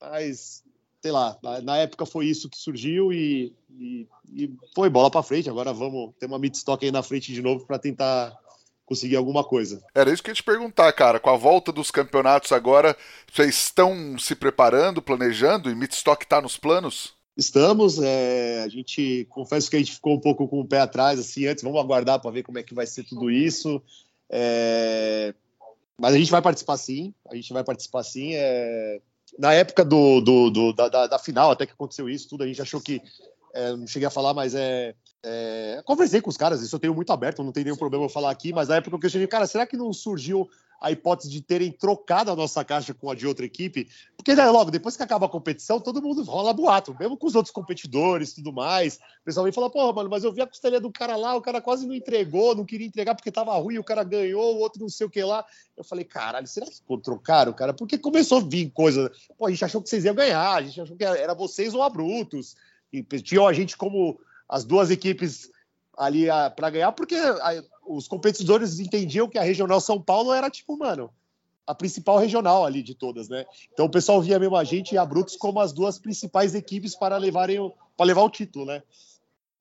Mas 0.00 0.64
sei 1.04 1.12
lá, 1.12 1.38
na, 1.62 1.76
época 1.76 2.06
foi 2.06 2.24
isso 2.24 2.48
que 2.48 2.56
surgiu 2.56 3.12
e, 3.12 3.54
e, 3.78 4.08
e 4.32 4.50
foi 4.74 4.88
bola 4.88 5.10
para 5.10 5.22
frente. 5.22 5.50
Agora 5.50 5.70
vamos 5.70 6.14
ter 6.18 6.24
uma 6.24 6.38
midstock 6.38 6.82
aí 6.82 6.90
na 6.90 7.02
frente 7.02 7.30
de 7.30 7.42
novo 7.42 7.66
para 7.66 7.78
tentar 7.78 8.34
conseguir 8.86 9.16
alguma 9.16 9.42
coisa. 9.42 9.82
Era 9.94 10.12
isso 10.12 10.22
que 10.22 10.30
eu 10.30 10.32
ia 10.32 10.36
te 10.36 10.42
perguntar, 10.42 10.92
cara. 10.92 11.18
Com 11.18 11.30
a 11.30 11.36
volta 11.36 11.72
dos 11.72 11.90
campeonatos 11.90 12.52
agora, 12.52 12.96
vocês 13.32 13.54
estão 13.54 14.18
se 14.18 14.34
preparando, 14.34 15.02
planejando 15.02 15.70
e 15.70 15.74
midstock 15.74 16.24
está 16.24 16.40
nos 16.40 16.56
planos? 16.56 17.14
Estamos, 17.36 18.00
é, 18.00 18.62
a 18.62 18.68
gente 18.68 19.26
confesso 19.28 19.68
que 19.68 19.74
a 19.74 19.78
gente 19.80 19.92
ficou 19.92 20.14
um 20.14 20.20
pouco 20.20 20.46
com 20.46 20.60
o 20.60 20.68
pé 20.68 20.78
atrás 20.78 21.18
assim 21.18 21.46
antes, 21.46 21.64
vamos 21.64 21.80
aguardar 21.80 22.20
para 22.20 22.30
ver 22.30 22.44
como 22.44 22.58
é 22.58 22.62
que 22.62 22.74
vai 22.74 22.86
ser 22.86 23.02
tudo 23.02 23.28
isso. 23.28 23.82
É, 24.30 25.34
mas 25.98 26.14
a 26.14 26.18
gente 26.18 26.30
vai 26.30 26.40
participar 26.40 26.76
sim, 26.76 27.12
a 27.28 27.34
gente 27.34 27.52
vai 27.52 27.64
participar 27.64 28.04
sim. 28.04 28.34
É, 28.34 29.00
na 29.36 29.52
época 29.52 29.84
do, 29.84 30.20
do, 30.20 30.50
do 30.50 30.72
da, 30.72 30.88
da, 30.88 31.06
da, 31.08 31.18
final, 31.18 31.50
até 31.50 31.66
que 31.66 31.72
aconteceu 31.72 32.08
isso, 32.08 32.28
tudo, 32.28 32.44
a 32.44 32.46
gente 32.46 32.62
achou 32.62 32.80
que. 32.80 33.02
É, 33.52 33.70
não 33.76 33.86
cheguei 33.86 34.06
a 34.06 34.10
falar, 34.10 34.34
mas 34.34 34.54
é, 34.54 34.94
é, 35.24 35.82
Conversei 35.84 36.20
com 36.20 36.30
os 36.30 36.36
caras, 36.36 36.60
isso 36.60 36.74
eu 36.74 36.80
tenho 36.80 36.94
muito 36.94 37.12
aberto, 37.12 37.42
não 37.42 37.52
tem 37.52 37.64
nenhum 37.64 37.76
problema 37.76 38.04
eu 38.04 38.08
falar 38.10 38.30
aqui, 38.30 38.52
mas 38.52 38.68
na 38.68 38.76
época 38.76 38.94
eu 38.94 39.00
questionei, 39.00 39.26
cara, 39.26 39.46
será 39.46 39.66
que 39.66 39.76
não 39.76 39.92
surgiu 39.92 40.48
a 40.84 40.90
hipótese 40.90 41.30
de 41.30 41.40
terem 41.40 41.72
trocado 41.72 42.30
a 42.30 42.36
nossa 42.36 42.62
caixa 42.62 42.92
com 42.92 43.10
a 43.10 43.14
de 43.14 43.26
outra 43.26 43.46
equipe, 43.46 43.88
porque 44.16 44.34
né, 44.34 44.44
logo 44.50 44.70
depois 44.70 44.96
que 44.96 45.02
acaba 45.02 45.24
a 45.24 45.28
competição, 45.30 45.80
todo 45.80 46.02
mundo 46.02 46.22
rola 46.24 46.52
boato, 46.52 46.94
mesmo 46.98 47.16
com 47.16 47.26
os 47.26 47.34
outros 47.34 47.52
competidores 47.52 48.32
e 48.32 48.34
tudo 48.36 48.52
mais. 48.52 48.96
O 48.96 49.24
pessoal 49.24 49.44
vem 49.44 49.52
falar, 49.52 49.70
porra, 49.70 49.94
mano, 49.94 50.10
mas 50.10 50.24
eu 50.24 50.32
vi 50.32 50.42
a 50.42 50.46
costelinha 50.46 50.80
do 50.80 50.92
cara 50.92 51.16
lá, 51.16 51.34
o 51.34 51.40
cara 51.40 51.62
quase 51.62 51.86
não 51.86 51.94
entregou, 51.94 52.54
não 52.54 52.66
queria 52.66 52.86
entregar 52.86 53.14
porque 53.14 53.32
tava 53.32 53.54
ruim, 53.54 53.78
o 53.78 53.84
cara 53.84 54.04
ganhou, 54.04 54.56
o 54.56 54.58
outro 54.58 54.82
não 54.82 54.88
sei 54.90 55.06
o 55.06 55.10
que 55.10 55.22
lá. 55.24 55.42
Eu 55.74 55.84
falei, 55.84 56.04
caralho, 56.04 56.46
será 56.46 56.66
que 56.66 56.82
trocaram, 57.02 57.54
cara? 57.54 57.72
Porque 57.72 57.96
começou 57.96 58.38
a 58.38 58.42
vir 58.42 58.70
coisa. 58.70 59.10
Pô, 59.38 59.46
a 59.46 59.50
gente 59.50 59.64
achou 59.64 59.80
que 59.80 59.88
vocês 59.88 60.04
iam 60.04 60.14
ganhar, 60.14 60.52
a 60.52 60.62
gente 60.62 60.80
achou 60.82 60.96
que 60.96 61.04
era 61.04 61.32
vocês 61.34 61.72
ou 61.72 61.82
a 61.82 61.88
Brutus. 61.88 62.56
E 62.92 63.02
tinham 63.02 63.46
a 63.46 63.52
gente 63.54 63.76
como 63.76 64.20
as 64.48 64.64
duas 64.64 64.90
equipes 64.90 65.50
ali 65.96 66.26
para 66.56 66.70
ganhar, 66.70 66.92
porque 66.92 67.14
a, 67.14 67.62
os 67.86 68.08
competidores 68.08 68.78
entendiam 68.78 69.28
que 69.28 69.38
a 69.38 69.42
Regional 69.42 69.80
São 69.80 70.00
Paulo 70.00 70.32
era 70.32 70.50
tipo, 70.50 70.76
mano, 70.76 71.10
a 71.66 71.74
principal 71.74 72.18
regional 72.18 72.64
ali 72.64 72.82
de 72.82 72.94
todas, 72.94 73.28
né? 73.28 73.44
Então 73.72 73.86
o 73.86 73.90
pessoal 73.90 74.20
via 74.20 74.38
mesmo 74.38 74.56
a 74.56 74.64
gente 74.64 74.94
e 74.94 74.98
a 74.98 75.04
Brutus 75.04 75.36
como 75.36 75.60
as 75.60 75.72
duas 75.72 75.98
principais 75.98 76.54
equipes 76.54 76.94
para 76.94 77.16
levarem 77.16 77.72
para 77.96 78.06
levar 78.06 78.22
o 78.22 78.30
título, 78.30 78.66
né? 78.66 78.82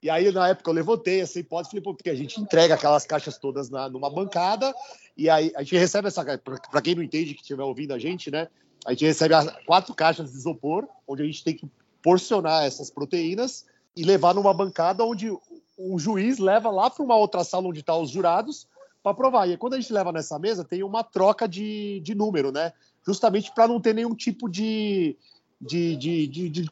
E 0.02 0.10
aí 0.10 0.30
na 0.32 0.50
época 0.50 0.70
eu 0.70 0.74
levantei 0.74 1.22
essa 1.22 1.40
hipótese, 1.40 1.72
falei, 1.72 1.84
pô, 1.84 1.94
porque 1.94 2.10
a 2.10 2.16
gente 2.16 2.40
entrega 2.42 2.74
aquelas 2.76 3.06
caixas 3.06 3.38
todas 3.38 3.70
na, 3.70 3.90
numa 3.90 4.10
bancada 4.10 4.74
e 5.16 5.30
aí 5.30 5.54
a 5.56 5.64
gente 5.64 5.78
recebe 5.78 6.08
essa 6.10 6.24
para 6.24 6.82
quem 6.82 6.96
não 6.96 7.04
entende 7.04 7.34
que 7.34 7.42
estiver 7.42 7.64
ouvindo 7.64 7.94
a 7.94 8.00
gente, 8.00 8.30
né? 8.30 8.50
A 8.86 8.92
gente 8.92 9.06
recebe 9.06 9.34
quatro 9.66 9.94
caixas 9.96 10.32
de 10.32 10.38
isopor, 10.38 10.86
onde 11.08 11.22
a 11.22 11.26
gente 11.26 11.42
tem 11.42 11.56
que 11.56 11.66
porcionar 12.02 12.66
essas 12.66 12.90
proteínas 12.90 13.66
e 13.96 14.04
levar 14.04 14.34
numa 14.34 14.54
bancada 14.54 15.04
onde 15.04 15.30
o 15.78 16.00
juiz 16.00 16.40
leva 16.40 16.70
lá 16.70 16.90
para 16.90 17.04
uma 17.04 17.16
outra 17.16 17.44
sala 17.44 17.68
onde 17.68 17.80
estão 17.80 17.96
tá 17.98 18.02
os 18.02 18.10
jurados 18.10 18.68
para 19.02 19.14
provar. 19.14 19.50
E 19.50 19.58
quando 19.58 19.74
a 19.74 19.80
gente 19.80 19.92
leva 19.92 20.12
nessa 20.12 20.40
mesa, 20.40 20.64
tem 20.64 20.82
uma 20.84 21.04
troca 21.04 21.48
de, 21.48 22.00
de 22.00 22.16
número, 22.16 22.52
né? 22.52 22.72
Justamente 23.06 23.52
para 23.54 23.68
não 23.68 23.82
ter 23.82 23.94
nenhum 23.94 24.16
tipo 24.16 24.50
de, 24.50 25.18
de, 25.60 25.96
de, 25.98 26.28
de, 26.28 26.50
de 26.50 26.70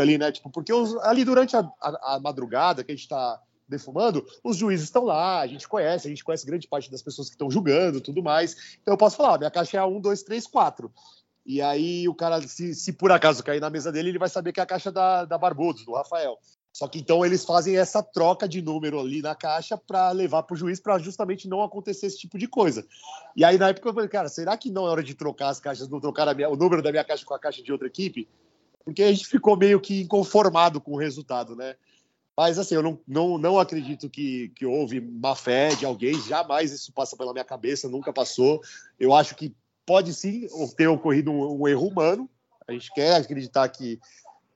ali, 0.00 0.16
né? 0.16 0.32
Tipo, 0.32 0.50
porque 0.50 0.72
os, 0.72 0.96
ali 0.98 1.24
durante 1.24 1.56
a, 1.56 1.70
a, 1.80 2.14
a, 2.14 2.20
madrugada 2.20 2.82
que 2.82 2.90
a 2.90 2.94
gente 2.94 3.04
está 3.04 3.40
defumando, 3.68 4.24
os 4.42 4.56
juízes 4.56 4.86
estão 4.86 5.04
lá, 5.04 5.40
a 5.40 5.46
gente 5.46 5.68
conhece, 5.68 6.06
a 6.06 6.10
gente 6.10 6.24
conhece 6.24 6.46
grande 6.46 6.68
parte 6.68 6.90
das 6.90 7.02
pessoas 7.02 7.28
que 7.28 7.34
estão 7.34 7.50
julgando 7.50 8.00
tudo 8.00 8.22
mais. 8.22 8.78
Então 8.80 8.94
eu 8.94 8.98
posso 8.98 9.16
falar, 9.16 9.38
minha 9.38 9.50
caixa 9.50 9.76
é 9.76 9.80
a 9.80 9.86
1, 9.86 10.00
2, 10.00 10.22
3, 10.22 10.46
4. 10.46 10.92
E 11.46 11.60
aí 11.60 12.08
o 12.08 12.14
cara, 12.14 12.40
se, 12.40 12.74
se 12.74 12.92
por 12.92 13.12
acaso 13.12 13.44
cair 13.44 13.60
na 13.60 13.68
mesa 13.68 13.92
dele, 13.92 14.08
ele 14.08 14.18
vai 14.18 14.30
saber 14.30 14.52
que 14.52 14.60
é 14.60 14.62
a 14.62 14.66
caixa 14.66 14.90
da, 14.90 15.26
da 15.26 15.36
Barbudos, 15.36 15.84
do 15.84 15.92
Rafael. 15.92 16.38
Só 16.74 16.88
que 16.88 16.98
então 16.98 17.24
eles 17.24 17.44
fazem 17.44 17.76
essa 17.78 18.02
troca 18.02 18.48
de 18.48 18.60
número 18.60 18.98
ali 18.98 19.22
na 19.22 19.32
caixa 19.32 19.78
para 19.78 20.10
levar 20.10 20.42
para 20.42 20.54
o 20.54 20.56
juiz 20.56 20.80
para 20.80 20.98
justamente 20.98 21.48
não 21.48 21.62
acontecer 21.62 22.06
esse 22.06 22.18
tipo 22.18 22.36
de 22.36 22.48
coisa. 22.48 22.84
E 23.36 23.44
aí 23.44 23.56
na 23.56 23.68
época 23.68 23.88
eu 23.88 23.94
falei, 23.94 24.08
cara, 24.08 24.28
será 24.28 24.56
que 24.56 24.72
não 24.72 24.84
é 24.84 24.90
hora 24.90 25.02
de 25.02 25.14
trocar 25.14 25.50
as 25.50 25.60
caixas, 25.60 25.88
não 25.88 26.00
trocar 26.00 26.34
minha, 26.34 26.50
o 26.50 26.56
número 26.56 26.82
da 26.82 26.90
minha 26.90 27.04
caixa 27.04 27.24
com 27.24 27.32
a 27.32 27.38
caixa 27.38 27.62
de 27.62 27.70
outra 27.70 27.86
equipe? 27.86 28.28
Porque 28.84 29.04
a 29.04 29.12
gente 29.12 29.24
ficou 29.28 29.56
meio 29.56 29.80
que 29.80 30.02
inconformado 30.02 30.80
com 30.80 30.94
o 30.94 30.98
resultado, 30.98 31.54
né? 31.54 31.76
Mas 32.36 32.58
assim, 32.58 32.74
eu 32.74 32.82
não, 32.82 32.98
não, 33.06 33.38
não 33.38 33.60
acredito 33.60 34.10
que, 34.10 34.48
que 34.56 34.66
houve 34.66 35.00
má 35.00 35.36
fé 35.36 35.68
de 35.76 35.86
alguém, 35.86 36.20
jamais 36.22 36.72
isso 36.72 36.92
passa 36.92 37.16
pela 37.16 37.32
minha 37.32 37.44
cabeça, 37.44 37.88
nunca 37.88 38.12
passou. 38.12 38.60
Eu 38.98 39.14
acho 39.14 39.36
que 39.36 39.54
pode 39.86 40.12
sim 40.12 40.48
ter 40.76 40.88
ocorrido 40.88 41.30
um, 41.30 41.62
um 41.62 41.68
erro 41.68 41.86
humano. 41.86 42.28
A 42.66 42.72
gente 42.72 42.92
quer 42.92 43.14
acreditar 43.14 43.68
que 43.68 44.00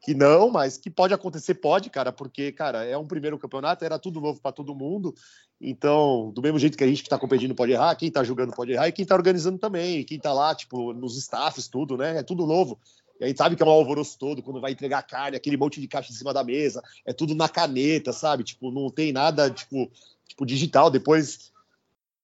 que 0.09 0.15
não, 0.15 0.49
mas 0.49 0.79
que 0.79 0.89
pode 0.89 1.13
acontecer, 1.13 1.57
pode, 1.57 1.91
cara, 1.91 2.11
porque, 2.11 2.51
cara, 2.51 2.83
é 2.83 2.97
um 2.97 3.07
primeiro 3.07 3.39
campeonato, 3.39 3.85
era 3.85 3.99
tudo 3.99 4.23
novo 4.23 4.41
para 4.41 4.53
todo 4.53 4.75
mundo. 4.75 5.15
Então, 5.61 6.33
do 6.35 6.41
mesmo 6.41 6.59
jeito 6.59 6.79
que 6.79 6.85
a 6.85 6.87
gente 6.87 7.03
que 7.03 7.09
está 7.09 7.19
competindo 7.19 7.55
pode 7.55 7.73
errar, 7.73 7.95
quem 7.95 8.09
está 8.09 8.25
jogando 8.25 8.55
pode 8.55 8.73
errar 8.73 8.89
e 8.89 8.93
quem 8.93 9.03
está 9.03 9.15
organizando 9.15 9.59
também, 9.59 10.03
quem 10.05 10.17
está 10.17 10.33
lá, 10.33 10.55
tipo, 10.55 10.95
nos 10.95 11.15
staffs, 11.19 11.69
tudo, 11.69 11.99
né? 11.99 12.17
É 12.17 12.23
tudo 12.23 12.47
novo. 12.47 12.79
E 13.21 13.25
a 13.25 13.27
gente 13.27 13.37
sabe 13.37 13.55
que 13.55 13.63
é 13.63 13.67
um 13.67 13.69
alvoroço 13.69 14.19
todo 14.19 14.43
quando 14.43 14.63
vai 14.63 14.73
entregar 14.73 15.03
carne, 15.03 15.37
aquele 15.37 15.59
monte 15.59 15.79
de 15.79 15.87
caixa 15.87 16.11
em 16.11 16.15
cima 16.15 16.33
da 16.33 16.43
mesa, 16.43 16.83
é 17.05 17.13
tudo 17.13 17.35
na 17.35 17.47
caneta, 17.47 18.11
sabe? 18.11 18.45
Tipo, 18.45 18.71
não 18.71 18.89
tem 18.89 19.13
nada, 19.13 19.51
tipo, 19.51 19.91
tipo 20.27 20.47
digital. 20.47 20.91
Depois, 20.91 21.53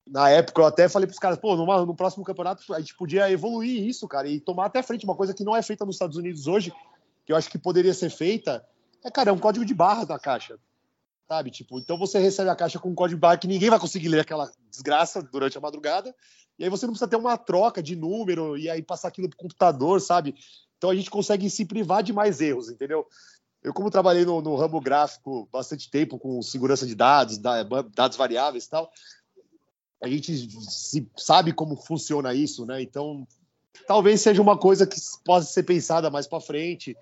na 0.09 0.31
época, 0.31 0.63
eu 0.63 0.67
até 0.67 0.89
falei 0.89 1.07
para 1.07 1.13
os 1.13 1.21
caras, 1.21 1.39
pô, 1.39 1.55
numa, 1.55 1.85
no 1.85 1.95
próximo 1.95 2.25
campeonato 2.25 2.73
a 2.73 2.81
gente 2.81 2.97
podia 2.97 3.31
evoluir 3.31 3.87
isso, 3.87 4.09
cara, 4.09 4.27
e 4.27 4.41
tomar 4.41 4.65
até 4.65 4.83
frente, 4.83 5.05
uma 5.05 5.15
coisa 5.15 5.35
que 5.35 5.45
não 5.45 5.55
é 5.55 5.61
feita 5.61 5.85
nos 5.85 5.97
Estados 5.97 6.17
Unidos 6.17 6.47
hoje, 6.47 6.73
que 7.25 7.33
eu 7.33 7.37
acho 7.37 7.51
que 7.51 7.59
poderia 7.59 7.95
ser 7.95 8.11
feita, 8.11 8.65
é, 9.05 9.11
cara, 9.11 9.31
é 9.31 9.33
um 9.33 9.39
código 9.39 9.65
de 9.65 9.75
barra 9.75 10.05
da 10.05 10.19
caixa. 10.19 10.59
Sabe? 11.27 11.51
Tipo, 11.51 11.79
então 11.79 11.97
você 11.97 12.19
recebe 12.19 12.51
a 12.51 12.57
caixa 12.57 12.79
com 12.79 12.91
um 12.91 12.95
código 12.95 13.17
de 13.17 13.21
barra 13.21 13.39
que 13.39 13.47
ninguém 13.47 13.71
vai 13.71 13.79
conseguir 13.79 14.09
ler 14.09 14.21
aquela 14.21 14.51
desgraça 14.71 15.23
durante 15.23 15.57
a 15.57 15.61
madrugada. 15.61 16.15
E 16.59 16.65
aí 16.65 16.71
você 16.71 16.87
não 16.87 16.93
precisa 16.93 17.09
ter 17.09 17.17
uma 17.17 17.37
troca 17.37 17.83
de 17.83 17.97
número 17.97 18.57
e 18.57 18.69
aí 18.69 18.83
passar 18.83 19.09
aquilo 19.09 19.29
pro 19.29 19.39
computador, 19.39 20.01
sabe? 20.01 20.35
Então 20.77 20.91
a 20.91 20.95
gente 20.95 21.11
consegue 21.11 21.49
se 21.49 21.65
privar 21.65 22.03
de 22.03 22.13
mais 22.13 22.41
erros, 22.41 22.69
entendeu? 22.69 23.07
Eu, 23.63 23.73
como 23.73 23.91
trabalhei 23.91 24.27
no, 24.27 24.43
no 24.43 24.55
ramo 24.57 24.79
gráfico 24.81 25.49
bastante 25.51 25.91
tempo 25.91 26.19
com 26.19 26.43
segurança 26.43 26.87
de 26.87 26.95
dados, 26.95 27.39
dados 27.39 28.17
variáveis 28.19 28.67
e 28.67 28.71
tal, 28.71 28.91
a 30.03 30.09
gente 30.09 30.49
sabe 31.17 31.53
como 31.53 31.75
funciona 31.77 32.35
isso, 32.35 32.67
né? 32.67 32.83
Então, 32.83 33.27
talvez 33.87 34.21
seja 34.21 34.43
uma 34.43 34.59
coisa 34.59 34.87
que 34.87 34.97
possa 35.25 35.51
ser 35.51 35.63
pensada 35.63 36.11
mais 36.11 36.27
para 36.27 36.41
frente. 36.41 36.95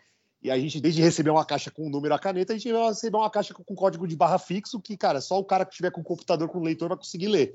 E 0.43 0.51
a 0.51 0.59
gente, 0.59 0.81
desde 0.81 1.01
receber 1.01 1.31
uma 1.31 1.45
caixa 1.45 1.71
com 1.71 1.87
o 1.87 1.91
número 1.91 2.15
a 2.15 2.19
caneta, 2.19 2.53
a 2.53 2.57
gente 2.57 2.73
vai 2.73 2.89
receber 2.89 3.17
uma 3.17 3.31
caixa 3.31 3.55
com 3.55 3.75
código 3.75 4.09
de 4.09 4.17
barra 4.17 4.39
fixo 4.39 4.81
que, 4.81 4.97
cara, 4.97 5.21
só 5.21 5.39
o 5.39 5.45
cara 5.45 5.65
que 5.65 5.77
tiver 5.77 5.93
com 5.93 6.03
computador 6.03 6.49
com 6.49 6.59
leitor 6.59 6.89
vai 6.89 6.99
conseguir 6.99 7.29
ler. 7.29 7.55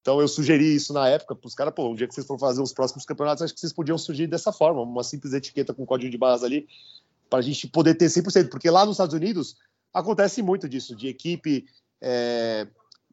Então 0.00 0.20
eu 0.20 0.28
sugeri 0.28 0.74
isso 0.74 0.92
na 0.92 1.08
época 1.08 1.34
para 1.34 1.46
os 1.48 1.54
caras, 1.54 1.74
pô, 1.74 1.90
um 1.90 1.94
dia 1.94 2.06
que 2.06 2.14
vocês 2.14 2.26
for 2.26 2.38
fazer 2.38 2.62
os 2.62 2.72
próximos 2.72 3.04
campeonatos, 3.04 3.42
acho 3.42 3.52
que 3.52 3.60
vocês 3.60 3.72
podiam 3.72 3.98
surgir 3.98 4.26
dessa 4.28 4.52
forma, 4.52 4.80
uma 4.80 5.02
simples 5.02 5.32
etiqueta 5.32 5.74
com 5.74 5.84
código 5.84 6.10
de 6.10 6.16
barras 6.16 6.44
ali, 6.44 6.66
para 7.28 7.40
a 7.40 7.42
gente 7.42 7.66
poder 7.66 7.94
ter 7.96 8.06
100%, 8.06 8.48
porque 8.48 8.70
lá 8.70 8.86
nos 8.86 8.94
Estados 8.94 9.14
Unidos 9.14 9.56
acontece 9.92 10.42
muito 10.42 10.68
disso, 10.68 10.94
de 10.94 11.08
equipe 11.08 11.66
é, 12.00 12.68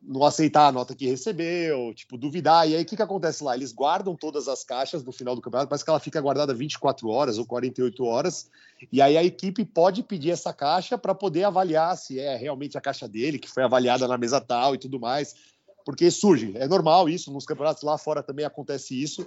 não 0.05 0.23
aceitar 0.25 0.67
a 0.67 0.71
nota 0.71 0.95
que 0.95 1.07
recebeu, 1.07 1.93
tipo, 1.93 2.17
duvidar. 2.17 2.67
E 2.67 2.75
aí 2.75 2.83
o 2.83 2.85
que, 2.85 2.95
que 2.95 3.01
acontece 3.01 3.43
lá? 3.43 3.55
Eles 3.55 3.71
guardam 3.71 4.15
todas 4.15 4.47
as 4.47 4.63
caixas 4.63 5.03
no 5.03 5.11
final 5.11 5.35
do 5.35 5.41
campeonato, 5.41 5.69
parece 5.69 5.83
que 5.83 5.89
ela 5.89 5.99
fica 5.99 6.19
guardada 6.19 6.53
24 6.53 7.07
horas 7.09 7.37
ou 7.37 7.45
48 7.45 8.03
horas, 8.03 8.49
e 8.91 9.01
aí 9.01 9.17
a 9.17 9.23
equipe 9.23 9.63
pode 9.63 10.03
pedir 10.03 10.31
essa 10.31 10.53
caixa 10.53 10.97
para 10.97 11.15
poder 11.15 11.45
avaliar 11.45 11.97
se 11.97 12.19
é 12.19 12.35
realmente 12.35 12.77
a 12.77 12.81
caixa 12.81 13.07
dele, 13.07 13.39
que 13.39 13.49
foi 13.49 13.63
avaliada 13.63 14.07
na 14.07 14.17
mesa 14.17 14.41
tal 14.41 14.75
e 14.75 14.77
tudo 14.77 14.99
mais. 14.99 15.35
Porque 15.85 16.09
surge, 16.11 16.53
é 16.55 16.67
normal 16.67 17.09
isso, 17.09 17.31
nos 17.31 17.45
campeonatos 17.45 17.83
lá 17.83 17.97
fora 17.97 18.23
também 18.23 18.45
acontece 18.45 19.01
isso. 19.01 19.25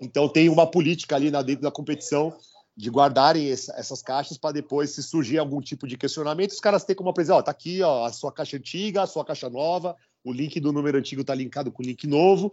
Então 0.00 0.28
tem 0.28 0.48
uma 0.48 0.66
política 0.66 1.16
ali 1.16 1.30
na 1.30 1.42
dentro 1.42 1.62
da 1.62 1.70
competição 1.70 2.36
de 2.78 2.90
guardarem 2.90 3.50
essas 3.50 4.00
caixas 4.00 4.38
para 4.38 4.52
depois, 4.52 4.90
se 4.90 5.02
surgir 5.02 5.36
algum 5.36 5.60
tipo 5.60 5.84
de 5.84 5.98
questionamento, 5.98 6.52
os 6.52 6.60
caras 6.60 6.84
têm 6.84 6.94
como 6.94 7.10
apresentar, 7.10 7.38
ó, 7.38 7.42
tá 7.42 7.50
aqui 7.50 7.82
ó, 7.82 8.04
a 8.04 8.12
sua 8.12 8.30
caixa 8.30 8.56
antiga, 8.56 9.02
a 9.02 9.06
sua 9.06 9.24
caixa 9.24 9.50
nova, 9.50 9.96
o 10.22 10.32
link 10.32 10.60
do 10.60 10.72
número 10.72 10.96
antigo 10.96 11.24
tá 11.24 11.34
linkado 11.34 11.72
com 11.72 11.82
o 11.82 11.86
link 11.86 12.06
novo 12.06 12.52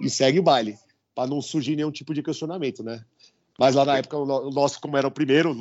e 0.00 0.08
segue 0.08 0.38
o 0.38 0.42
baile, 0.42 0.78
para 1.14 1.28
não 1.28 1.42
surgir 1.42 1.76
nenhum 1.76 1.90
tipo 1.90 2.14
de 2.14 2.22
questionamento, 2.22 2.82
né? 2.82 3.04
Mas 3.58 3.74
lá 3.74 3.84
na 3.84 3.98
época, 3.98 4.16
o 4.16 4.50
nosso, 4.50 4.80
como 4.80 4.96
era 4.96 5.08
o 5.08 5.10
primeiro, 5.10 5.52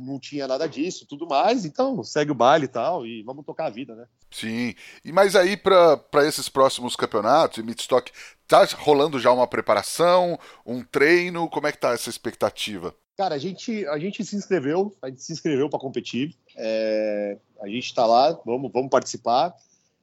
não, 0.00 0.18
tinha 0.18 0.48
nada 0.48 0.68
disso, 0.68 1.06
tudo 1.08 1.28
mais, 1.28 1.64
então 1.64 2.02
segue 2.02 2.32
o 2.32 2.34
baile 2.34 2.64
e 2.64 2.68
tal, 2.68 3.06
e 3.06 3.22
vamos 3.22 3.46
tocar 3.46 3.66
a 3.66 3.70
vida, 3.70 3.94
né? 3.94 4.06
Sim. 4.32 4.74
E 5.04 5.12
mas 5.12 5.36
aí, 5.36 5.56
para 5.56 6.26
esses 6.26 6.48
próximos 6.48 6.96
campeonatos, 6.96 7.58
e 7.58 7.62
Midstock, 7.62 8.10
tá 8.48 8.66
rolando 8.78 9.20
já 9.20 9.30
uma 9.30 9.46
preparação, 9.46 10.36
um 10.66 10.82
treino? 10.82 11.48
Como 11.48 11.68
é 11.68 11.72
que 11.72 11.78
tá 11.78 11.92
essa 11.92 12.10
expectativa? 12.10 12.92
Cara, 13.16 13.36
a 13.36 13.38
gente, 13.38 13.86
a 13.86 13.98
gente 13.98 14.24
se 14.24 14.34
inscreveu, 14.34 14.92
a 15.00 15.08
gente 15.08 15.22
se 15.22 15.32
inscreveu 15.32 15.70
para 15.70 15.78
competir. 15.78 16.34
É, 16.56 17.38
a 17.62 17.68
gente 17.68 17.86
está 17.86 18.04
lá, 18.04 18.32
vamos, 18.44 18.72
vamos 18.72 18.90
participar. 18.90 19.54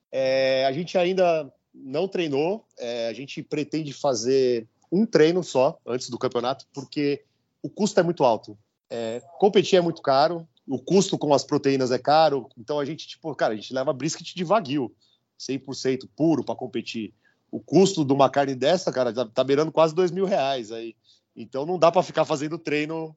É, 0.09 0.65
a 0.65 0.71
gente 0.71 0.97
ainda 0.97 1.53
não 1.75 2.07
treinou, 2.07 2.65
é, 2.79 3.09
a 3.09 3.13
gente 3.13 3.43
pretende 3.43 3.91
fazer 3.91 4.65
um 4.89 5.05
treino 5.05 5.43
só 5.43 5.77
antes 5.85 6.09
do 6.09 6.17
campeonato, 6.17 6.65
porque 6.73 7.23
o 7.63 7.69
custo 7.69 7.99
é 7.99 8.03
muito 8.03 8.23
alto. 8.23 8.57
É, 8.89 9.23
competir 9.39 9.79
é 9.79 9.81
muito 9.81 10.01
caro, 10.01 10.47
o 10.67 10.77
custo 10.77 11.17
com 11.17 11.33
as 11.33 11.43
proteínas 11.43 11.91
é 11.91 11.97
caro, 11.97 12.47
então 12.57 12.79
a 12.79 12.85
gente, 12.85 13.07
tipo, 13.07 13.33
cara, 13.35 13.53
a 13.53 13.55
gente 13.55 13.73
leva 13.73 13.91
brisket 13.93 14.35
de 14.35 14.43
wagyu, 14.43 14.93
100% 15.39 16.07
puro 16.15 16.43
para 16.43 16.55
competir. 16.55 17.13
O 17.49 17.59
custo 17.59 18.05
de 18.05 18.13
uma 18.13 18.29
carne 18.29 18.53
dessa, 18.53 18.91
cara, 18.91 19.13
tá, 19.13 19.25
tá 19.25 19.43
beirando 19.43 19.71
quase 19.71 19.95
dois 19.95 20.11
mil 20.11 20.25
reais 20.25 20.71
aí. 20.71 20.95
Então 21.35 21.65
não 21.65 21.79
dá 21.79 21.91
para 21.91 22.03
ficar 22.03 22.25
fazendo 22.25 22.59
treino 22.59 23.15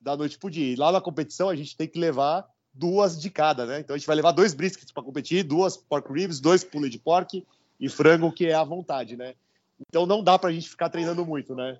da 0.00 0.16
noite 0.16 0.38
pro 0.38 0.50
dia. 0.50 0.72
E 0.72 0.76
lá 0.76 0.92
na 0.92 1.00
competição 1.00 1.48
a 1.48 1.56
gente 1.56 1.76
tem 1.76 1.88
que 1.88 1.98
levar 1.98 2.46
duas 2.72 3.20
de 3.20 3.30
cada, 3.30 3.66
né? 3.66 3.80
Então 3.80 3.94
a 3.94 3.98
gente 3.98 4.06
vai 4.06 4.16
levar 4.16 4.32
dois 4.32 4.54
briskets 4.54 4.92
para 4.92 5.02
competir, 5.02 5.42
duas 5.42 5.76
pork 5.76 6.12
ribs, 6.12 6.40
dois 6.40 6.62
pulled 6.64 6.90
de 6.90 6.98
pork 6.98 7.44
e 7.80 7.88
frango 7.88 8.32
que 8.32 8.46
é 8.46 8.54
à 8.54 8.64
vontade, 8.64 9.16
né? 9.16 9.34
Então 9.88 10.06
não 10.06 10.22
dá 10.22 10.38
para 10.38 10.50
a 10.50 10.52
gente 10.52 10.68
ficar 10.68 10.88
treinando 10.88 11.24
muito, 11.24 11.54
né? 11.54 11.78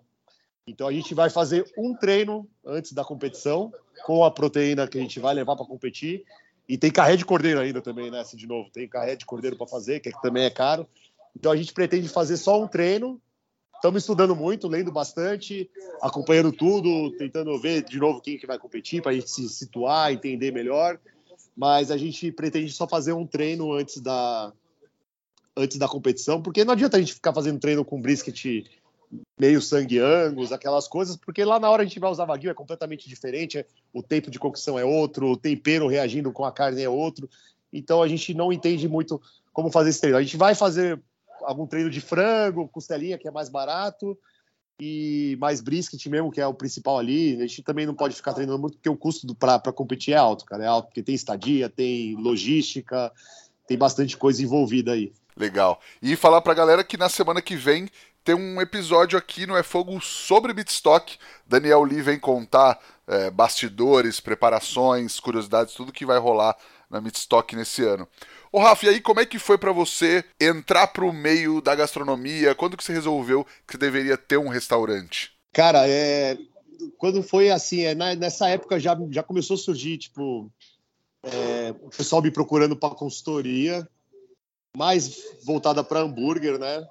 Então 0.68 0.86
a 0.86 0.92
gente 0.92 1.14
vai 1.14 1.30
fazer 1.30 1.70
um 1.76 1.94
treino 1.94 2.48
antes 2.64 2.92
da 2.92 3.04
competição 3.04 3.72
com 4.04 4.24
a 4.24 4.30
proteína 4.30 4.86
que 4.86 4.98
a 4.98 5.00
gente 5.00 5.18
vai 5.18 5.34
levar 5.34 5.56
para 5.56 5.66
competir 5.66 6.24
e 6.68 6.76
tem 6.76 6.90
carré 6.90 7.16
de 7.16 7.24
cordeiro 7.24 7.60
ainda 7.60 7.80
também, 7.80 8.10
né? 8.10 8.20
Assim, 8.20 8.36
de 8.36 8.46
novo, 8.46 8.70
tem 8.70 8.86
carré 8.86 9.16
de 9.16 9.24
cordeiro 9.24 9.56
para 9.56 9.66
fazer, 9.66 10.00
que 10.00 10.10
também 10.20 10.44
é 10.44 10.50
caro. 10.50 10.86
Então 11.34 11.50
a 11.50 11.56
gente 11.56 11.72
pretende 11.72 12.08
fazer 12.08 12.36
só 12.36 12.62
um 12.62 12.68
treino 12.68 13.20
Estamos 13.78 14.02
estudando 14.02 14.34
muito, 14.34 14.66
lendo 14.66 14.90
bastante, 14.90 15.70
acompanhando 16.02 16.50
tudo, 16.50 17.12
tentando 17.16 17.56
ver 17.60 17.84
de 17.84 17.96
novo 17.96 18.20
quem 18.20 18.36
que 18.36 18.44
vai 18.44 18.58
competir 18.58 19.00
para 19.00 19.12
a 19.12 19.14
gente 19.14 19.30
se 19.30 19.48
situar, 19.48 20.12
entender 20.12 20.50
melhor. 20.50 20.98
Mas 21.56 21.92
a 21.92 21.96
gente 21.96 22.32
pretende 22.32 22.72
só 22.72 22.88
fazer 22.88 23.12
um 23.12 23.24
treino 23.24 23.72
antes 23.72 24.00
da 24.00 24.52
antes 25.56 25.76
da 25.76 25.88
competição, 25.88 26.42
porque 26.42 26.64
não 26.64 26.72
adianta 26.72 26.96
a 26.96 27.00
gente 27.00 27.14
ficar 27.14 27.32
fazendo 27.32 27.60
treino 27.60 27.84
com 27.84 28.00
brisket 28.00 28.64
meio 29.38 29.61
sangue 29.62 29.98
angus, 29.98 30.52
aquelas 30.52 30.86
coisas, 30.86 31.16
porque 31.16 31.44
lá 31.44 31.59
na 31.59 31.70
hora 31.70 31.82
a 31.82 31.86
gente 31.86 31.98
vai 31.98 32.11
usar 32.11 32.26
wagyu 32.26 32.50
é 32.50 32.54
completamente 32.54 33.09
diferente, 33.09 33.64
o 33.92 34.02
tempo 34.02 34.30
de 34.30 34.38
cocção 34.38 34.78
é 34.78 34.84
outro, 34.84 35.30
o 35.30 35.36
tempero 35.36 35.86
reagindo 35.86 36.32
com 36.32 36.44
a 36.44 36.52
carne 36.52 36.82
é 36.82 36.88
outro. 36.88 37.28
Então 37.72 38.02
a 38.02 38.09
gente 38.09 38.34
não 38.34 38.52
entende 38.52 38.88
muito 38.88 39.20
como 39.52 39.70
fazer 39.70 39.90
esse 39.90 40.00
treino. 40.00 40.18
A 40.18 40.22
gente 40.22 40.36
vai 40.36 40.54
fazer 40.54 41.00
algum 41.42 41.66
treino 41.66 41.90
de 41.90 42.00
frango, 42.00 42.68
costelinha, 42.68 43.18
que 43.18 43.28
é 43.28 43.30
mais 43.30 43.48
barato, 43.48 44.18
e 44.80 45.36
mais 45.40 45.61
brisket 45.61 46.04
mesmo, 46.06 46.30
que 46.30 46.40
é 46.40 46.46
o 46.46 46.54
principal 46.54 46.98
ali. 46.98 47.36
A 47.36 47.46
gente 47.46 47.62
também 47.62 47.86
não 47.86 47.94
pode 47.94 48.14
ficar 48.14 48.32
treinando 48.32 48.59
muito, 48.59 48.76
porque 48.76 48.88
o 48.88 48.96
custo 48.96 49.34
para 49.34 49.72
competir 49.72 50.14
é 50.14 50.16
alto, 50.16 50.44
cara. 50.44 50.64
É 50.64 50.66
alto, 50.66 50.86
porque 50.86 51.02
tem 51.02 51.14
estadia, 51.14 51.68
tem 51.68 52.14
logística, 52.16 53.12
tem 53.66 53.76
bastante 53.76 54.16
coisa 54.16 54.42
envolvida 54.42 54.92
aí. 54.92 55.12
Legal. 55.36 55.80
E 56.02 56.16
falar 56.16 56.40
pra 56.40 56.54
galera 56.54 56.82
que 56.82 56.96
na 56.96 57.09
semana 57.09 57.42
que 57.42 57.56
vem 57.56 57.88
tem 58.28 58.34
um 58.34 58.60
episódio 58.60 59.18
aqui 59.18 59.46
no 59.46 59.56
É 59.56 59.62
Fogo 59.62 59.98
sobre 60.02 60.52
Bitstock. 60.52 61.16
Daniel 61.46 61.82
Lee 61.82 62.02
vem 62.02 62.18
contar 62.18 62.78
é, 63.06 63.30
bastidores, 63.30 64.20
preparações, 64.20 65.18
curiosidades, 65.18 65.72
tudo 65.72 65.90
que 65.90 66.04
vai 66.04 66.18
rolar 66.18 66.54
na 66.90 67.00
Bitstock 67.00 67.56
nesse 67.56 67.82
ano. 67.82 68.06
Ô 68.52 68.58
Rafa, 68.58 68.84
e 68.84 68.88
aí 68.90 69.00
como 69.00 69.20
é 69.20 69.24
que 69.24 69.38
foi 69.38 69.56
para 69.56 69.72
você 69.72 70.22
entrar 70.38 70.88
pro 70.88 71.10
meio 71.10 71.62
da 71.62 71.74
gastronomia? 71.74 72.54
Quando 72.54 72.76
que 72.76 72.84
você 72.84 72.92
resolveu 72.92 73.46
que 73.66 73.72
você 73.72 73.78
deveria 73.78 74.18
ter 74.18 74.36
um 74.36 74.48
restaurante? 74.48 75.32
Cara, 75.50 75.88
é... 75.88 76.36
quando 76.98 77.22
foi 77.22 77.48
assim, 77.48 77.80
é, 77.86 77.94
nessa 77.94 78.46
época 78.50 78.78
já, 78.78 78.94
já 79.10 79.22
começou 79.22 79.54
a 79.54 79.58
surgir, 79.58 79.96
tipo, 79.96 80.52
é... 81.22 81.74
o 81.80 81.88
pessoal 81.88 82.20
me 82.20 82.30
procurando 82.30 82.76
para 82.76 82.94
consultoria, 82.94 83.88
mais 84.76 85.16
voltada 85.46 85.82
para 85.82 86.00
hambúrguer, 86.00 86.58
né? 86.58 86.86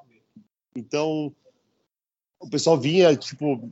Então, 0.78 1.34
o 2.40 2.50
pessoal 2.50 2.78
vinha, 2.78 3.16
tipo, 3.16 3.70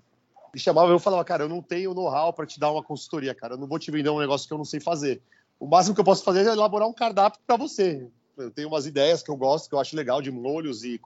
me 0.54 0.60
chamava, 0.60 0.92
eu 0.92 1.00
falava, 1.00 1.24
cara, 1.24 1.44
eu 1.44 1.50
não 1.50 1.62
tenho 1.62 1.94
know-how 1.94 2.34
para 2.34 2.46
te 2.46 2.60
dar 2.60 2.72
uma 2.72 2.84
consultoria, 2.84 3.36
cara, 3.36 3.54
eu 3.54 3.58
não 3.58 3.68
vou 3.68 3.78
te 3.78 3.92
vender 3.92 4.10
um 4.10 4.20
negócio 4.20 4.48
que 4.48 4.54
eu 4.54 4.58
não 4.58 4.66
sei 4.66 4.80
fazer 4.80 5.22
o 5.60 5.66
máximo 5.66 5.96
que 5.96 6.02
eu 6.02 6.06
posso 6.06 6.24
fazer 6.24 6.46
é 6.46 6.52
elaborar 6.52 6.88
um 6.88 6.94
cardápio 6.94 7.42
para 7.46 7.58
você. 7.58 8.08
Eu 8.38 8.52
tenho 8.52 8.68
umas 8.68 8.86
ideias 8.86 9.24
que 9.24 9.32
eu 9.32 9.38
gosto, 9.38 9.70
que 9.70 9.76
eu 9.76 9.80
acho 9.80 9.96
legal 9.96 10.22
de 10.22 10.32
molhos 10.32 10.84
e, 10.84 11.00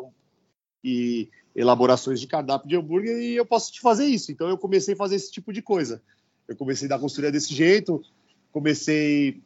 e 0.83 1.29
elaborações 1.55 2.19
de 2.19 2.27
cardápio 2.27 2.67
de 2.67 2.75
hambúrguer 2.75 3.17
e 3.19 3.35
eu 3.35 3.45
posso 3.45 3.71
te 3.71 3.79
fazer 3.79 4.05
isso. 4.05 4.31
Então 4.31 4.49
eu 4.49 4.57
comecei 4.57 4.95
a 4.95 4.97
fazer 4.97 5.15
esse 5.15 5.31
tipo 5.31 5.53
de 5.53 5.61
coisa. 5.61 6.01
Eu 6.47 6.55
comecei 6.55 6.87
a 6.87 6.89
dar 6.89 6.99
consultoria 6.99 7.31
desse 7.31 7.53
jeito, 7.53 8.03
comecei 8.51 9.41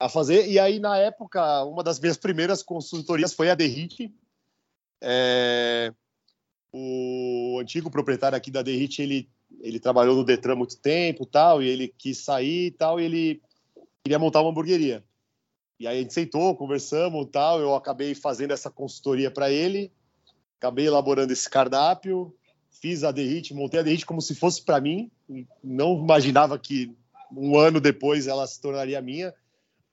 a 0.00 0.08
fazer 0.08 0.48
e 0.48 0.58
aí 0.58 0.80
na 0.80 0.98
época 0.98 1.64
uma 1.64 1.84
das 1.84 2.00
minhas 2.00 2.16
primeiras 2.16 2.62
consultorias 2.62 3.32
foi 3.32 3.48
a 3.50 3.54
Derrite. 3.54 4.12
É, 5.02 5.92
o 6.72 7.58
antigo 7.60 7.90
proprietário 7.90 8.36
aqui 8.36 8.50
da 8.50 8.62
Derrite 8.62 9.02
ele 9.02 9.28
ele 9.60 9.78
trabalhou 9.78 10.16
no 10.16 10.24
Detran 10.24 10.56
muito 10.56 10.78
tempo, 10.78 11.26
tal, 11.26 11.62
e 11.62 11.68
ele 11.68 11.86
quis 11.86 12.18
sair, 12.18 12.70
tal, 12.72 12.98
e 12.98 13.04
ele 13.04 13.42
queria 14.02 14.18
montar 14.18 14.40
uma 14.40 14.50
hamburgueria. 14.50 15.04
E 15.78 15.86
aí 15.86 15.98
a 15.98 16.00
gente 16.00 16.14
sentou, 16.14 16.56
conversamos 16.56 17.28
tal. 17.30 17.60
Eu 17.60 17.74
acabei 17.74 18.14
fazendo 18.14 18.52
essa 18.52 18.70
consultoria 18.70 19.30
para 19.30 19.50
ele, 19.50 19.92
acabei 20.58 20.86
elaborando 20.86 21.32
esse 21.32 21.48
cardápio, 21.50 22.34
fiz 22.70 23.04
a 23.04 23.10
Derrite, 23.10 23.54
montei 23.54 23.80
a 23.80 23.82
Derrite 23.82 24.06
como 24.06 24.22
se 24.22 24.34
fosse 24.34 24.62
para 24.62 24.80
mim. 24.80 25.10
Não 25.62 25.98
imaginava 25.98 26.58
que 26.58 26.94
um 27.34 27.58
ano 27.58 27.80
depois 27.80 28.26
ela 28.26 28.46
se 28.46 28.60
tornaria 28.60 29.00
minha, 29.00 29.34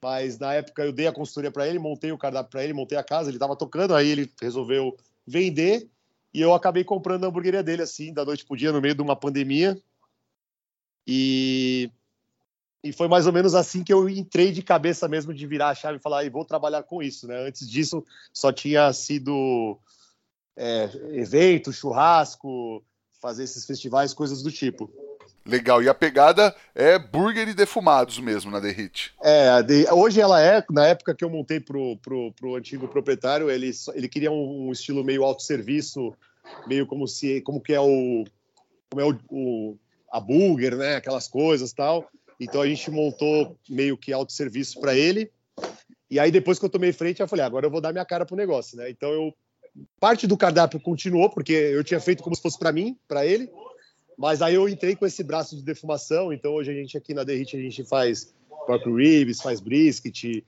mas 0.02 0.40
na 0.40 0.54
época 0.54 0.84
eu 0.84 0.92
dei 0.92 1.08
a 1.08 1.14
consultoria 1.14 1.52
para 1.52 1.68
ele, 1.68 1.80
montei 1.80 2.12
o 2.12 2.18
cardápio 2.18 2.52
para 2.52 2.64
ele, 2.64 2.74
montei 2.74 2.98
a 2.98 3.04
casa, 3.04 3.30
ele 3.30 3.38
estava 3.38 3.56
tocando, 3.56 3.96
aí 3.96 4.10
ele 4.10 4.32
resolveu 4.42 4.96
vender 5.26 5.90
e 6.34 6.42
eu 6.42 6.54
acabei 6.54 6.84
comprando 6.84 7.24
a 7.24 7.28
hamburgueria 7.28 7.64
dele 7.64 7.82
assim, 7.82 8.14
da 8.14 8.24
noite 8.24 8.46
pro 8.46 8.58
dia, 8.58 8.72
no 8.72 8.82
meio 8.82 8.96
de 8.96 9.02
uma 9.02 9.16
pandemia. 9.16 9.82
E 11.06 11.92
e 12.82 12.94
foi 12.94 13.10
mais 13.10 13.28
ou 13.28 13.34
menos 13.34 13.56
assim 13.56 13.84
que 13.84 13.92
eu 13.92 14.08
entrei 14.08 14.54
de 14.54 14.62
cabeça 14.62 15.06
mesmo 15.08 15.34
de 15.34 15.46
virar 15.46 15.70
a 15.70 15.76
chave 15.76 15.98
e 15.98 16.02
falar, 16.02 16.24
e 16.24 16.30
vou 16.30 16.46
trabalhar 16.46 16.84
com 16.84 17.04
isso, 17.04 17.28
né? 17.28 17.46
Antes 17.46 17.70
disso, 17.70 18.06
só 18.32 18.54
tinha 18.54 18.94
sido 18.94 19.78
é, 20.56 20.90
evento, 21.12 21.74
churrasco, 21.74 22.82
fazer 23.22 23.44
esses 23.44 23.66
festivais, 23.66 24.14
coisas 24.14 24.42
do 24.42 24.50
tipo. 24.50 24.90
Legal, 25.50 25.82
e 25.82 25.90
a 25.90 25.94
pegada 25.94 26.56
é 26.76 27.00
burger 27.00 27.48
e 27.48 27.54
defumados 27.54 28.20
mesmo 28.20 28.52
na 28.52 28.62
The 28.62 28.70
Hit. 28.70 29.14
É, 29.22 29.50
hoje 29.92 30.22
ela 30.22 30.42
é, 30.42 30.64
na 30.70 30.88
época 30.88 31.16
que 31.16 31.24
eu 31.24 31.30
montei 31.30 31.60
pro, 31.60 31.98
pro, 31.98 32.32
pro 32.34 32.56
antigo 32.56 32.88
proprietário, 32.88 33.50
ele, 33.50 33.72
ele 33.94 34.08
queria 34.08 34.32
um, 34.32 34.68
um 34.68 34.72
estilo 34.72 35.04
meio 35.04 35.24
autosserviço, 35.24 36.14
meio 36.68 36.86
como 36.86 37.08
se, 37.08 37.42
como 37.42 37.60
que 37.60 37.74
é 37.74 37.82
o, 37.82 38.26
como 38.90 39.02
é 39.02 39.06
o, 39.06 39.20
o 39.30 39.78
a 40.12 40.20
burger, 40.20 40.76
né, 40.76 40.96
aquelas 40.96 41.28
coisas 41.28 41.74
tal. 41.74 42.10
Então 42.40 42.62
a 42.62 42.68
gente 42.68 42.90
montou 42.90 43.58
meio 43.68 43.98
que 43.98 44.14
autosserviço 44.14 44.80
para 44.80 44.96
ele. 44.96 45.32
E 46.10 46.20
aí, 46.20 46.32
depois 46.32 46.58
que 46.58 46.66
eu 46.66 46.70
tomei 46.70 46.92
frente, 46.92 47.22
eu 47.22 47.28
falei, 47.28 47.46
agora 47.46 47.68
eu 47.68 47.72
vou 47.72 47.82
dar 47.82 47.92
minha 47.92 48.06
cara 48.06 48.26
pro 48.26 48.36
negócio, 48.36 48.76
né? 48.78 48.90
Então, 48.90 49.12
eu 49.12 49.34
parte 50.00 50.26
do 50.26 50.38
cardápio 50.38 50.80
continuou, 50.80 51.30
porque 51.30 51.54
eu 51.54 51.84
tinha 51.84 52.00
feito 52.00 52.24
como 52.24 52.36
se 52.36 52.42
fosse 52.42 52.58
para 52.58 52.72
mim, 52.72 52.98
para 53.08 53.26
ele, 53.26 53.50
mas 54.20 54.42
aí 54.42 54.56
eu 54.56 54.68
entrei 54.68 54.98
com 54.98 55.06
esse 55.06 55.24
braço 55.24 55.56
de 55.56 55.64
defumação, 55.64 56.34
então 56.34 56.54
hoje 56.54 56.70
a 56.70 56.74
gente 56.74 56.98
aqui 56.98 57.14
na 57.14 57.24
Derrite 57.24 57.56
a 57.56 57.62
gente 57.62 57.86
faz 57.86 58.36
pork 58.68 58.84
ribs, 58.92 59.40
faz 59.40 59.62
brisket, 59.62 60.44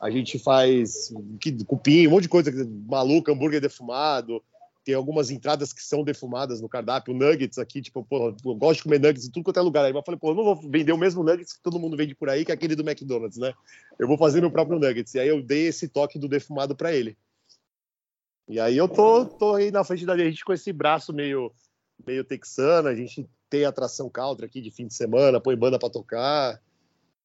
a 0.00 0.08
gente 0.08 0.38
faz 0.38 1.12
cupim, 1.66 2.06
um 2.06 2.12
monte 2.12 2.22
de 2.22 2.28
coisa 2.28 2.52
maluca, 2.86 3.32
hambúrguer 3.32 3.60
defumado, 3.60 4.40
tem 4.84 4.94
algumas 4.94 5.32
entradas 5.32 5.72
que 5.72 5.82
são 5.82 6.04
defumadas 6.04 6.60
no 6.60 6.68
cardápio, 6.68 7.12
nuggets 7.12 7.58
aqui, 7.58 7.82
tipo, 7.82 8.04
pô, 8.04 8.28
eu 8.28 8.54
gosto 8.54 8.76
de 8.76 8.82
comer 8.84 9.00
nuggets 9.00 9.26
em 9.26 9.32
tudo 9.32 9.42
quanto 9.42 9.58
é 9.58 9.62
lugar. 9.62 9.84
Aí 9.84 9.90
eu 9.90 10.02
falei, 10.04 10.20
pô, 10.20 10.30
eu 10.30 10.34
não 10.36 10.44
vou 10.44 10.54
vender 10.54 10.92
o 10.92 10.96
mesmo 10.96 11.24
nuggets 11.24 11.54
que 11.54 11.60
todo 11.60 11.80
mundo 11.80 11.96
vende 11.96 12.14
por 12.14 12.30
aí, 12.30 12.44
que 12.44 12.52
é 12.52 12.54
aquele 12.54 12.76
do 12.76 12.88
McDonald's, 12.88 13.36
né? 13.36 13.52
Eu 13.98 14.06
vou 14.06 14.16
fazer 14.16 14.40
meu 14.40 14.52
próprio 14.52 14.78
nuggets. 14.78 15.12
E 15.14 15.18
aí 15.18 15.26
eu 15.26 15.42
dei 15.42 15.66
esse 15.66 15.88
toque 15.88 16.20
do 16.20 16.28
defumado 16.28 16.76
para 16.76 16.94
ele. 16.94 17.18
E 18.48 18.60
aí 18.60 18.76
eu 18.76 18.88
tô, 18.88 19.24
tô 19.24 19.56
aí 19.56 19.72
na 19.72 19.82
frente 19.82 20.06
da 20.06 20.16
gente 20.16 20.44
com 20.44 20.52
esse 20.52 20.72
braço 20.72 21.12
meio, 21.12 21.50
meio 22.04 22.24
texano, 22.24 22.88
a 22.88 22.94
gente 22.94 23.28
tem 23.48 23.64
atração 23.64 24.10
country 24.10 24.46
aqui 24.46 24.60
de 24.60 24.70
fim 24.70 24.86
de 24.86 24.94
semana, 24.94 25.40
põe 25.40 25.56
banda 25.56 25.78
para 25.78 25.90
tocar 25.90 26.60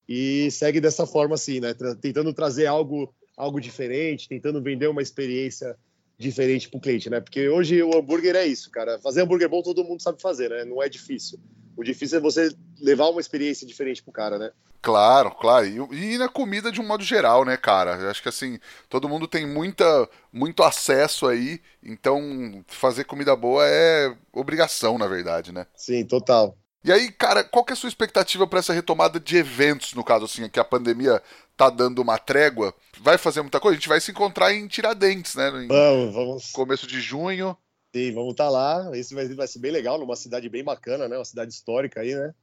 e 0.08 0.50
segue 0.52 0.80
dessa 0.80 1.06
forma 1.06 1.36
assim, 1.36 1.60
né? 1.60 1.74
Tentando 2.00 2.34
trazer 2.34 2.66
algo, 2.66 3.14
algo 3.36 3.60
diferente, 3.60 4.28
tentando 4.28 4.62
vender 4.62 4.88
uma 4.88 5.02
experiência 5.02 5.78
diferente 6.18 6.70
para 6.70 6.78
o 6.78 6.82
cliente, 6.82 7.10
né? 7.10 7.20
Porque 7.20 7.50
hoje 7.50 7.82
o 7.82 7.98
hambúrguer 7.98 8.36
é 8.36 8.46
isso, 8.46 8.70
cara. 8.70 9.00
Fazer 9.00 9.22
hambúrguer 9.22 9.50
bom 9.50 9.62
todo 9.62 9.84
mundo 9.84 10.02
sabe 10.02 10.22
fazer, 10.22 10.50
né? 10.50 10.66
Não 10.66 10.82
é 10.82 10.88
difícil. 10.88 11.40
O 11.76 11.84
difícil 11.84 12.20
é 12.20 12.22
você 12.22 12.54
levar 12.82 13.10
uma 13.10 13.22
experiência 13.22 13.66
diferente 13.66 14.04
pro 14.04 14.12
cara, 14.12 14.38
né? 14.38 14.52
Claro, 14.82 15.32
claro. 15.32 15.66
E, 15.94 16.14
e, 16.14 16.18
na 16.18 16.28
comida 16.28 16.72
de 16.72 16.82
um 16.82 16.88
modo 16.88 17.04
geral, 17.04 17.46
né, 17.46 17.56
cara? 17.56 17.98
Eu 17.98 18.10
acho 18.10 18.22
que 18.22 18.30
assim, 18.30 18.60
todo 18.90 19.08
mundo 19.08 19.28
tem 19.28 19.46
muita, 19.46 20.10
muito 20.34 20.64
acesso 20.64 21.28
aí, 21.28 21.62
então 21.84 22.64
fazer 22.68 23.04
comida 23.04 23.36
boa 23.36 23.64
é 23.68 24.16
obrigação, 24.34 24.98
na 24.98 25.08
verdade, 25.08 25.52
né? 25.52 25.68
Sim, 25.76 26.04
total. 26.04 26.58
E 26.84 26.92
aí, 26.92 27.12
cara, 27.12 27.44
qual 27.44 27.64
que 27.64 27.72
é 27.72 27.76
a 27.76 27.78
sua 27.78 27.90
expectativa 27.90 28.48
para 28.48 28.58
essa 28.58 28.74
retomada 28.74 29.20
de 29.20 29.38
eventos, 29.38 29.94
no 29.94 30.04
caso, 30.04 30.26
assim, 30.26 30.50
que 30.50 30.60
a 30.60 30.66
pandemia 30.66 31.22
tá 31.56 31.70
dando 31.70 32.02
uma 32.02 32.18
trégua? 32.18 32.74
Vai 33.00 33.20
fazer 33.20 33.44
muita 33.44 33.60
coisa? 33.60 33.76
A 33.76 33.80
gente 33.80 33.90
vai 33.90 34.02
se 34.02 34.10
encontrar 34.10 34.52
em 34.52 34.68
Tiradentes, 34.68 35.36
né? 35.36 35.50
Em 35.64 35.68
vamos, 35.68 36.14
vamos. 36.14 36.52
Começo 36.52 36.88
de 36.88 37.00
junho. 37.00 37.56
Sim, 37.96 38.14
vamos 38.14 38.32
estar 38.32 38.46
tá 38.46 38.50
lá. 38.50 38.98
Isso 38.98 39.14
vai, 39.14 39.28
vai 39.28 39.48
ser 39.48 39.60
bem 39.60 39.72
legal, 39.72 40.00
numa 40.00 40.16
cidade 40.16 40.50
bem 40.50 40.64
bacana, 40.64 41.08
né? 41.08 41.18
Uma 41.18 41.26
cidade 41.26 41.54
histórica 41.54 42.00
aí, 42.00 42.16
né? 42.16 42.34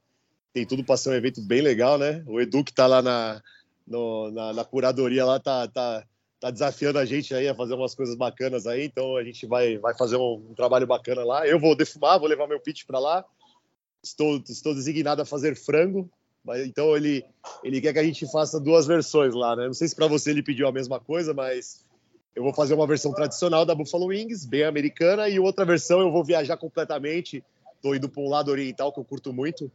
Tem 0.53 0.65
tudo 0.65 0.83
para 0.83 0.97
ser 0.97 1.09
um 1.09 1.13
evento 1.13 1.41
bem 1.41 1.61
legal, 1.61 1.97
né? 1.97 2.23
O 2.27 2.39
Edu 2.39 2.63
que 2.63 2.73
tá 2.73 2.87
lá 2.87 3.01
na, 3.01 3.41
no, 3.87 4.31
na, 4.31 4.53
na, 4.53 4.65
curadoria 4.65 5.25
lá 5.25 5.39
tá, 5.39 5.67
tá, 5.67 6.03
tá 6.39 6.51
desafiando 6.51 6.99
a 6.99 7.05
gente 7.05 7.33
aí 7.33 7.47
a 7.47 7.55
fazer 7.55 7.75
umas 7.75 7.93
coisas 7.93 8.15
bacanas 8.15 8.65
aí, 8.65 8.85
então 8.85 9.15
a 9.15 9.23
gente 9.23 9.45
vai, 9.45 9.77
vai 9.77 9.95
fazer 9.95 10.17
um, 10.17 10.47
um 10.49 10.53
trabalho 10.55 10.87
bacana 10.87 11.23
lá. 11.23 11.47
Eu 11.47 11.59
vou 11.59 11.75
defumar, 11.75 12.19
vou 12.19 12.27
levar 12.27 12.47
meu 12.47 12.59
pitch 12.59 12.85
para 12.85 12.99
lá 12.99 13.25
estou, 14.03 14.41
estou 14.47 14.73
designado 14.73 15.21
a 15.21 15.25
fazer 15.25 15.55
frango, 15.55 16.09
então 16.65 16.95
ele, 16.95 17.23
ele 17.63 17.81
quer 17.81 17.93
que 17.93 17.99
a 17.99 18.03
gente 18.03 18.29
faça 18.31 18.59
duas 18.59 18.87
versões 18.87 19.33
lá, 19.33 19.55
né? 19.55 19.67
Não 19.67 19.73
sei 19.73 19.87
se 19.87 19.95
para 19.95 20.07
você 20.07 20.31
ele 20.31 20.41
pediu 20.41 20.67
a 20.67 20.71
mesma 20.71 20.99
coisa, 20.99 21.33
mas 21.33 21.85
eu 22.35 22.43
vou 22.43 22.53
fazer 22.53 22.73
uma 22.73 22.87
versão 22.87 23.13
tradicional 23.13 23.65
da 23.65 23.75
Buffalo 23.75 24.07
Wings, 24.07 24.45
bem 24.45 24.63
americana, 24.63 25.29
e 25.29 25.39
outra 25.39 25.65
versão 25.65 25.99
eu 25.99 26.11
vou 26.11 26.23
viajar 26.23 26.57
completamente. 26.57 27.43
Estou 27.75 27.95
indo 27.95 28.09
para 28.09 28.21
um 28.21 28.29
lado 28.29 28.51
oriental 28.51 28.91
que 28.91 28.99
eu 28.99 29.05
curto 29.05 29.31
muito. 29.31 29.71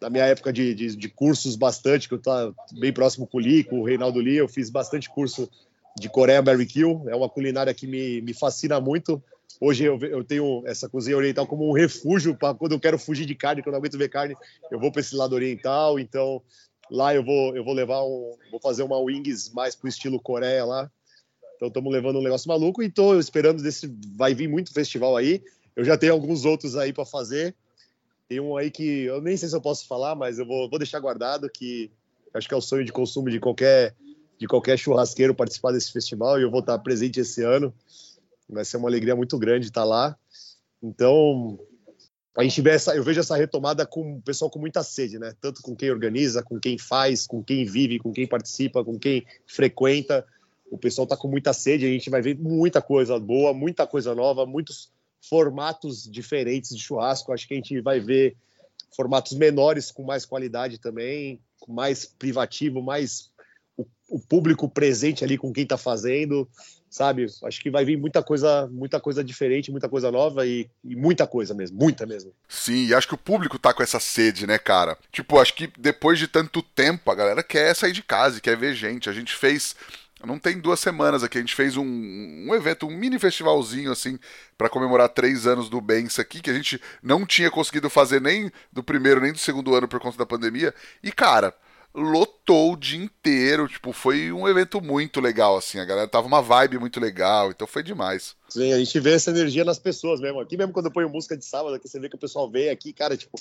Na 0.00 0.10
minha 0.10 0.24
época 0.24 0.52
de, 0.52 0.74
de, 0.74 0.96
de 0.96 1.08
cursos, 1.08 1.56
bastante, 1.56 2.08
que 2.08 2.14
eu 2.14 2.18
estou 2.18 2.54
bem 2.72 2.92
próximo 2.92 3.26
com 3.26 3.38
o 3.38 3.40
Lee, 3.40 3.64
com 3.64 3.80
o 3.80 3.84
Reinaldo 3.84 4.18
Lee, 4.18 4.36
eu 4.36 4.48
fiz 4.48 4.68
bastante 4.68 5.08
curso 5.08 5.48
de 5.98 6.08
Coreia 6.08 6.42
Barbecue. 6.42 6.82
É 7.06 7.14
uma 7.14 7.28
culinária 7.28 7.72
que 7.72 7.86
me, 7.86 8.20
me 8.20 8.34
fascina 8.34 8.80
muito. 8.80 9.22
Hoje 9.60 9.84
eu, 9.84 9.98
eu 10.00 10.24
tenho 10.24 10.62
essa 10.66 10.88
cozinha 10.88 11.16
oriental 11.16 11.46
como 11.46 11.68
um 11.68 11.72
refúgio 11.72 12.34
para 12.36 12.54
quando 12.54 12.72
eu 12.72 12.80
quero 12.80 12.98
fugir 12.98 13.24
de 13.24 13.34
carne, 13.34 13.62
quando 13.62 13.68
eu 13.68 13.72
não 13.72 13.78
aguento 13.78 13.98
ver 13.98 14.08
carne, 14.08 14.34
eu 14.70 14.78
vou 14.78 14.90
para 14.90 15.00
esse 15.00 15.14
lado 15.14 15.34
oriental. 15.34 15.98
Então 15.98 16.42
lá 16.90 17.14
eu 17.14 17.24
vou 17.24 17.56
eu 17.56 17.64
vou 17.64 17.72
levar 17.72 18.02
um, 18.04 18.36
vou 18.50 18.60
fazer 18.60 18.82
uma 18.82 18.98
wings 18.98 19.52
mais 19.52 19.74
pro 19.74 19.88
estilo 19.88 20.20
Coreia 20.20 20.64
lá. 20.64 20.90
Então 21.56 21.68
estamos 21.68 21.92
levando 21.92 22.18
um 22.18 22.22
negócio 22.22 22.48
maluco 22.48 22.82
e 22.82 22.86
estou 22.86 23.18
esperando 23.18 23.62
desse 23.62 23.90
vai 24.16 24.34
vir 24.34 24.48
muito 24.48 24.72
festival 24.72 25.16
aí. 25.16 25.42
Eu 25.76 25.84
já 25.84 25.96
tenho 25.96 26.12
alguns 26.12 26.44
outros 26.44 26.76
aí 26.76 26.92
para 26.92 27.06
fazer. 27.06 27.54
Tem 28.28 28.40
um 28.40 28.56
aí 28.56 28.70
que 28.70 29.04
eu 29.04 29.20
nem 29.20 29.36
sei 29.36 29.48
se 29.48 29.56
eu 29.56 29.60
posso 29.60 29.86
falar, 29.86 30.14
mas 30.14 30.38
eu 30.38 30.46
vou, 30.46 30.68
vou 30.68 30.78
deixar 30.78 31.00
guardado 31.00 31.48
que 31.50 31.90
acho 32.32 32.48
que 32.48 32.54
é 32.54 32.56
o 32.56 32.60
sonho 32.60 32.84
de 32.84 32.92
consumo 32.92 33.30
de 33.30 33.38
qualquer 33.38 33.94
de 34.36 34.48
qualquer 34.48 34.76
churrasqueiro 34.76 35.34
participar 35.34 35.72
desse 35.72 35.92
festival 35.92 36.38
e 36.38 36.42
eu 36.42 36.50
vou 36.50 36.60
estar 36.60 36.78
presente 36.80 37.20
esse 37.20 37.42
ano. 37.42 37.72
Vai 38.48 38.64
ser 38.64 38.76
uma 38.76 38.88
alegria 38.88 39.14
muito 39.14 39.38
grande 39.38 39.66
estar 39.66 39.84
lá. 39.84 40.16
Então, 40.82 41.58
a 42.36 42.42
gente 42.42 42.60
vê 42.60 42.70
essa, 42.70 42.94
eu 42.94 43.02
vejo 43.02 43.20
essa 43.20 43.36
retomada 43.36 43.86
com 43.86 44.16
o 44.16 44.22
pessoal 44.22 44.50
com 44.50 44.58
muita 44.58 44.82
sede, 44.82 45.18
né? 45.18 45.34
Tanto 45.40 45.62
com 45.62 45.74
quem 45.74 45.90
organiza, 45.90 46.42
com 46.42 46.58
quem 46.58 46.76
faz, 46.76 47.26
com 47.26 47.42
quem 47.42 47.64
vive, 47.64 48.00
com 48.00 48.12
quem 48.12 48.26
participa, 48.26 48.84
com 48.84 48.98
quem 48.98 49.24
frequenta. 49.46 50.26
O 50.70 50.76
pessoal 50.76 51.04
está 51.04 51.16
com 51.16 51.28
muita 51.28 51.52
sede, 51.52 51.86
a 51.86 51.88
gente 51.88 52.10
vai 52.10 52.20
ver 52.20 52.36
muita 52.36 52.82
coisa 52.82 53.18
boa, 53.20 53.54
muita 53.54 53.86
coisa 53.86 54.14
nova, 54.14 54.44
muitos 54.44 54.90
formatos 55.28 56.04
diferentes 56.10 56.74
de 56.76 56.82
churrasco. 56.82 57.32
Acho 57.32 57.46
que 57.46 57.54
a 57.54 57.56
gente 57.56 57.80
vai 57.80 58.00
ver 58.00 58.36
formatos 58.96 59.32
menores 59.32 59.90
com 59.90 60.02
mais 60.04 60.24
qualidade 60.24 60.78
também, 60.78 61.40
mais 61.66 62.04
privativo, 62.04 62.82
mais 62.82 63.30
o, 63.76 63.84
o 64.08 64.20
público 64.20 64.68
presente 64.68 65.24
ali 65.24 65.36
com 65.36 65.52
quem 65.52 65.64
está 65.64 65.76
fazendo 65.76 66.48
sabe? 66.94 67.26
Acho 67.42 67.60
que 67.60 67.70
vai 67.70 67.84
vir 67.84 67.98
muita 67.98 68.22
coisa, 68.22 68.68
muita 68.68 69.00
coisa 69.00 69.24
diferente, 69.24 69.72
muita 69.72 69.88
coisa 69.88 70.12
nova 70.12 70.46
e, 70.46 70.70
e, 70.84 70.94
muita 70.94 71.26
coisa 71.26 71.52
mesmo, 71.52 71.76
muita 71.76 72.06
mesmo. 72.06 72.32
Sim, 72.48 72.86
e 72.86 72.94
acho 72.94 73.08
que 73.08 73.14
o 73.14 73.18
público 73.18 73.58
tá 73.58 73.74
com 73.74 73.82
essa 73.82 73.98
sede, 73.98 74.46
né, 74.46 74.58
cara? 74.58 74.96
Tipo, 75.10 75.40
acho 75.40 75.54
que 75.54 75.68
depois 75.76 76.20
de 76.20 76.28
tanto 76.28 76.62
tempo, 76.62 77.10
a 77.10 77.14
galera 77.16 77.42
quer 77.42 77.74
sair 77.74 77.90
de 77.90 78.00
casa, 78.00 78.40
quer 78.40 78.56
ver 78.56 78.76
gente. 78.76 79.10
A 79.10 79.12
gente 79.12 79.34
fez 79.34 79.74
não 80.26 80.38
tem 80.38 80.58
duas 80.58 80.80
semanas 80.80 81.22
aqui, 81.22 81.38
a 81.38 81.40
gente 81.40 81.54
fez 81.54 81.76
um, 81.76 81.84
um 81.84 82.54
evento, 82.54 82.86
um 82.86 82.96
mini 82.96 83.18
festivalzinho 83.18 83.92
assim, 83.92 84.18
para 84.56 84.68
comemorar 84.68 85.08
três 85.08 85.46
anos 85.46 85.68
do 85.68 85.80
Bença 85.80 86.22
aqui, 86.22 86.40
que 86.40 86.50
a 86.50 86.54
gente 86.54 86.80
não 87.02 87.26
tinha 87.26 87.50
conseguido 87.50 87.88
fazer 87.90 88.20
nem 88.20 88.50
do 88.72 88.82
primeiro 88.82 89.20
nem 89.20 89.32
do 89.32 89.38
segundo 89.38 89.74
ano 89.74 89.88
por 89.88 90.00
conta 90.00 90.18
da 90.18 90.26
pandemia. 90.26 90.74
E 91.02 91.12
cara, 91.12 91.54
lotou 91.94 92.72
o 92.72 92.76
dia 92.76 93.02
inteiro, 93.02 93.68
tipo, 93.68 93.92
foi 93.92 94.32
um 94.32 94.48
evento 94.48 94.80
muito 94.80 95.20
legal, 95.20 95.56
assim, 95.56 95.78
a 95.78 95.84
galera 95.84 96.08
tava 96.08 96.26
uma 96.26 96.42
vibe 96.42 96.78
muito 96.78 96.98
legal, 96.98 97.50
então 97.50 97.66
foi 97.66 97.84
demais. 97.84 98.34
Sim, 98.48 98.72
a 98.72 98.78
gente 98.78 98.98
vê 98.98 99.12
essa 99.12 99.30
energia 99.30 99.64
nas 99.64 99.78
pessoas 99.78 100.20
mesmo, 100.20 100.40
aqui 100.40 100.56
mesmo 100.56 100.72
quando 100.72 100.86
eu 100.86 100.92
ponho 100.92 101.08
música 101.08 101.36
de 101.36 101.44
sábado, 101.44 101.74
aqui 101.74 101.88
você 101.88 102.00
vê 102.00 102.08
que 102.08 102.16
o 102.16 102.18
pessoal 102.18 102.50
vem 102.50 102.68
aqui, 102.68 102.92
cara, 102.92 103.16
tipo, 103.16 103.38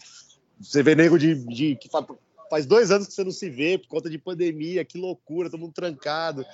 você 0.61 0.83
vê 0.83 0.93
nego 0.93 1.17
de, 1.17 1.33
de 1.33 1.75
que 1.75 1.89
faz 2.53 2.67
dois 2.67 2.91
anos 2.91 3.07
que 3.07 3.13
você 3.15 3.23
não 3.23 3.31
se 3.31 3.49
vê 3.49 3.79
por 3.79 3.87
conta 3.87 4.07
de 4.07 4.19
pandemia, 4.19 4.85
que 4.85 4.95
loucura, 4.95 5.49
todo 5.49 5.59
mundo 5.59 5.73
trancado, 5.73 6.45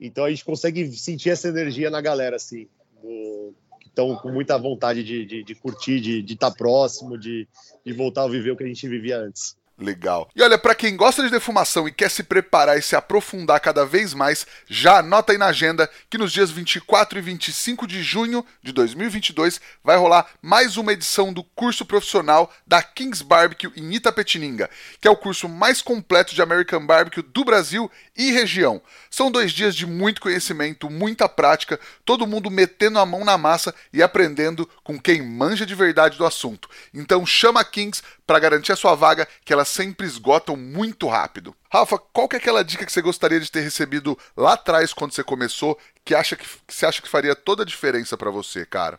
então 0.00 0.24
a 0.24 0.28
gente 0.28 0.44
consegue 0.44 0.90
sentir 0.96 1.30
essa 1.30 1.46
energia 1.46 1.88
na 1.88 2.00
galera, 2.00 2.34
assim, 2.34 2.66
do, 3.00 3.54
que 3.80 3.86
estão 3.86 4.16
com 4.16 4.32
muita 4.32 4.58
vontade 4.58 5.04
de, 5.04 5.24
de, 5.24 5.44
de 5.44 5.54
curtir, 5.54 6.00
de 6.00 6.34
estar 6.34 6.50
tá 6.50 6.56
próximo, 6.56 7.16
de, 7.16 7.46
de 7.84 7.92
voltar 7.92 8.24
a 8.24 8.28
viver 8.28 8.50
o 8.50 8.56
que 8.56 8.64
a 8.64 8.66
gente 8.66 8.88
vivia 8.88 9.18
antes. 9.18 9.56
Legal. 9.78 10.30
E 10.34 10.42
olha, 10.42 10.56
para 10.56 10.74
quem 10.74 10.96
gosta 10.96 11.22
de 11.22 11.28
defumação 11.28 11.86
e 11.86 11.92
quer 11.92 12.10
se 12.10 12.22
preparar 12.22 12.78
e 12.78 12.82
se 12.82 12.96
aprofundar 12.96 13.60
cada 13.60 13.84
vez 13.84 14.14
mais, 14.14 14.46
já 14.66 15.00
anota 15.00 15.32
aí 15.32 15.38
na 15.38 15.48
agenda 15.48 15.90
que 16.08 16.16
nos 16.16 16.32
dias 16.32 16.50
24 16.50 17.18
e 17.18 17.22
25 17.22 17.86
de 17.86 18.02
junho 18.02 18.44
de 18.62 18.72
2022 18.72 19.60
vai 19.84 19.98
rolar 19.98 20.28
mais 20.40 20.78
uma 20.78 20.94
edição 20.94 21.30
do 21.30 21.44
curso 21.44 21.84
profissional 21.84 22.50
da 22.66 22.82
Kings 22.82 23.22
Barbecue 23.22 23.70
em 23.76 23.92
Itapetininga, 23.94 24.70
que 24.98 25.06
é 25.06 25.10
o 25.10 25.16
curso 25.16 25.46
mais 25.46 25.82
completo 25.82 26.34
de 26.34 26.40
American 26.40 26.86
Barbecue 26.86 27.20
do 27.20 27.44
Brasil 27.44 27.90
e 28.16 28.32
região. 28.32 28.80
São 29.10 29.30
dois 29.30 29.52
dias 29.52 29.76
de 29.76 29.84
muito 29.84 30.22
conhecimento, 30.22 30.88
muita 30.88 31.28
prática, 31.28 31.78
todo 32.02 32.26
mundo 32.26 32.50
metendo 32.50 32.98
a 32.98 33.04
mão 33.04 33.26
na 33.26 33.36
massa 33.36 33.74
e 33.92 34.02
aprendendo 34.02 34.66
com 34.82 34.98
quem 34.98 35.20
manja 35.20 35.66
de 35.66 35.74
verdade 35.74 36.16
do 36.16 36.24
assunto. 36.24 36.66
Então 36.94 37.26
chama 37.26 37.60
a 37.60 37.64
Kings 37.64 38.02
para 38.26 38.38
garantir 38.38 38.72
a 38.72 38.76
sua 38.76 38.94
vaga, 38.94 39.28
que 39.44 39.52
elas 39.66 39.68
sempre 39.68 40.06
esgotam 40.06 40.56
muito 40.56 41.08
rápido. 41.08 41.54
Rafa, 41.70 41.98
qual 41.98 42.28
que 42.28 42.36
é 42.36 42.38
aquela 42.38 42.64
dica 42.64 42.86
que 42.86 42.92
você 42.92 43.02
gostaria 43.02 43.40
de 43.40 43.50
ter 43.50 43.60
recebido 43.60 44.16
lá 44.36 44.52
atrás 44.52 44.92
quando 44.92 45.12
você 45.12 45.24
começou, 45.24 45.78
que 46.04 46.14
acha 46.14 46.36
que, 46.36 46.44
que 46.44 46.74
você 46.74 46.86
acha 46.86 47.02
que 47.02 47.08
faria 47.08 47.34
toda 47.34 47.62
a 47.62 47.66
diferença 47.66 48.16
para 48.16 48.30
você, 48.30 48.64
cara? 48.64 48.96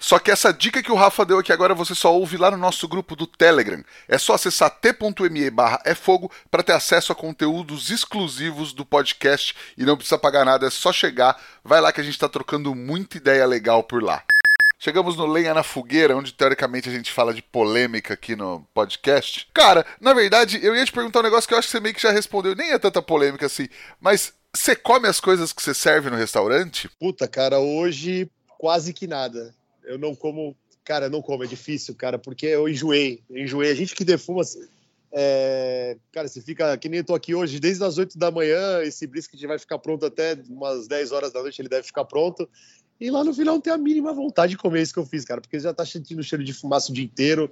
Só 0.00 0.18
que 0.18 0.30
essa 0.30 0.52
dica 0.52 0.82
que 0.82 0.92
o 0.92 0.94
Rafa 0.94 1.24
deu 1.24 1.40
aqui 1.40 1.52
agora 1.52 1.74
você 1.74 1.92
só 1.92 2.14
ouve 2.14 2.36
lá 2.36 2.52
no 2.52 2.56
nosso 2.56 2.86
grupo 2.86 3.16
do 3.16 3.26
Telegram. 3.26 3.82
É 4.06 4.16
só 4.16 4.34
acessar 4.34 4.70
t.me 4.70 5.50
barra 5.50 5.80
é 5.84 5.94
fogo 5.94 6.30
para 6.50 6.62
ter 6.62 6.72
acesso 6.72 7.10
a 7.10 7.16
conteúdos 7.16 7.90
exclusivos 7.90 8.72
do 8.72 8.84
podcast 8.84 9.56
e 9.76 9.84
não 9.84 9.96
precisa 9.96 10.18
pagar 10.18 10.44
nada, 10.44 10.66
é 10.66 10.70
só 10.70 10.92
chegar. 10.92 11.40
Vai 11.64 11.80
lá 11.80 11.92
que 11.92 12.00
a 12.00 12.04
gente 12.04 12.14
está 12.14 12.28
trocando 12.28 12.74
muita 12.74 13.16
ideia 13.16 13.44
legal 13.44 13.82
por 13.82 14.02
lá. 14.02 14.22
Chegamos 14.78 15.16
no 15.16 15.26
Lenha 15.26 15.52
na 15.52 15.64
Fogueira, 15.64 16.16
onde 16.16 16.32
teoricamente 16.32 16.88
a 16.88 16.92
gente 16.92 17.10
fala 17.10 17.34
de 17.34 17.42
polêmica 17.42 18.14
aqui 18.14 18.36
no 18.36 18.64
podcast. 18.72 19.48
Cara, 19.52 19.84
na 20.00 20.14
verdade, 20.14 20.60
eu 20.62 20.74
ia 20.76 20.84
te 20.84 20.92
perguntar 20.92 21.18
um 21.18 21.24
negócio 21.24 21.48
que 21.48 21.54
eu 21.54 21.58
acho 21.58 21.66
que 21.66 21.72
você 21.72 21.80
meio 21.80 21.94
que 21.94 22.00
já 22.00 22.12
respondeu, 22.12 22.54
nem 22.54 22.70
é 22.70 22.78
tanta 22.78 23.02
polêmica 23.02 23.46
assim, 23.46 23.68
mas 24.00 24.32
Você 24.54 24.74
come 24.74 25.06
as 25.06 25.20
coisas 25.20 25.52
que 25.52 25.62
você 25.62 25.74
serve 25.74 26.10
no 26.10 26.16
restaurante? 26.16 26.88
Puta, 26.98 27.28
cara, 27.28 27.58
hoje 27.58 28.30
quase 28.56 28.92
que 28.92 29.06
nada. 29.06 29.54
Eu 29.84 29.98
não 29.98 30.14
como, 30.14 30.56
cara, 30.84 31.08
não 31.08 31.22
como, 31.22 31.44
é 31.44 31.46
difícil, 31.46 31.94
cara, 31.94 32.18
porque 32.18 32.46
eu 32.46 32.68
enjoei. 32.68 33.22
Eu 33.30 33.38
enjoei. 33.44 33.70
A 33.70 33.74
gente 33.74 33.94
que 33.94 34.04
defuma, 34.04 34.42
é, 35.12 35.96
cara, 36.12 36.28
você 36.28 36.40
fica 36.42 36.76
que 36.76 36.88
nem 36.88 36.98
eu 36.98 37.04
tô 37.04 37.14
aqui 37.14 37.34
hoje, 37.34 37.58
desde 37.58 37.82
as 37.82 37.96
8 37.96 38.18
da 38.18 38.30
manhã, 38.30 38.82
esse 38.82 39.06
brisket 39.06 39.40
vai 39.46 39.58
ficar 39.58 39.78
pronto 39.78 40.04
até 40.04 40.36
umas 40.48 40.86
10 40.86 41.12
horas 41.12 41.32
da 41.32 41.40
noite, 41.40 41.60
ele 41.60 41.68
deve 41.68 41.86
ficar 41.86 42.04
pronto. 42.04 42.48
E 43.00 43.10
lá 43.10 43.22
no 43.22 43.32
final 43.32 43.54
não 43.54 43.60
tem 43.60 43.72
a 43.72 43.78
mínima 43.78 44.12
vontade 44.12 44.50
de 44.50 44.58
comer 44.58 44.82
isso 44.82 44.92
que 44.92 44.98
eu 44.98 45.06
fiz, 45.06 45.24
cara, 45.24 45.40
porque 45.40 45.58
já 45.58 45.72
tá 45.72 45.86
sentindo 45.86 46.22
cheiro 46.22 46.44
de 46.44 46.52
fumaça 46.52 46.90
o 46.90 46.94
dia 46.94 47.04
inteiro. 47.04 47.50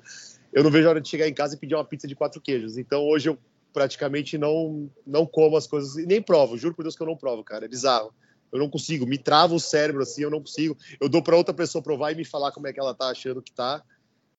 Eu 0.53 0.65
não 0.65 0.71
vejo 0.71 0.87
a 0.87 0.91
hora 0.91 1.01
de 1.01 1.09
chegar 1.09 1.29
em 1.29 1.35
casa 1.35 1.55
e 1.55 1.59
pedir 1.59 1.75
uma 1.75 1.85
pizza 1.85 2.07
de 2.07 2.15
quatro 2.15 2.41
queijos. 2.41 2.77
Então 2.77 3.05
hoje 3.07 3.29
eu 3.29 3.39
praticamente 3.73 4.37
não 4.37 4.91
não 5.07 5.27
como 5.27 5.57
as 5.57 5.67
coisas 5.67 5.97
e 5.97 6.07
nem 6.07 6.21
provo, 6.21 6.57
juro 6.57 6.75
por 6.75 6.83
Deus 6.83 6.97
que 6.97 7.03
eu 7.03 7.07
não 7.07 7.17
provo, 7.17 7.45
cara, 7.45 7.65
é 7.65 7.69
bizarro. 7.69 8.13
Eu 8.53 8.59
não 8.59 8.71
consigo, 8.71 9.07
me 9.07 9.19
trava 9.19 9.55
o 9.55 9.61
cérebro 9.61 10.03
assim, 10.03 10.23
eu 10.23 10.31
não 10.31 10.41
consigo. 10.41 10.77
Eu 11.01 11.09
dou 11.09 11.23
para 11.23 11.37
outra 11.37 11.55
pessoa 11.55 11.83
provar 11.83 12.13
e 12.13 12.15
me 12.15 12.25
falar 12.25 12.53
como 12.53 12.67
é 12.67 12.73
que 12.73 12.81
ela 12.81 12.95
tá 12.95 13.09
achando 13.09 13.43
que 13.43 13.53
tá 13.53 13.83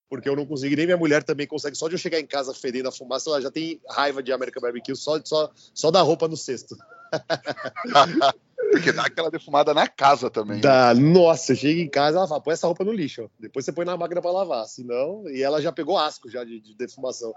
porque 0.10 0.30
eu 0.30 0.36
não 0.36 0.45
consigo, 0.45 0.76
nem 0.76 0.86
minha 0.86 0.97
mulher 0.97 1.24
também 1.24 1.47
consegue. 1.47 1.76
Só 1.76 1.88
de 1.88 1.95
eu 1.95 1.99
chegar 1.99 2.20
em 2.20 2.26
casa 2.26 2.53
fedendo 2.53 2.89
a 2.89 2.91
fumaça, 2.91 3.30
ela 3.30 3.41
já 3.41 3.51
tem 3.51 3.82
raiva 3.89 4.24
de 4.24 4.32
American 4.32 4.62
Barbecue 4.62 4.95
só, 4.95 5.20
só, 5.24 5.51
só 5.74 5.91
da 5.91 6.01
roupa 6.01 6.28
no 6.28 6.38
cesto. 6.38 6.78
Porque 8.72 8.91
dá 8.91 9.03
aquela 9.03 9.32
defumada 9.32 9.74
na 9.74 9.88
casa 9.88 10.30
também. 10.30 10.60
Dá, 10.60 10.93
né? 10.93 11.01
Nossa, 11.01 11.53
eu 11.53 11.55
chego 11.55 11.80
em 11.80 11.89
casa, 11.89 12.18
ela 12.18 12.28
fala, 12.28 12.41
põe 12.41 12.53
essa 12.53 12.68
roupa 12.68 12.84
no 12.84 12.91
lixo. 12.91 13.30
Depois 13.39 13.64
você 13.64 13.72
põe 13.72 13.86
na 13.86 13.95
máquina 13.95 14.22
para 14.22 14.32
lavar. 14.32 14.66
Senão, 14.66 15.24
e 15.30 15.41
ela 15.41 15.62
já 15.62 15.72
pegou 15.72 15.97
asco 15.97 16.30
já 16.30 16.43
de, 16.43 16.60
de 16.60 16.76
defumação. 16.76 17.34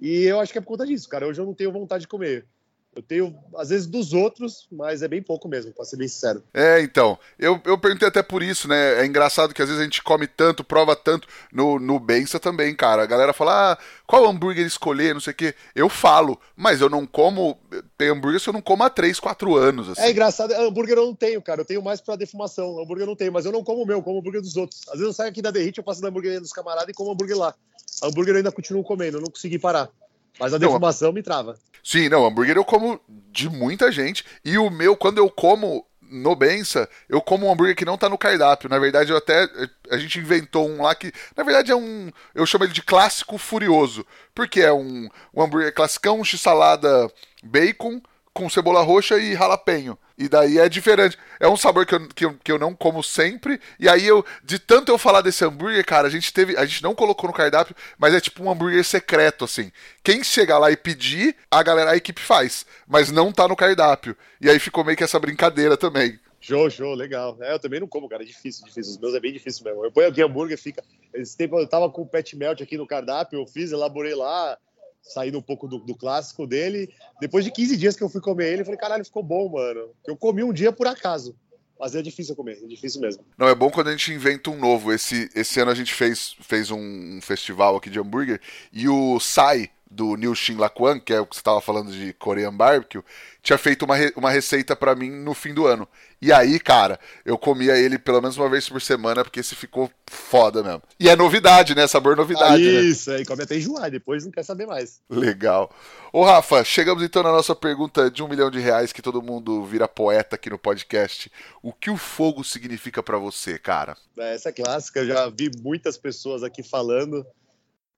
E 0.00 0.24
eu 0.24 0.40
acho 0.40 0.52
que 0.52 0.58
é 0.58 0.60
por 0.60 0.68
conta 0.68 0.86
disso, 0.86 1.08
cara. 1.08 1.26
Hoje 1.26 1.40
eu 1.40 1.46
não 1.46 1.54
tenho 1.54 1.72
vontade 1.72 2.02
de 2.02 2.08
comer. 2.08 2.46
Eu 2.94 3.02
tenho, 3.02 3.36
às 3.56 3.70
vezes, 3.70 3.86
dos 3.86 4.12
outros, 4.12 4.68
mas 4.70 5.02
é 5.02 5.08
bem 5.08 5.20
pouco 5.20 5.48
mesmo, 5.48 5.72
pra 5.72 5.84
ser 5.84 5.96
bem 5.96 6.06
sincero. 6.06 6.42
É, 6.54 6.80
então. 6.80 7.18
Eu, 7.38 7.60
eu 7.64 7.76
perguntei 7.76 8.06
até 8.06 8.22
por 8.22 8.42
isso, 8.42 8.68
né? 8.68 9.02
É 9.02 9.06
engraçado 9.06 9.52
que 9.52 9.60
às 9.60 9.68
vezes 9.68 9.80
a 9.80 9.84
gente 9.84 10.02
come 10.02 10.26
tanto, 10.26 10.62
prova 10.62 10.94
tanto. 10.94 11.26
No, 11.52 11.78
no 11.78 11.98
Bença 11.98 12.38
também, 12.38 12.74
cara. 12.74 13.02
A 13.02 13.06
galera 13.06 13.32
fala, 13.32 13.72
ah, 13.72 13.78
qual 14.06 14.26
hambúrguer 14.26 14.64
escolher, 14.64 15.12
não 15.12 15.20
sei 15.20 15.32
o 15.32 15.36
quê. 15.36 15.54
Eu 15.74 15.88
falo, 15.88 16.38
mas 16.56 16.80
eu 16.80 16.88
não 16.88 17.04
como. 17.04 17.58
Tem 17.98 18.10
hambúrguer 18.10 18.40
se 18.40 18.48
eu 18.48 18.52
não 18.52 18.62
como 18.62 18.84
há 18.84 18.90
3, 18.90 19.18
4 19.18 19.56
anos. 19.56 19.88
Assim. 19.88 20.02
É 20.02 20.10
engraçado, 20.10 20.52
hambúrguer 20.52 20.96
eu 20.96 21.06
não 21.06 21.14
tenho, 21.14 21.42
cara. 21.42 21.62
Eu 21.62 21.64
tenho 21.64 21.82
mais 21.82 22.00
pra 22.00 22.14
defumação. 22.14 22.80
Hambúrguer 22.80 23.02
eu 23.02 23.08
não 23.08 23.16
tenho, 23.16 23.32
mas 23.32 23.44
eu 23.44 23.52
não 23.52 23.64
como 23.64 23.82
o 23.82 23.86
meu, 23.86 24.02
como 24.02 24.16
o 24.16 24.20
hambúrguer 24.20 24.40
dos 24.40 24.56
outros. 24.56 24.82
Às 24.86 24.94
vezes 24.94 25.06
eu 25.06 25.12
saio 25.12 25.30
aqui 25.30 25.42
da 25.42 25.50
Derrite, 25.50 25.78
eu 25.78 25.84
passo 25.84 26.00
da 26.00 26.08
hambúrguer 26.08 26.40
dos 26.40 26.52
camaradas 26.52 26.88
e 26.88 26.94
como 26.94 27.10
hambúrguer 27.10 27.36
lá. 27.36 27.54
Hambúrguer 28.02 28.34
eu 28.34 28.38
ainda 28.38 28.52
continuo 28.52 28.84
comendo, 28.84 29.18
eu 29.18 29.22
não 29.22 29.30
consegui 29.30 29.58
parar. 29.58 29.90
Mas 30.38 30.52
a 30.52 30.58
defumação 30.58 31.08
não, 31.08 31.14
me 31.14 31.22
trava. 31.22 31.56
Sim, 31.82 32.08
não, 32.08 32.24
hambúrguer 32.24 32.56
eu 32.56 32.64
como 32.64 33.00
de 33.30 33.48
muita 33.48 33.92
gente. 33.92 34.24
E 34.44 34.58
o 34.58 34.70
meu, 34.70 34.96
quando 34.96 35.18
eu 35.18 35.30
como 35.30 35.86
no 36.10 36.36
Bença, 36.36 36.88
eu 37.08 37.20
como 37.20 37.46
um 37.46 37.52
hambúrguer 37.52 37.74
que 37.74 37.84
não 37.84 37.98
tá 37.98 38.08
no 38.08 38.18
cardápio. 38.18 38.68
Na 38.68 38.78
verdade, 38.78 39.10
eu 39.10 39.16
até. 39.16 39.48
A 39.90 39.98
gente 39.98 40.18
inventou 40.18 40.68
um 40.68 40.82
lá 40.82 40.94
que. 40.94 41.12
Na 41.36 41.42
verdade, 41.42 41.72
é 41.72 41.76
um. 41.76 42.10
Eu 42.34 42.46
chamo 42.46 42.64
ele 42.64 42.72
de 42.72 42.82
clássico 42.82 43.36
furioso. 43.36 44.06
Porque 44.34 44.60
é 44.60 44.72
um, 44.72 45.08
um 45.34 45.42
hambúrguer 45.42 45.74
classicão, 45.74 46.20
um 46.20 46.24
x-salada 46.24 47.10
bacon 47.42 48.00
com 48.34 48.50
cebola 48.50 48.82
roxa 48.82 49.16
e 49.16 49.34
jalapeño. 49.34 49.96
E 50.18 50.28
daí 50.28 50.58
é 50.58 50.68
diferente. 50.68 51.16
É 51.38 51.48
um 51.48 51.56
sabor 51.56 51.86
que 51.86 51.94
eu, 51.94 52.08
que, 52.08 52.24
eu, 52.24 52.34
que 52.42 52.52
eu 52.52 52.58
não 52.58 52.74
como 52.74 53.02
sempre. 53.02 53.60
E 53.78 53.88
aí 53.88 54.04
eu, 54.04 54.24
de 54.42 54.58
tanto 54.58 54.90
eu 54.90 54.98
falar 54.98 55.20
desse 55.20 55.44
hambúrguer, 55.44 55.84
cara, 55.86 56.08
a 56.08 56.10
gente 56.10 56.32
teve. 56.32 56.56
A 56.56 56.66
gente 56.66 56.82
não 56.82 56.94
colocou 56.94 57.28
no 57.28 57.34
cardápio, 57.34 57.76
mas 57.96 58.12
é 58.12 58.20
tipo 58.20 58.42
um 58.42 58.50
hambúrguer 58.50 58.84
secreto, 58.84 59.44
assim. 59.44 59.70
Quem 60.02 60.22
chegar 60.24 60.58
lá 60.58 60.70
e 60.70 60.76
pedir, 60.76 61.36
a 61.48 61.62
galera, 61.62 61.92
a 61.92 61.96
equipe 61.96 62.20
faz. 62.20 62.66
Mas 62.86 63.10
não 63.10 63.32
tá 63.32 63.46
no 63.46 63.56
cardápio. 63.56 64.16
E 64.40 64.50
aí 64.50 64.58
ficou 64.58 64.84
meio 64.84 64.96
que 64.96 65.04
essa 65.04 65.20
brincadeira 65.20 65.76
também. 65.76 66.18
Show, 66.40 66.68
show, 66.68 66.94
legal. 66.94 67.38
É, 67.40 67.54
eu 67.54 67.58
também 67.58 67.80
não 67.80 67.88
como, 67.88 68.08
cara, 68.08 68.22
é 68.22 68.26
difícil, 68.26 68.66
difícil. 68.66 68.92
Os 68.92 68.98
meus 68.98 69.14
é 69.14 69.20
bem 69.20 69.32
difícil 69.32 69.64
mesmo. 69.64 69.84
Eu 69.84 69.90
ponho 69.90 70.08
aqui 70.08 70.20
hambúrguer, 70.22 70.58
fica. 70.58 70.84
Esse 71.14 71.36
tempo 71.36 71.58
eu 71.58 71.66
tava 71.66 71.88
com 71.88 72.02
o 72.02 72.06
pet 72.06 72.36
melt 72.36 72.60
aqui 72.60 72.76
no 72.76 72.86
cardápio, 72.86 73.40
eu 73.40 73.46
fiz, 73.46 73.72
elaborei 73.72 74.14
lá 74.14 74.58
saindo 75.04 75.38
um 75.38 75.42
pouco 75.42 75.68
do, 75.68 75.78
do, 75.78 75.94
clássico 75.94 76.46
dele. 76.46 76.92
Depois 77.20 77.44
de 77.44 77.50
15 77.50 77.76
dias 77.76 77.96
que 77.96 78.02
eu 78.02 78.08
fui 78.08 78.20
comer 78.20 78.52
ele, 78.52 78.62
eu 78.62 78.64
falei, 78.64 78.80
caralho, 78.80 79.04
ficou 79.04 79.22
bom, 79.22 79.48
mano. 79.48 79.90
Eu 80.06 80.16
comi 80.16 80.42
um 80.42 80.52
dia 80.52 80.72
por 80.72 80.86
acaso. 80.86 81.36
Mas 81.78 81.94
é 81.94 82.02
difícil 82.02 82.36
comer, 82.36 82.58
é 82.62 82.66
difícil 82.66 83.00
mesmo. 83.00 83.24
Não, 83.36 83.48
é 83.48 83.54
bom 83.54 83.68
quando 83.68 83.88
a 83.88 83.90
gente 83.90 84.12
inventa 84.12 84.48
um 84.48 84.58
novo. 84.58 84.92
Esse, 84.92 85.28
esse 85.34 85.60
ano 85.60 85.70
a 85.70 85.74
gente 85.74 85.92
fez, 85.92 86.36
fez 86.40 86.70
um, 86.70 87.20
festival 87.20 87.76
aqui 87.76 87.90
de 87.90 87.98
hambúrguer 87.98 88.40
e 88.72 88.88
o 88.88 89.18
Sai, 89.18 89.70
do 89.90 90.16
Neil 90.16 90.34
Shin 90.34 90.56
Laquan, 90.56 90.98
que 90.98 91.12
é 91.12 91.20
o 91.20 91.26
que 91.26 91.36
você 91.36 91.40
estava 91.40 91.60
falando 91.60 91.92
de 91.92 92.12
Korean 92.14 92.52
Barbecue, 92.52 93.02
tinha 93.42 93.58
feito 93.58 93.84
uma, 93.84 93.94
re 93.94 94.12
uma 94.16 94.30
receita 94.30 94.74
para 94.74 94.94
mim 94.94 95.10
no 95.10 95.34
fim 95.34 95.54
do 95.54 95.66
ano. 95.66 95.86
E 96.20 96.32
aí, 96.32 96.58
cara, 96.58 96.98
eu 97.24 97.36
comia 97.36 97.76
ele 97.76 97.98
pelo 97.98 98.20
menos 98.20 98.36
uma 98.36 98.48
vez 98.48 98.68
por 98.68 98.80
semana, 98.80 99.22
porque 99.22 99.40
esse 99.40 99.54
ficou 99.54 99.90
foda 100.06 100.62
mesmo. 100.62 100.82
E 100.98 101.08
é 101.08 101.14
novidade, 101.14 101.74
né? 101.74 101.86
Sabor 101.86 102.16
novidade. 102.16 102.66
Ah, 102.66 102.80
isso, 102.82 103.10
né? 103.10 103.16
aí 103.16 103.26
come 103.26 103.42
até 103.42 103.56
enjoar, 103.56 103.90
depois 103.90 104.24
não 104.24 104.32
quer 104.32 104.42
saber 104.42 104.66
mais. 104.66 105.00
Legal. 105.08 105.70
Ô, 106.12 106.24
Rafa, 106.24 106.64
chegamos 106.64 107.02
então 107.02 107.22
na 107.22 107.30
nossa 107.30 107.54
pergunta 107.54 108.10
de 108.10 108.22
um 108.22 108.28
milhão 108.28 108.50
de 108.50 108.58
reais, 108.58 108.92
que 108.92 109.02
todo 109.02 109.22
mundo 109.22 109.64
vira 109.64 109.86
poeta 109.86 110.36
aqui 110.36 110.48
no 110.48 110.58
podcast. 110.58 111.30
O 111.62 111.72
que 111.72 111.90
o 111.90 111.96
fogo 111.96 112.42
significa 112.42 113.02
para 113.02 113.18
você, 113.18 113.58
cara? 113.58 113.96
Essa 114.16 114.48
é 114.48 114.52
clássica, 114.52 115.00
eu 115.00 115.06
já 115.06 115.28
vi 115.28 115.50
muitas 115.60 115.98
pessoas 115.98 116.42
aqui 116.42 116.62
falando 116.62 117.26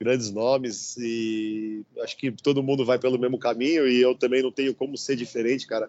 grandes 0.01 0.31
nomes 0.31 0.97
e 0.99 1.83
acho 2.03 2.17
que 2.17 2.31
todo 2.31 2.63
mundo 2.63 2.85
vai 2.85 2.99
pelo 2.99 3.19
mesmo 3.19 3.39
caminho 3.39 3.89
e 3.89 4.01
eu 4.01 4.15
também 4.15 4.43
não 4.43 4.53
tenho 4.53 4.75
como 4.75 4.97
ser 4.97 5.17
diferente, 5.17 5.67
cara. 5.67 5.89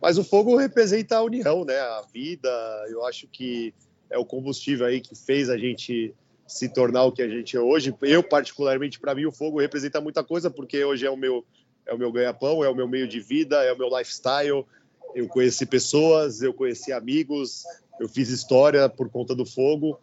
Mas 0.00 0.18
o 0.18 0.24
fogo 0.24 0.56
representa 0.56 1.16
a 1.16 1.22
união, 1.22 1.64
né? 1.64 1.78
A 1.78 2.02
vida, 2.12 2.48
eu 2.88 3.04
acho 3.06 3.28
que 3.28 3.72
é 4.10 4.18
o 4.18 4.24
combustível 4.24 4.86
aí 4.86 5.00
que 5.00 5.14
fez 5.14 5.48
a 5.48 5.56
gente 5.56 6.14
se 6.46 6.68
tornar 6.68 7.04
o 7.04 7.12
que 7.12 7.22
a 7.22 7.28
gente 7.28 7.56
é 7.56 7.60
hoje. 7.60 7.94
Eu 8.02 8.22
particularmente, 8.22 8.98
para 8.98 9.14
mim, 9.14 9.26
o 9.26 9.32
fogo 9.32 9.60
representa 9.60 10.00
muita 10.00 10.24
coisa 10.24 10.50
porque 10.50 10.84
hoje 10.84 11.06
é 11.06 11.10
o 11.10 11.16
meu 11.16 11.44
é 11.84 11.92
o 11.92 11.98
meu 11.98 12.12
ganha-pão, 12.12 12.62
é 12.62 12.68
o 12.68 12.74
meu 12.74 12.86
meio 12.86 13.08
de 13.08 13.20
vida, 13.20 13.62
é 13.64 13.72
o 13.72 13.78
meu 13.78 13.88
lifestyle. 13.88 14.64
Eu 15.14 15.28
conheci 15.28 15.66
pessoas, 15.66 16.40
eu 16.40 16.54
conheci 16.54 16.92
amigos, 16.92 17.64
eu 18.00 18.08
fiz 18.08 18.28
história 18.28 18.88
por 18.88 19.10
conta 19.10 19.34
do 19.34 19.44
fogo. 19.44 19.98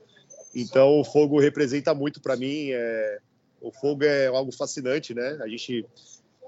Então, 0.53 0.99
o 0.99 1.05
fogo 1.05 1.39
representa 1.39 1.93
muito 1.93 2.19
para 2.21 2.35
mim. 2.35 2.69
É, 2.71 3.19
o 3.61 3.71
fogo 3.71 4.03
é 4.03 4.27
algo 4.27 4.51
fascinante, 4.51 5.13
né? 5.13 5.37
A 5.41 5.47
gente 5.47 5.85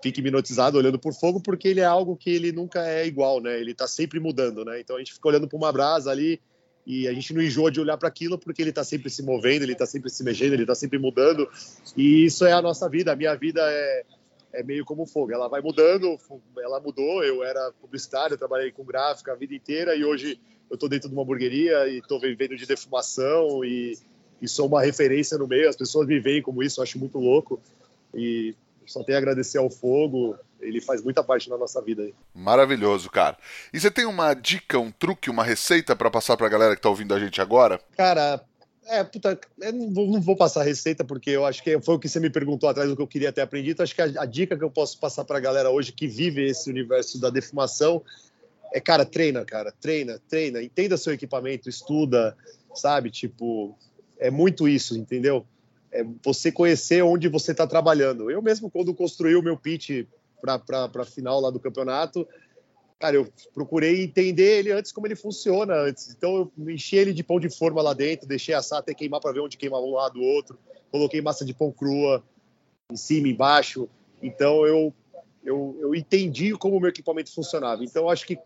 fica 0.02 0.20
hipnotizado 0.20 0.78
olhando 0.78 0.98
por 0.98 1.14
fogo 1.14 1.40
porque 1.42 1.68
ele 1.68 1.80
é 1.80 1.86
algo 1.86 2.16
que 2.18 2.30
ele 2.30 2.52
nunca 2.52 2.88
é 2.88 3.06
igual, 3.06 3.40
né? 3.40 3.60
Ele 3.60 3.72
está 3.72 3.88
sempre 3.88 4.20
mudando, 4.20 4.66
né? 4.66 4.80
Então 4.80 4.96
a 4.96 5.00
gente 5.00 5.14
fica 5.14 5.28
olhando 5.28 5.48
para 5.48 5.58
uma 5.58 5.72
brasa 5.72 6.10
ali 6.10 6.42
e 6.86 7.08
a 7.08 7.14
gente 7.14 7.34
não 7.34 7.42
enjoa 7.42 7.72
de 7.72 7.80
olhar 7.80 7.98
para 7.98 8.08
aquilo 8.08 8.38
porque 8.38 8.62
ele 8.62 8.72
está 8.72 8.84
sempre 8.84 9.10
se 9.10 9.22
movendo, 9.22 9.64
ele 9.64 9.74
está 9.74 9.86
sempre 9.86 10.10
se 10.10 10.24
mexendo, 10.24 10.54
ele 10.54 10.64
está 10.64 10.76
sempre 10.76 10.98
mudando. 10.98 11.48
E 11.96 12.26
isso 12.26 12.46
é 12.46 12.52
a 12.52 12.62
nossa 12.62 12.90
vida. 12.90 13.12
A 13.12 13.16
minha 13.16 13.36
vida 13.36 13.62
é, 13.64 14.04
é 14.54 14.64
meio 14.64 14.84
como 14.84 15.06
fogo. 15.06 15.32
Ela 15.32 15.48
vai 15.48 15.62
mudando, 15.62 16.18
ela 16.60 16.80
mudou. 16.80 17.24
Eu 17.24 17.44
era 17.44 17.72
publicitário, 17.80 18.38
trabalhei 18.38 18.72
com 18.72 18.84
gráfica 18.84 19.34
a 19.34 19.36
vida 19.36 19.54
inteira 19.54 19.96
e 19.96 20.04
hoje 20.04 20.40
eu 20.70 20.76
estou 20.76 20.90
dentro 20.90 21.10
de 21.10 21.14
uma 21.14 21.24
hamburgueria 21.24 21.88
e 21.88 22.00
estou 22.00 22.20
vivendo 22.20 22.56
de 22.56 22.66
defumação 22.66 23.64
e 23.64 23.98
e 24.42 24.48
sou 24.48 24.68
uma 24.68 24.82
referência 24.82 25.38
no 25.38 25.48
meio. 25.48 25.70
As 25.70 25.76
pessoas 25.76 26.08
me 26.08 26.20
veem 26.20 26.42
como 26.42 26.64
isso, 26.64 26.80
eu 26.80 26.84
acho 26.84 26.98
muito 26.98 27.18
louco. 27.20 27.62
E 28.14 28.56
só 28.86 29.04
tenho 29.04 29.18
a 29.18 29.22
agradecer 29.22 29.58
ao 29.58 29.70
fogo, 29.70 30.36
ele 30.60 30.82
faz 30.82 31.02
muita 31.02 31.24
parte 31.24 31.50
na 31.50 31.58
nossa 31.58 31.82
vida 31.82 32.04
aí. 32.04 32.14
Maravilhoso, 32.34 33.10
cara. 33.10 33.38
E 33.72 33.80
você 33.80 33.90
tem 33.90 34.06
uma 34.06 34.34
dica, 34.34 34.80
um 34.80 34.92
truque, 34.92 35.30
uma 35.30 35.44
receita 35.44 35.96
para 35.96 36.10
passar 36.10 36.36
para 36.36 36.48
a 36.48 36.50
galera 36.50 36.76
que 36.76 36.82
tá 36.82 36.90
ouvindo 36.90 37.14
a 37.14 37.20
gente 37.20 37.40
agora? 37.40 37.80
Cara, 37.96 38.44
é, 38.88 39.04
puta, 39.04 39.40
eu 39.60 39.74
não 39.74 39.94
vou, 39.94 40.08
não 40.08 40.22
vou 40.22 40.36
passar 40.36 40.64
receita 40.64 41.04
porque 41.04 41.30
eu 41.30 41.46
acho 41.46 41.64
que 41.64 41.80
foi 41.82 41.96
o 41.96 42.00
que 42.00 42.10
você 42.10 42.20
me 42.20 42.30
perguntou 42.30 42.68
atrás 42.68 42.90
do 42.90 42.96
que 42.96 43.02
eu 43.02 43.08
queria 43.08 43.32
ter 43.32 43.42
aprendido. 43.42 43.82
Acho 43.82 43.96
que 43.96 44.02
a, 44.02 44.06
a 44.18 44.26
dica 44.26 44.58
que 44.58 44.64
eu 44.64 44.72
posso 44.72 45.00
passar 45.00 45.24
para 45.24 45.38
a 45.38 45.42
galera 45.42 45.70
hoje 45.70 45.92
que 45.92 46.08
vive 46.08 46.44
esse 46.44 46.70
universo 46.70 47.20
da 47.20 47.30
defumação 47.30 48.04
é, 48.74 48.80
cara, 48.80 49.06
treina, 49.06 49.44
cara, 49.44 49.74
treina, 49.82 50.20
treina, 50.30 50.64
entenda 50.64 50.98
seu 50.98 51.14
equipamento, 51.14 51.70
estuda, 51.70 52.36
sabe? 52.74 53.12
Tipo, 53.12 53.78
é 54.22 54.30
muito 54.30 54.70
isso, 54.70 54.96
entendeu? 54.96 55.46
É 55.92 56.06
você 56.24 56.52
conhecer 56.52 57.02
onde 57.02 57.28
você 57.28 57.52
está 57.52 57.66
trabalhando. 57.66 58.30
Eu 58.30 58.42
mesmo, 58.42 58.70
quando 58.70 58.94
construí 58.94 59.36
o 59.36 59.42
meu 59.42 59.58
pitch 59.58 60.06
para 60.40 60.90
a 60.96 61.06
final 61.06 61.42
lá 61.42 61.50
do 61.50 61.60
campeonato, 61.60 62.26
cara, 63.00 63.16
eu 63.16 63.28
procurei 63.54 64.04
entender 64.04 64.60
ele 64.60 64.72
antes 64.72 64.92
como 64.92 65.08
ele 65.08 65.16
funciona 65.16 65.74
antes. 65.74 66.16
Então 66.16 66.52
eu 66.58 66.72
enchi 66.72 66.96
ele 66.96 67.14
de 67.14 67.24
pão 67.24 67.40
de 67.40 67.50
forma 67.50 67.82
lá 67.82 67.94
dentro, 67.94 68.28
deixei 68.28 68.54
assar 68.54 68.80
até 68.80 68.94
queimar 68.94 69.20
para 69.20 69.34
ver 69.34 69.42
onde 69.42 69.58
queimava 69.58 69.84
um 69.84 69.96
lado 69.96 70.14
do 70.14 70.22
outro, 70.22 70.58
coloquei 70.92 71.20
massa 71.20 71.44
de 71.44 71.54
pão 71.54 71.72
crua 71.72 72.24
em 72.92 72.96
cima, 72.96 73.28
embaixo. 73.28 73.90
Então 74.22 74.66
eu 74.66 74.94
eu, 75.44 75.76
eu 75.82 75.96
entendi 75.96 76.56
como 76.56 76.78
o 76.78 76.80
meu 76.80 76.90
equipamento 76.90 77.34
funcionava. 77.34 77.84
Então 77.84 78.08
acho 78.08 78.28
que 78.28 78.38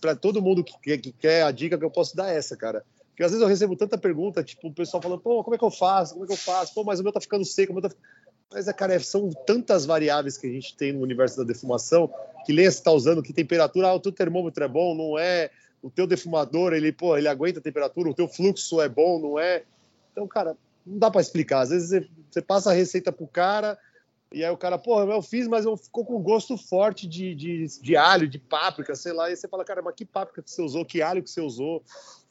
para 0.00 0.14
todo 0.14 0.40
mundo 0.40 0.62
que, 0.62 0.96
que 0.96 1.10
quer 1.10 1.42
a 1.42 1.50
dica 1.50 1.76
que 1.76 1.84
eu 1.84 1.90
posso 1.90 2.14
dar 2.14 2.32
é 2.32 2.36
essa, 2.36 2.56
cara. 2.56 2.84
Porque 3.18 3.24
às 3.24 3.32
vezes 3.32 3.42
eu 3.42 3.48
recebo 3.48 3.74
tanta 3.74 3.98
pergunta, 3.98 4.44
tipo, 4.44 4.68
o 4.68 4.72
pessoal 4.72 5.02
falando, 5.02 5.20
pô, 5.20 5.42
como 5.42 5.56
é 5.56 5.58
que 5.58 5.64
eu 5.64 5.72
faço? 5.72 6.12
Como 6.12 6.24
é 6.24 6.28
que 6.28 6.34
eu 6.34 6.36
faço? 6.36 6.72
Pô, 6.72 6.84
mas 6.84 7.00
o 7.00 7.02
meu 7.02 7.12
tá 7.12 7.20
ficando 7.20 7.44
seco, 7.44 7.72
o 7.72 7.74
meu 7.74 7.82
tá... 7.82 7.90
Mas, 8.48 8.68
é, 8.68 8.72
cara, 8.72 8.96
são 9.00 9.28
tantas 9.44 9.84
variáveis 9.84 10.38
que 10.38 10.46
a 10.46 10.50
gente 10.52 10.76
tem 10.76 10.92
no 10.92 11.00
universo 11.00 11.36
da 11.36 11.42
defumação, 11.42 12.08
que 12.46 12.52
lenha 12.52 12.70
você 12.70 12.78
está 12.78 12.92
usando, 12.92 13.20
que 13.20 13.32
temperatura, 13.32 13.88
ah, 13.88 13.94
o 13.94 13.98
teu 13.98 14.12
termômetro 14.12 14.62
é 14.62 14.68
bom, 14.68 14.94
não 14.94 15.18
é, 15.18 15.50
o 15.82 15.90
teu 15.90 16.06
defumador, 16.06 16.72
ele, 16.72 16.92
pô, 16.92 17.16
ele 17.16 17.26
aguenta 17.26 17.58
a 17.58 17.62
temperatura, 17.62 18.08
o 18.08 18.14
teu 18.14 18.28
fluxo 18.28 18.80
é 18.80 18.88
bom, 18.88 19.18
não 19.18 19.36
é. 19.36 19.64
Então, 20.12 20.24
cara, 20.28 20.56
não 20.86 20.96
dá 20.96 21.10
para 21.10 21.20
explicar. 21.20 21.62
Às 21.62 21.70
vezes 21.70 22.08
você, 22.30 22.40
passa 22.40 22.70
a 22.70 22.72
receita 22.72 23.10
pro 23.10 23.26
cara, 23.26 23.76
e 24.30 24.44
aí 24.44 24.50
o 24.52 24.56
cara, 24.56 24.78
pô, 24.78 25.02
eu 25.02 25.22
fiz, 25.22 25.48
mas 25.48 25.64
eu 25.64 25.76
ficou 25.76 26.04
com 26.04 26.22
gosto 26.22 26.56
forte 26.56 27.08
de, 27.08 27.34
de, 27.34 27.66
de, 27.82 27.96
alho, 27.96 28.28
de 28.28 28.38
páprica, 28.38 28.94
sei 28.94 29.12
lá. 29.12 29.28
E 29.28 29.34
você 29.34 29.48
fala, 29.48 29.64
cara, 29.64 29.82
mas 29.82 29.96
que 29.96 30.04
páprica 30.04 30.40
que 30.40 30.50
você 30.52 30.62
usou, 30.62 30.84
que 30.84 31.02
alho 31.02 31.20
que 31.20 31.30
você 31.30 31.40
usou? 31.40 31.82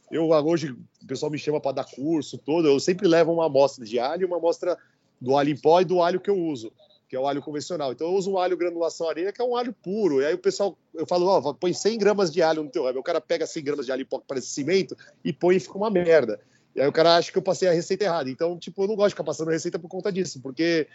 Eu 0.09 0.29
hoje, 0.29 0.71
o 0.71 1.07
pessoal 1.07 1.31
me 1.31 1.37
chama 1.37 1.59
para 1.59 1.73
dar 1.73 1.85
curso 1.85 2.37
todo, 2.37 2.67
eu 2.67 2.79
sempre 2.79 3.07
levo 3.07 3.33
uma 3.33 3.45
amostra 3.45 3.85
de 3.85 3.99
alho 3.99 4.27
uma 4.27 4.37
amostra 4.37 4.77
do 5.19 5.35
alho 5.35 5.49
em 5.49 5.57
pó 5.57 5.81
e 5.81 5.85
do 5.85 6.01
alho 6.01 6.19
que 6.19 6.29
eu 6.29 6.37
uso, 6.37 6.71
que 7.09 7.15
é 7.15 7.19
o 7.19 7.27
alho 7.27 7.41
convencional. 7.41 7.91
Então 7.91 8.07
eu 8.07 8.13
uso 8.13 8.31
um 8.31 8.37
alho 8.37 8.55
granulação 8.55 9.09
areia, 9.09 9.33
que 9.33 9.41
é 9.41 9.45
um 9.45 9.55
alho 9.55 9.73
puro. 9.73 10.21
E 10.21 10.25
aí 10.25 10.33
o 10.33 10.37
pessoal, 10.37 10.77
eu 10.93 11.05
falo, 11.05 11.25
ó, 11.25 11.39
oh, 11.39 11.53
põe 11.53 11.73
100 11.73 11.97
gramas 11.97 12.31
de 12.31 12.41
alho 12.41 12.63
no 12.63 12.69
teu 12.69 12.87
alho. 12.87 12.99
O 12.99 13.03
cara 13.03 13.19
pega 13.19 13.45
100 13.45 13.63
gramas 13.63 13.85
de 13.85 13.91
alho 13.91 14.01
em 14.01 14.05
pó 14.05 14.19
que 14.19 14.27
parece 14.27 14.47
cimento 14.47 14.95
e 15.23 15.33
põe 15.33 15.57
e 15.57 15.59
fica 15.59 15.77
uma 15.77 15.89
merda. 15.89 16.39
E 16.75 16.81
aí 16.81 16.87
o 16.87 16.93
cara 16.93 17.17
acha 17.17 17.31
que 17.31 17.37
eu 17.37 17.41
passei 17.41 17.67
a 17.67 17.73
receita 17.73 18.03
errada. 18.03 18.29
Então, 18.29 18.57
tipo, 18.57 18.83
eu 18.83 18.87
não 18.87 18.95
gosto 18.95 19.09
de 19.09 19.13
ficar 19.15 19.23
passando 19.23 19.49
receita 19.49 19.79
por 19.79 19.89
conta 19.89 20.11
disso, 20.11 20.39
porque 20.39 20.87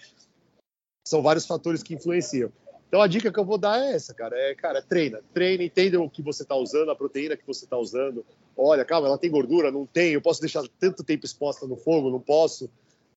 são 1.07 1.21
vários 1.21 1.45
fatores 1.45 1.83
que 1.83 1.95
influenciam. 1.95 2.53
Então 2.87 3.01
a 3.01 3.07
dica 3.07 3.33
que 3.33 3.41
eu 3.41 3.45
vou 3.45 3.59
dar 3.59 3.81
é 3.81 3.95
essa, 3.95 4.15
cara. 4.15 4.37
É, 4.37 4.55
cara, 4.55 4.81
treina. 4.81 5.21
Treina, 5.35 5.65
entenda 5.65 6.01
o 6.01 6.09
que 6.09 6.23
você 6.23 6.43
está 6.43 6.55
usando, 6.55 6.91
a 6.91 6.95
proteína 6.95 7.37
que 7.37 7.47
você 7.47 7.65
está 7.65 7.77
usando. 7.77 8.25
Olha, 8.57 8.85
calma, 8.85 9.09
ela 9.09 9.19
tem 9.19 9.31
gordura? 9.31 9.71
Não 9.71 9.87
tem. 9.87 10.13
Eu 10.13 10.21
posso 10.21 10.41
deixar 10.41 10.65
tanto 10.79 11.05
tempo 11.05 11.25
exposta 11.25 11.67
no 11.67 11.77
fogo? 11.77 12.11
Não 12.11 12.21
posso. 12.21 12.71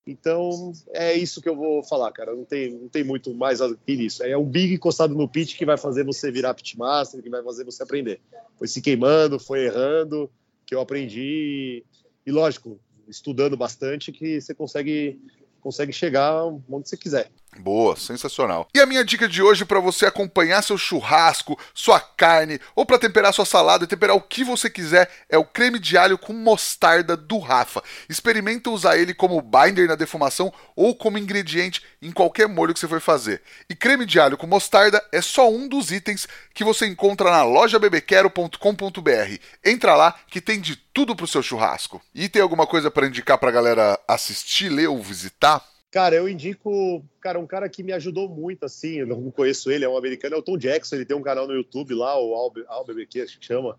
Então, 0.06 0.72
é 0.92 1.14
isso 1.14 1.42
que 1.42 1.48
eu 1.48 1.56
vou 1.56 1.82
falar, 1.82 2.12
cara. 2.12 2.34
Não 2.34 2.44
tem, 2.44 2.70
não 2.72 2.88
tem 2.88 3.02
muito 3.02 3.34
mais 3.34 3.60
a 3.60 3.74
que 3.74 3.92
isso. 3.92 4.22
É 4.22 4.36
o 4.36 4.44
big 4.44 4.74
encostado 4.74 5.14
no 5.14 5.28
pitch 5.28 5.56
que 5.56 5.66
vai 5.66 5.76
fazer 5.76 6.04
você 6.04 6.30
virar 6.30 6.54
pitmaster, 6.54 7.20
que 7.20 7.28
vai 7.28 7.42
fazer 7.42 7.64
você 7.64 7.82
aprender. 7.82 8.20
Foi 8.56 8.68
se 8.68 8.80
queimando, 8.80 9.40
foi 9.40 9.64
errando, 9.64 10.30
que 10.64 10.74
eu 10.74 10.80
aprendi. 10.80 11.84
E, 12.24 12.30
lógico, 12.30 12.78
estudando 13.08 13.56
bastante, 13.56 14.12
que 14.12 14.40
você 14.40 14.54
consegue, 14.54 15.20
consegue 15.60 15.92
chegar 15.92 16.44
onde 16.44 16.88
você 16.88 16.96
quiser. 16.96 17.30
Boa, 17.58 17.96
sensacional. 17.96 18.68
E 18.74 18.80
a 18.80 18.86
minha 18.86 19.04
dica 19.04 19.26
de 19.26 19.42
hoje 19.42 19.64
para 19.64 19.80
você 19.80 20.06
acompanhar 20.06 20.62
seu 20.62 20.76
churrasco, 20.76 21.58
sua 21.74 21.98
carne 21.98 22.60
ou 22.74 22.84
para 22.84 22.98
temperar 22.98 23.32
sua 23.32 23.46
salada 23.46 23.84
e 23.84 23.86
temperar 23.86 24.14
o 24.14 24.20
que 24.20 24.44
você 24.44 24.68
quiser 24.68 25.10
é 25.28 25.38
o 25.38 25.44
creme 25.44 25.78
de 25.78 25.96
alho 25.96 26.18
com 26.18 26.32
mostarda 26.32 27.16
do 27.16 27.38
Rafa. 27.38 27.82
Experimenta 28.08 28.70
usar 28.70 28.98
ele 28.98 29.14
como 29.14 29.40
binder 29.40 29.88
na 29.88 29.94
defumação 29.94 30.52
ou 30.74 30.94
como 30.94 31.18
ingrediente 31.18 31.82
em 32.02 32.12
qualquer 32.12 32.46
molho 32.46 32.74
que 32.74 32.80
você 32.80 32.88
for 32.88 33.00
fazer. 33.00 33.42
E 33.70 33.74
creme 33.74 34.04
de 34.04 34.20
alho 34.20 34.36
com 34.36 34.46
mostarda 34.46 35.02
é 35.10 35.22
só 35.22 35.50
um 35.50 35.66
dos 35.66 35.90
itens 35.90 36.28
que 36.52 36.64
você 36.64 36.86
encontra 36.86 37.30
na 37.30 37.42
loja 37.42 37.78
bebequero.com.br. 37.78 39.38
Entra 39.64 39.96
lá 39.96 40.14
que 40.28 40.40
tem 40.40 40.60
de 40.60 40.76
tudo 40.76 41.16
pro 41.16 41.26
seu 41.26 41.42
churrasco. 41.42 42.02
E 42.14 42.28
tem 42.28 42.42
alguma 42.42 42.66
coisa 42.66 42.90
para 42.90 43.06
indicar 43.06 43.38
pra 43.38 43.50
galera 43.50 43.98
assistir, 44.06 44.68
ler 44.68 44.88
ou 44.88 45.02
visitar? 45.02 45.64
Cara, 45.96 46.14
eu 46.14 46.28
indico, 46.28 47.02
cara, 47.22 47.40
um 47.40 47.46
cara 47.46 47.70
que 47.70 47.82
me 47.82 47.90
ajudou 47.90 48.28
muito, 48.28 48.66
assim, 48.66 48.98
eu 48.98 49.06
não 49.06 49.30
conheço 49.30 49.70
ele, 49.70 49.82
é 49.82 49.88
um 49.88 49.96
americano, 49.96 50.34
é 50.34 50.38
o 50.38 50.42
Tom 50.42 50.58
Jackson, 50.58 50.96
ele 50.96 51.06
tem 51.06 51.16
um 51.16 51.22
canal 51.22 51.46
no 51.46 51.54
YouTube 51.54 51.94
lá, 51.94 52.20
o 52.20 52.34
AlBBQ, 52.68 53.22
acho 53.22 53.40
que 53.40 53.46
chama, 53.46 53.78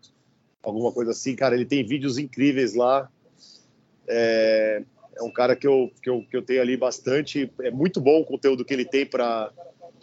alguma 0.64 0.92
coisa 0.92 1.12
assim, 1.12 1.36
cara, 1.36 1.54
ele 1.54 1.64
tem 1.64 1.86
vídeos 1.86 2.18
incríveis 2.18 2.74
lá, 2.74 3.08
é, 4.08 4.82
é 5.16 5.22
um 5.22 5.30
cara 5.30 5.56
que 5.56 5.68
eu, 5.68 5.92
que, 6.02 6.10
eu, 6.10 6.26
que 6.28 6.36
eu 6.36 6.42
tenho 6.42 6.60
ali 6.60 6.76
bastante, 6.76 7.54
é 7.62 7.70
muito 7.70 8.02
bom 8.02 8.22
o 8.22 8.26
conteúdo 8.26 8.66
que 8.66 8.74
ele 8.74 8.86
tem 8.86 9.06
para 9.06 9.52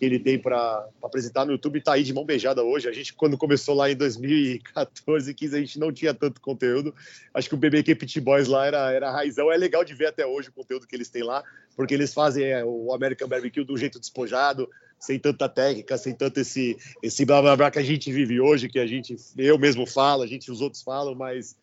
que 0.05 0.15
ele 0.15 0.19
tem 0.19 0.39
para 0.39 0.87
apresentar 1.03 1.47
no 1.47 1.53
YouTube 1.53 1.79
está 1.79 1.95
aí 1.95 2.03
de 2.03 2.13
mão 2.13 2.25
beijada 2.25 2.63
hoje. 2.63 2.89
A 2.89 2.93
gente, 2.93 3.15
quando 3.15 3.39
começou 3.39 3.75
lá 3.75 3.91
em 3.91 3.97
2014, 3.97 5.33
15, 5.33 5.57
a 5.57 5.61
gente 5.61 5.79
não 5.79 5.91
tinha 5.91 6.13
tanto 6.13 6.41
conteúdo. 6.41 6.95
Acho 7.33 7.49
que 7.49 7.55
o 7.55 7.59
BBQ 7.59 7.95
Pit 7.95 8.21
Boys 8.21 8.47
lá 8.47 8.67
era, 8.67 8.93
era 8.93 9.11
raizão. 9.11 9.51
É 9.51 9.57
legal 9.57 9.83
de 9.83 9.95
ver 9.95 10.09
até 10.09 10.27
hoje 10.27 10.51
o 10.51 10.53
conteúdo 10.53 10.87
que 10.87 10.95
eles 10.95 11.09
têm 11.09 11.23
lá, 11.23 11.43
porque 11.75 11.95
eles 11.95 12.13
fazem 12.13 12.45
é, 12.45 12.63
o 12.65 12.93
American 12.93 13.27
Barbecue 13.27 13.65
do 13.65 13.77
jeito 13.77 13.99
despojado, 13.99 14.69
sem 14.99 15.19
tanta 15.19 15.49
técnica, 15.49 15.97
sem 15.97 16.15
tanto 16.15 16.41
esse, 16.41 16.77
esse 17.03 17.25
blá 17.25 17.41
blá 17.41 17.57
blá 17.57 17.71
que 17.71 17.79
a 17.79 17.83
gente 17.83 18.13
vive 18.13 18.41
hoje, 18.41 18.69
que 18.69 18.79
a 18.79 18.87
gente, 18.87 19.17
eu 19.39 19.59
mesmo 19.59 19.87
falo, 19.87 20.23
a 20.23 20.27
gente, 20.27 20.51
os 20.51 20.61
outros 20.61 20.83
falam, 20.83 21.15
mas 21.15 21.57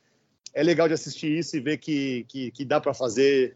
é 0.53 0.63
legal 0.63 0.87
de 0.87 0.95
assistir 0.95 1.37
isso 1.37 1.55
e 1.55 1.59
ver 1.59 1.77
que, 1.77 2.25
que, 2.27 2.51
que 2.51 2.65
dá 2.65 2.81
para 2.81 2.93
fazer 2.93 3.55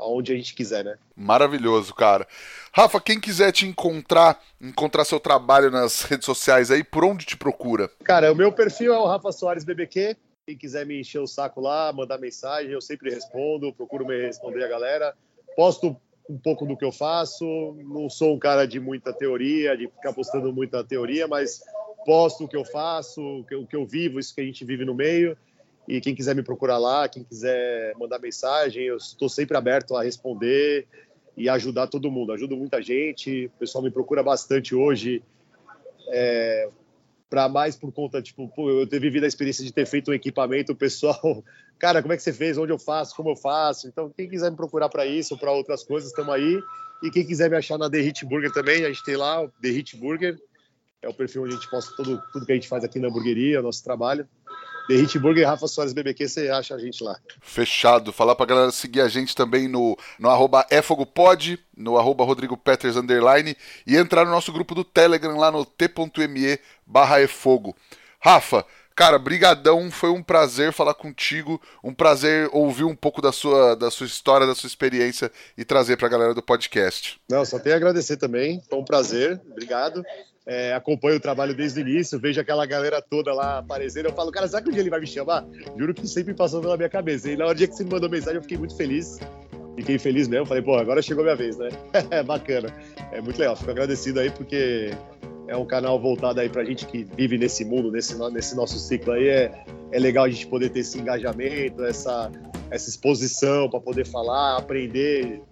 aonde 0.00 0.32
a 0.32 0.36
gente 0.36 0.54
quiser, 0.54 0.84
né? 0.84 0.96
Maravilhoso, 1.14 1.94
cara. 1.94 2.26
Rafa, 2.72 3.00
quem 3.00 3.20
quiser 3.20 3.52
te 3.52 3.66
encontrar, 3.66 4.40
encontrar 4.60 5.04
seu 5.04 5.20
trabalho 5.20 5.70
nas 5.70 6.02
redes 6.02 6.24
sociais 6.24 6.70
aí, 6.70 6.82
por 6.82 7.04
onde 7.04 7.26
te 7.26 7.36
procura? 7.36 7.90
Cara, 8.02 8.32
o 8.32 8.36
meu 8.36 8.50
perfil 8.50 8.94
é 8.94 8.98
o 8.98 9.06
Rafa 9.06 9.30
Soares 9.30 9.64
BBQ. 9.64 10.16
Quem 10.46 10.56
quiser 10.56 10.86
me 10.86 11.00
encher 11.00 11.20
o 11.20 11.26
saco 11.26 11.60
lá, 11.60 11.92
mandar 11.92 12.18
mensagem, 12.18 12.72
eu 12.72 12.80
sempre 12.80 13.10
respondo, 13.10 13.72
procuro 13.72 14.06
me 14.06 14.20
responder 14.20 14.64
a 14.64 14.68
galera. 14.68 15.14
Posto 15.54 15.96
um 16.28 16.38
pouco 16.38 16.64
do 16.64 16.76
que 16.76 16.84
eu 16.84 16.92
faço, 16.92 17.44
não 17.78 18.08
sou 18.08 18.34
um 18.34 18.38
cara 18.38 18.66
de 18.66 18.78
muita 18.78 19.12
teoria, 19.12 19.76
de 19.76 19.88
ficar 19.88 20.12
postando 20.12 20.52
muita 20.52 20.82
teoria, 20.82 21.26
mas 21.26 21.60
posto 22.04 22.44
o 22.44 22.48
que 22.48 22.56
eu 22.56 22.64
faço, 22.64 23.20
o 23.20 23.44
que 23.44 23.54
eu, 23.54 23.62
o 23.62 23.66
que 23.66 23.76
eu 23.76 23.84
vivo, 23.84 24.18
isso 24.18 24.34
que 24.34 24.40
a 24.40 24.44
gente 24.44 24.64
vive 24.64 24.84
no 24.84 24.94
meio. 24.94 25.36
E 25.90 26.00
quem 26.00 26.14
quiser 26.14 26.36
me 26.36 26.42
procurar 26.44 26.78
lá, 26.78 27.08
quem 27.08 27.24
quiser 27.24 27.96
mandar 27.98 28.20
mensagem, 28.20 28.84
eu 28.84 28.96
estou 28.96 29.28
sempre 29.28 29.56
aberto 29.56 29.96
a 29.96 30.04
responder 30.04 30.86
e 31.36 31.48
ajudar 31.48 31.88
todo 31.88 32.12
mundo. 32.12 32.32
Ajudo 32.32 32.56
muita 32.56 32.80
gente, 32.80 33.46
o 33.46 33.58
pessoal 33.58 33.82
me 33.82 33.90
procura 33.90 34.22
bastante 34.22 34.72
hoje. 34.72 35.20
É, 36.12 36.68
para 37.28 37.48
mais 37.48 37.74
por 37.74 37.90
conta, 37.90 38.22
tipo, 38.22 38.52
eu 38.58 38.86
ter 38.86 39.00
vivido 39.00 39.24
a 39.24 39.26
experiência 39.26 39.64
de 39.64 39.72
ter 39.72 39.84
feito 39.84 40.12
um 40.12 40.14
equipamento, 40.14 40.70
o 40.70 40.76
pessoal, 40.76 41.42
cara, 41.76 42.00
como 42.00 42.12
é 42.12 42.16
que 42.16 42.22
você 42.22 42.32
fez? 42.32 42.56
Onde 42.56 42.70
eu 42.70 42.78
faço? 42.78 43.16
Como 43.16 43.30
eu 43.30 43.36
faço? 43.36 43.88
Então, 43.88 44.08
quem 44.16 44.28
quiser 44.28 44.48
me 44.48 44.56
procurar 44.56 44.88
para 44.88 45.04
isso, 45.04 45.36
para 45.36 45.50
outras 45.50 45.82
coisas, 45.82 46.10
estamos 46.10 46.32
aí. 46.32 46.62
E 47.02 47.10
quem 47.10 47.26
quiser 47.26 47.50
me 47.50 47.56
achar 47.56 47.76
na 47.76 47.90
The 47.90 47.98
Hit 47.98 48.24
Burger 48.24 48.52
também, 48.52 48.84
a 48.84 48.88
gente 48.88 49.02
tem 49.02 49.16
lá 49.16 49.42
o 49.42 49.48
The 49.60 49.70
Hit 49.70 49.96
Burger, 49.96 50.38
é 51.02 51.08
o 51.08 51.14
perfil 51.14 51.42
onde 51.42 51.54
a 51.54 51.56
gente 51.56 51.68
posta 51.68 51.92
tudo, 51.96 52.22
tudo 52.32 52.46
que 52.46 52.52
a 52.52 52.54
gente 52.54 52.68
faz 52.68 52.84
aqui 52.84 53.00
na 53.00 53.08
hamburgueria, 53.08 53.60
nosso 53.60 53.82
trabalho. 53.82 54.28
The 54.90 54.96
Hitburger 54.96 55.44
e 55.44 55.46
Rafa 55.46 55.68
Soares 55.68 55.92
BBQ, 55.92 56.28
você 56.28 56.48
acha 56.48 56.74
a 56.74 56.78
gente 56.78 57.04
lá. 57.04 57.16
Fechado. 57.40 58.12
Falar 58.12 58.34
pra 58.34 58.44
galera 58.44 58.72
seguir 58.72 59.00
a 59.00 59.06
gente 59.06 59.36
também 59.36 59.68
no, 59.68 59.96
no 60.18 60.28
arroba 60.28 60.66
efogopod, 60.68 61.60
no 61.76 61.96
arroba 61.96 62.24
Rodrigo 62.24 62.56
Peters 62.56 62.96
underline, 62.96 63.56
e 63.86 63.96
entrar 63.96 64.24
no 64.24 64.32
nosso 64.32 64.52
grupo 64.52 64.74
do 64.74 64.82
Telegram 64.82 65.38
lá 65.38 65.52
no 65.52 65.64
t.me 65.64 66.58
barra 66.84 67.22
efogo. 67.22 67.76
Rafa, 68.18 68.66
Cara, 68.96 69.18
brigadão, 69.18 69.90
foi 69.90 70.10
um 70.10 70.22
prazer 70.22 70.74
falar 70.74 70.92
contigo, 70.92 71.58
um 71.82 71.94
prazer 71.94 72.50
ouvir 72.52 72.84
um 72.84 72.94
pouco 72.94 73.22
da 73.22 73.32
sua, 73.32 73.74
da 73.74 73.90
sua 73.90 74.06
história, 74.06 74.46
da 74.46 74.54
sua 74.54 74.66
experiência 74.66 75.32
e 75.56 75.64
trazer 75.64 75.96
para 75.96 76.06
a 76.06 76.10
galera 76.10 76.34
do 76.34 76.42
podcast. 76.42 77.18
Não, 77.26 77.42
só 77.46 77.58
tenho 77.58 77.76
a 77.76 77.78
agradecer 77.78 78.18
também, 78.18 78.60
foi 78.68 78.78
um 78.78 78.84
prazer, 78.84 79.40
obrigado. 79.50 80.02
É, 80.52 80.74
acompanho 80.74 81.16
o 81.16 81.20
trabalho 81.20 81.54
desde 81.54 81.78
o 81.78 81.88
início, 81.88 82.18
vejo 82.18 82.40
aquela 82.40 82.66
galera 82.66 83.00
toda 83.00 83.32
lá 83.32 83.58
aparecendo. 83.58 84.06
Eu 84.06 84.12
falo, 84.12 84.32
cara, 84.32 84.48
será 84.48 84.60
que 84.60 84.68
um 84.68 84.72
dia 84.72 84.80
ele 84.80 84.90
vai 84.90 84.98
me 84.98 85.06
chamar? 85.06 85.46
Juro 85.78 85.94
que 85.94 86.08
sempre 86.08 86.34
passou 86.34 86.60
pela 86.60 86.76
minha 86.76 86.88
cabeça. 86.88 87.30
E 87.30 87.36
na 87.36 87.46
hora 87.46 87.54
que 87.54 87.68
você 87.68 87.84
me 87.84 87.90
mandou 87.90 88.10
mensagem, 88.10 88.34
eu 88.34 88.42
fiquei 88.42 88.58
muito 88.58 88.76
feliz. 88.76 89.20
Fiquei 89.76 89.96
feliz 89.96 90.26
mesmo. 90.26 90.44
Falei, 90.46 90.60
pô, 90.60 90.74
agora 90.74 91.00
chegou 91.00 91.22
minha 91.22 91.36
vez, 91.36 91.56
né? 91.56 91.68
Bacana. 92.26 92.68
É 93.12 93.20
muito 93.20 93.38
legal. 93.38 93.54
Fico 93.54 93.70
agradecido 93.70 94.18
aí 94.18 94.28
porque 94.28 94.90
é 95.46 95.56
um 95.56 95.64
canal 95.64 96.00
voltado 96.00 96.40
aí 96.40 96.48
pra 96.48 96.64
gente 96.64 96.84
que 96.84 97.04
vive 97.16 97.38
nesse 97.38 97.64
mundo, 97.64 97.92
nesse, 97.92 98.18
nesse 98.32 98.56
nosso 98.56 98.76
ciclo 98.76 99.12
aí. 99.12 99.28
É, 99.28 99.64
é 99.92 100.00
legal 100.00 100.24
a 100.24 100.28
gente 100.28 100.48
poder 100.48 100.70
ter 100.70 100.80
esse 100.80 100.98
engajamento, 100.98 101.84
essa, 101.84 102.28
essa 102.72 102.88
exposição 102.88 103.70
para 103.70 103.78
poder 103.78 104.04
falar, 104.04 104.56
aprender. 104.56 105.42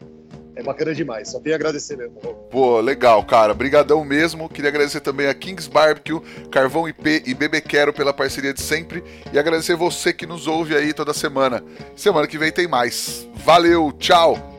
É 0.58 0.62
bacana 0.62 0.92
demais, 0.92 1.28
só 1.28 1.38
tenho 1.38 1.54
a 1.54 1.56
agradecer 1.56 1.96
mesmo. 1.96 2.16
Pô, 2.50 2.80
legal, 2.80 3.24
cara. 3.24 3.54
Brigadão 3.54 4.04
mesmo. 4.04 4.48
Queria 4.48 4.70
agradecer 4.70 4.98
também 4.98 5.28
a 5.28 5.34
Kings 5.34 5.70
Barbecue, 5.70 6.20
Carvão 6.50 6.88
IP 6.88 7.22
e 7.24 7.32
Bebê 7.32 7.60
Quero 7.60 7.92
pela 7.92 8.12
parceria 8.12 8.52
de 8.52 8.60
sempre. 8.60 9.04
E 9.32 9.38
agradecer 9.38 9.76
você 9.76 10.12
que 10.12 10.26
nos 10.26 10.48
ouve 10.48 10.74
aí 10.74 10.92
toda 10.92 11.14
semana. 11.14 11.62
Semana 11.94 12.26
que 12.26 12.36
vem 12.36 12.50
tem 12.50 12.66
mais. 12.66 13.28
Valeu, 13.44 13.92
tchau! 14.00 14.57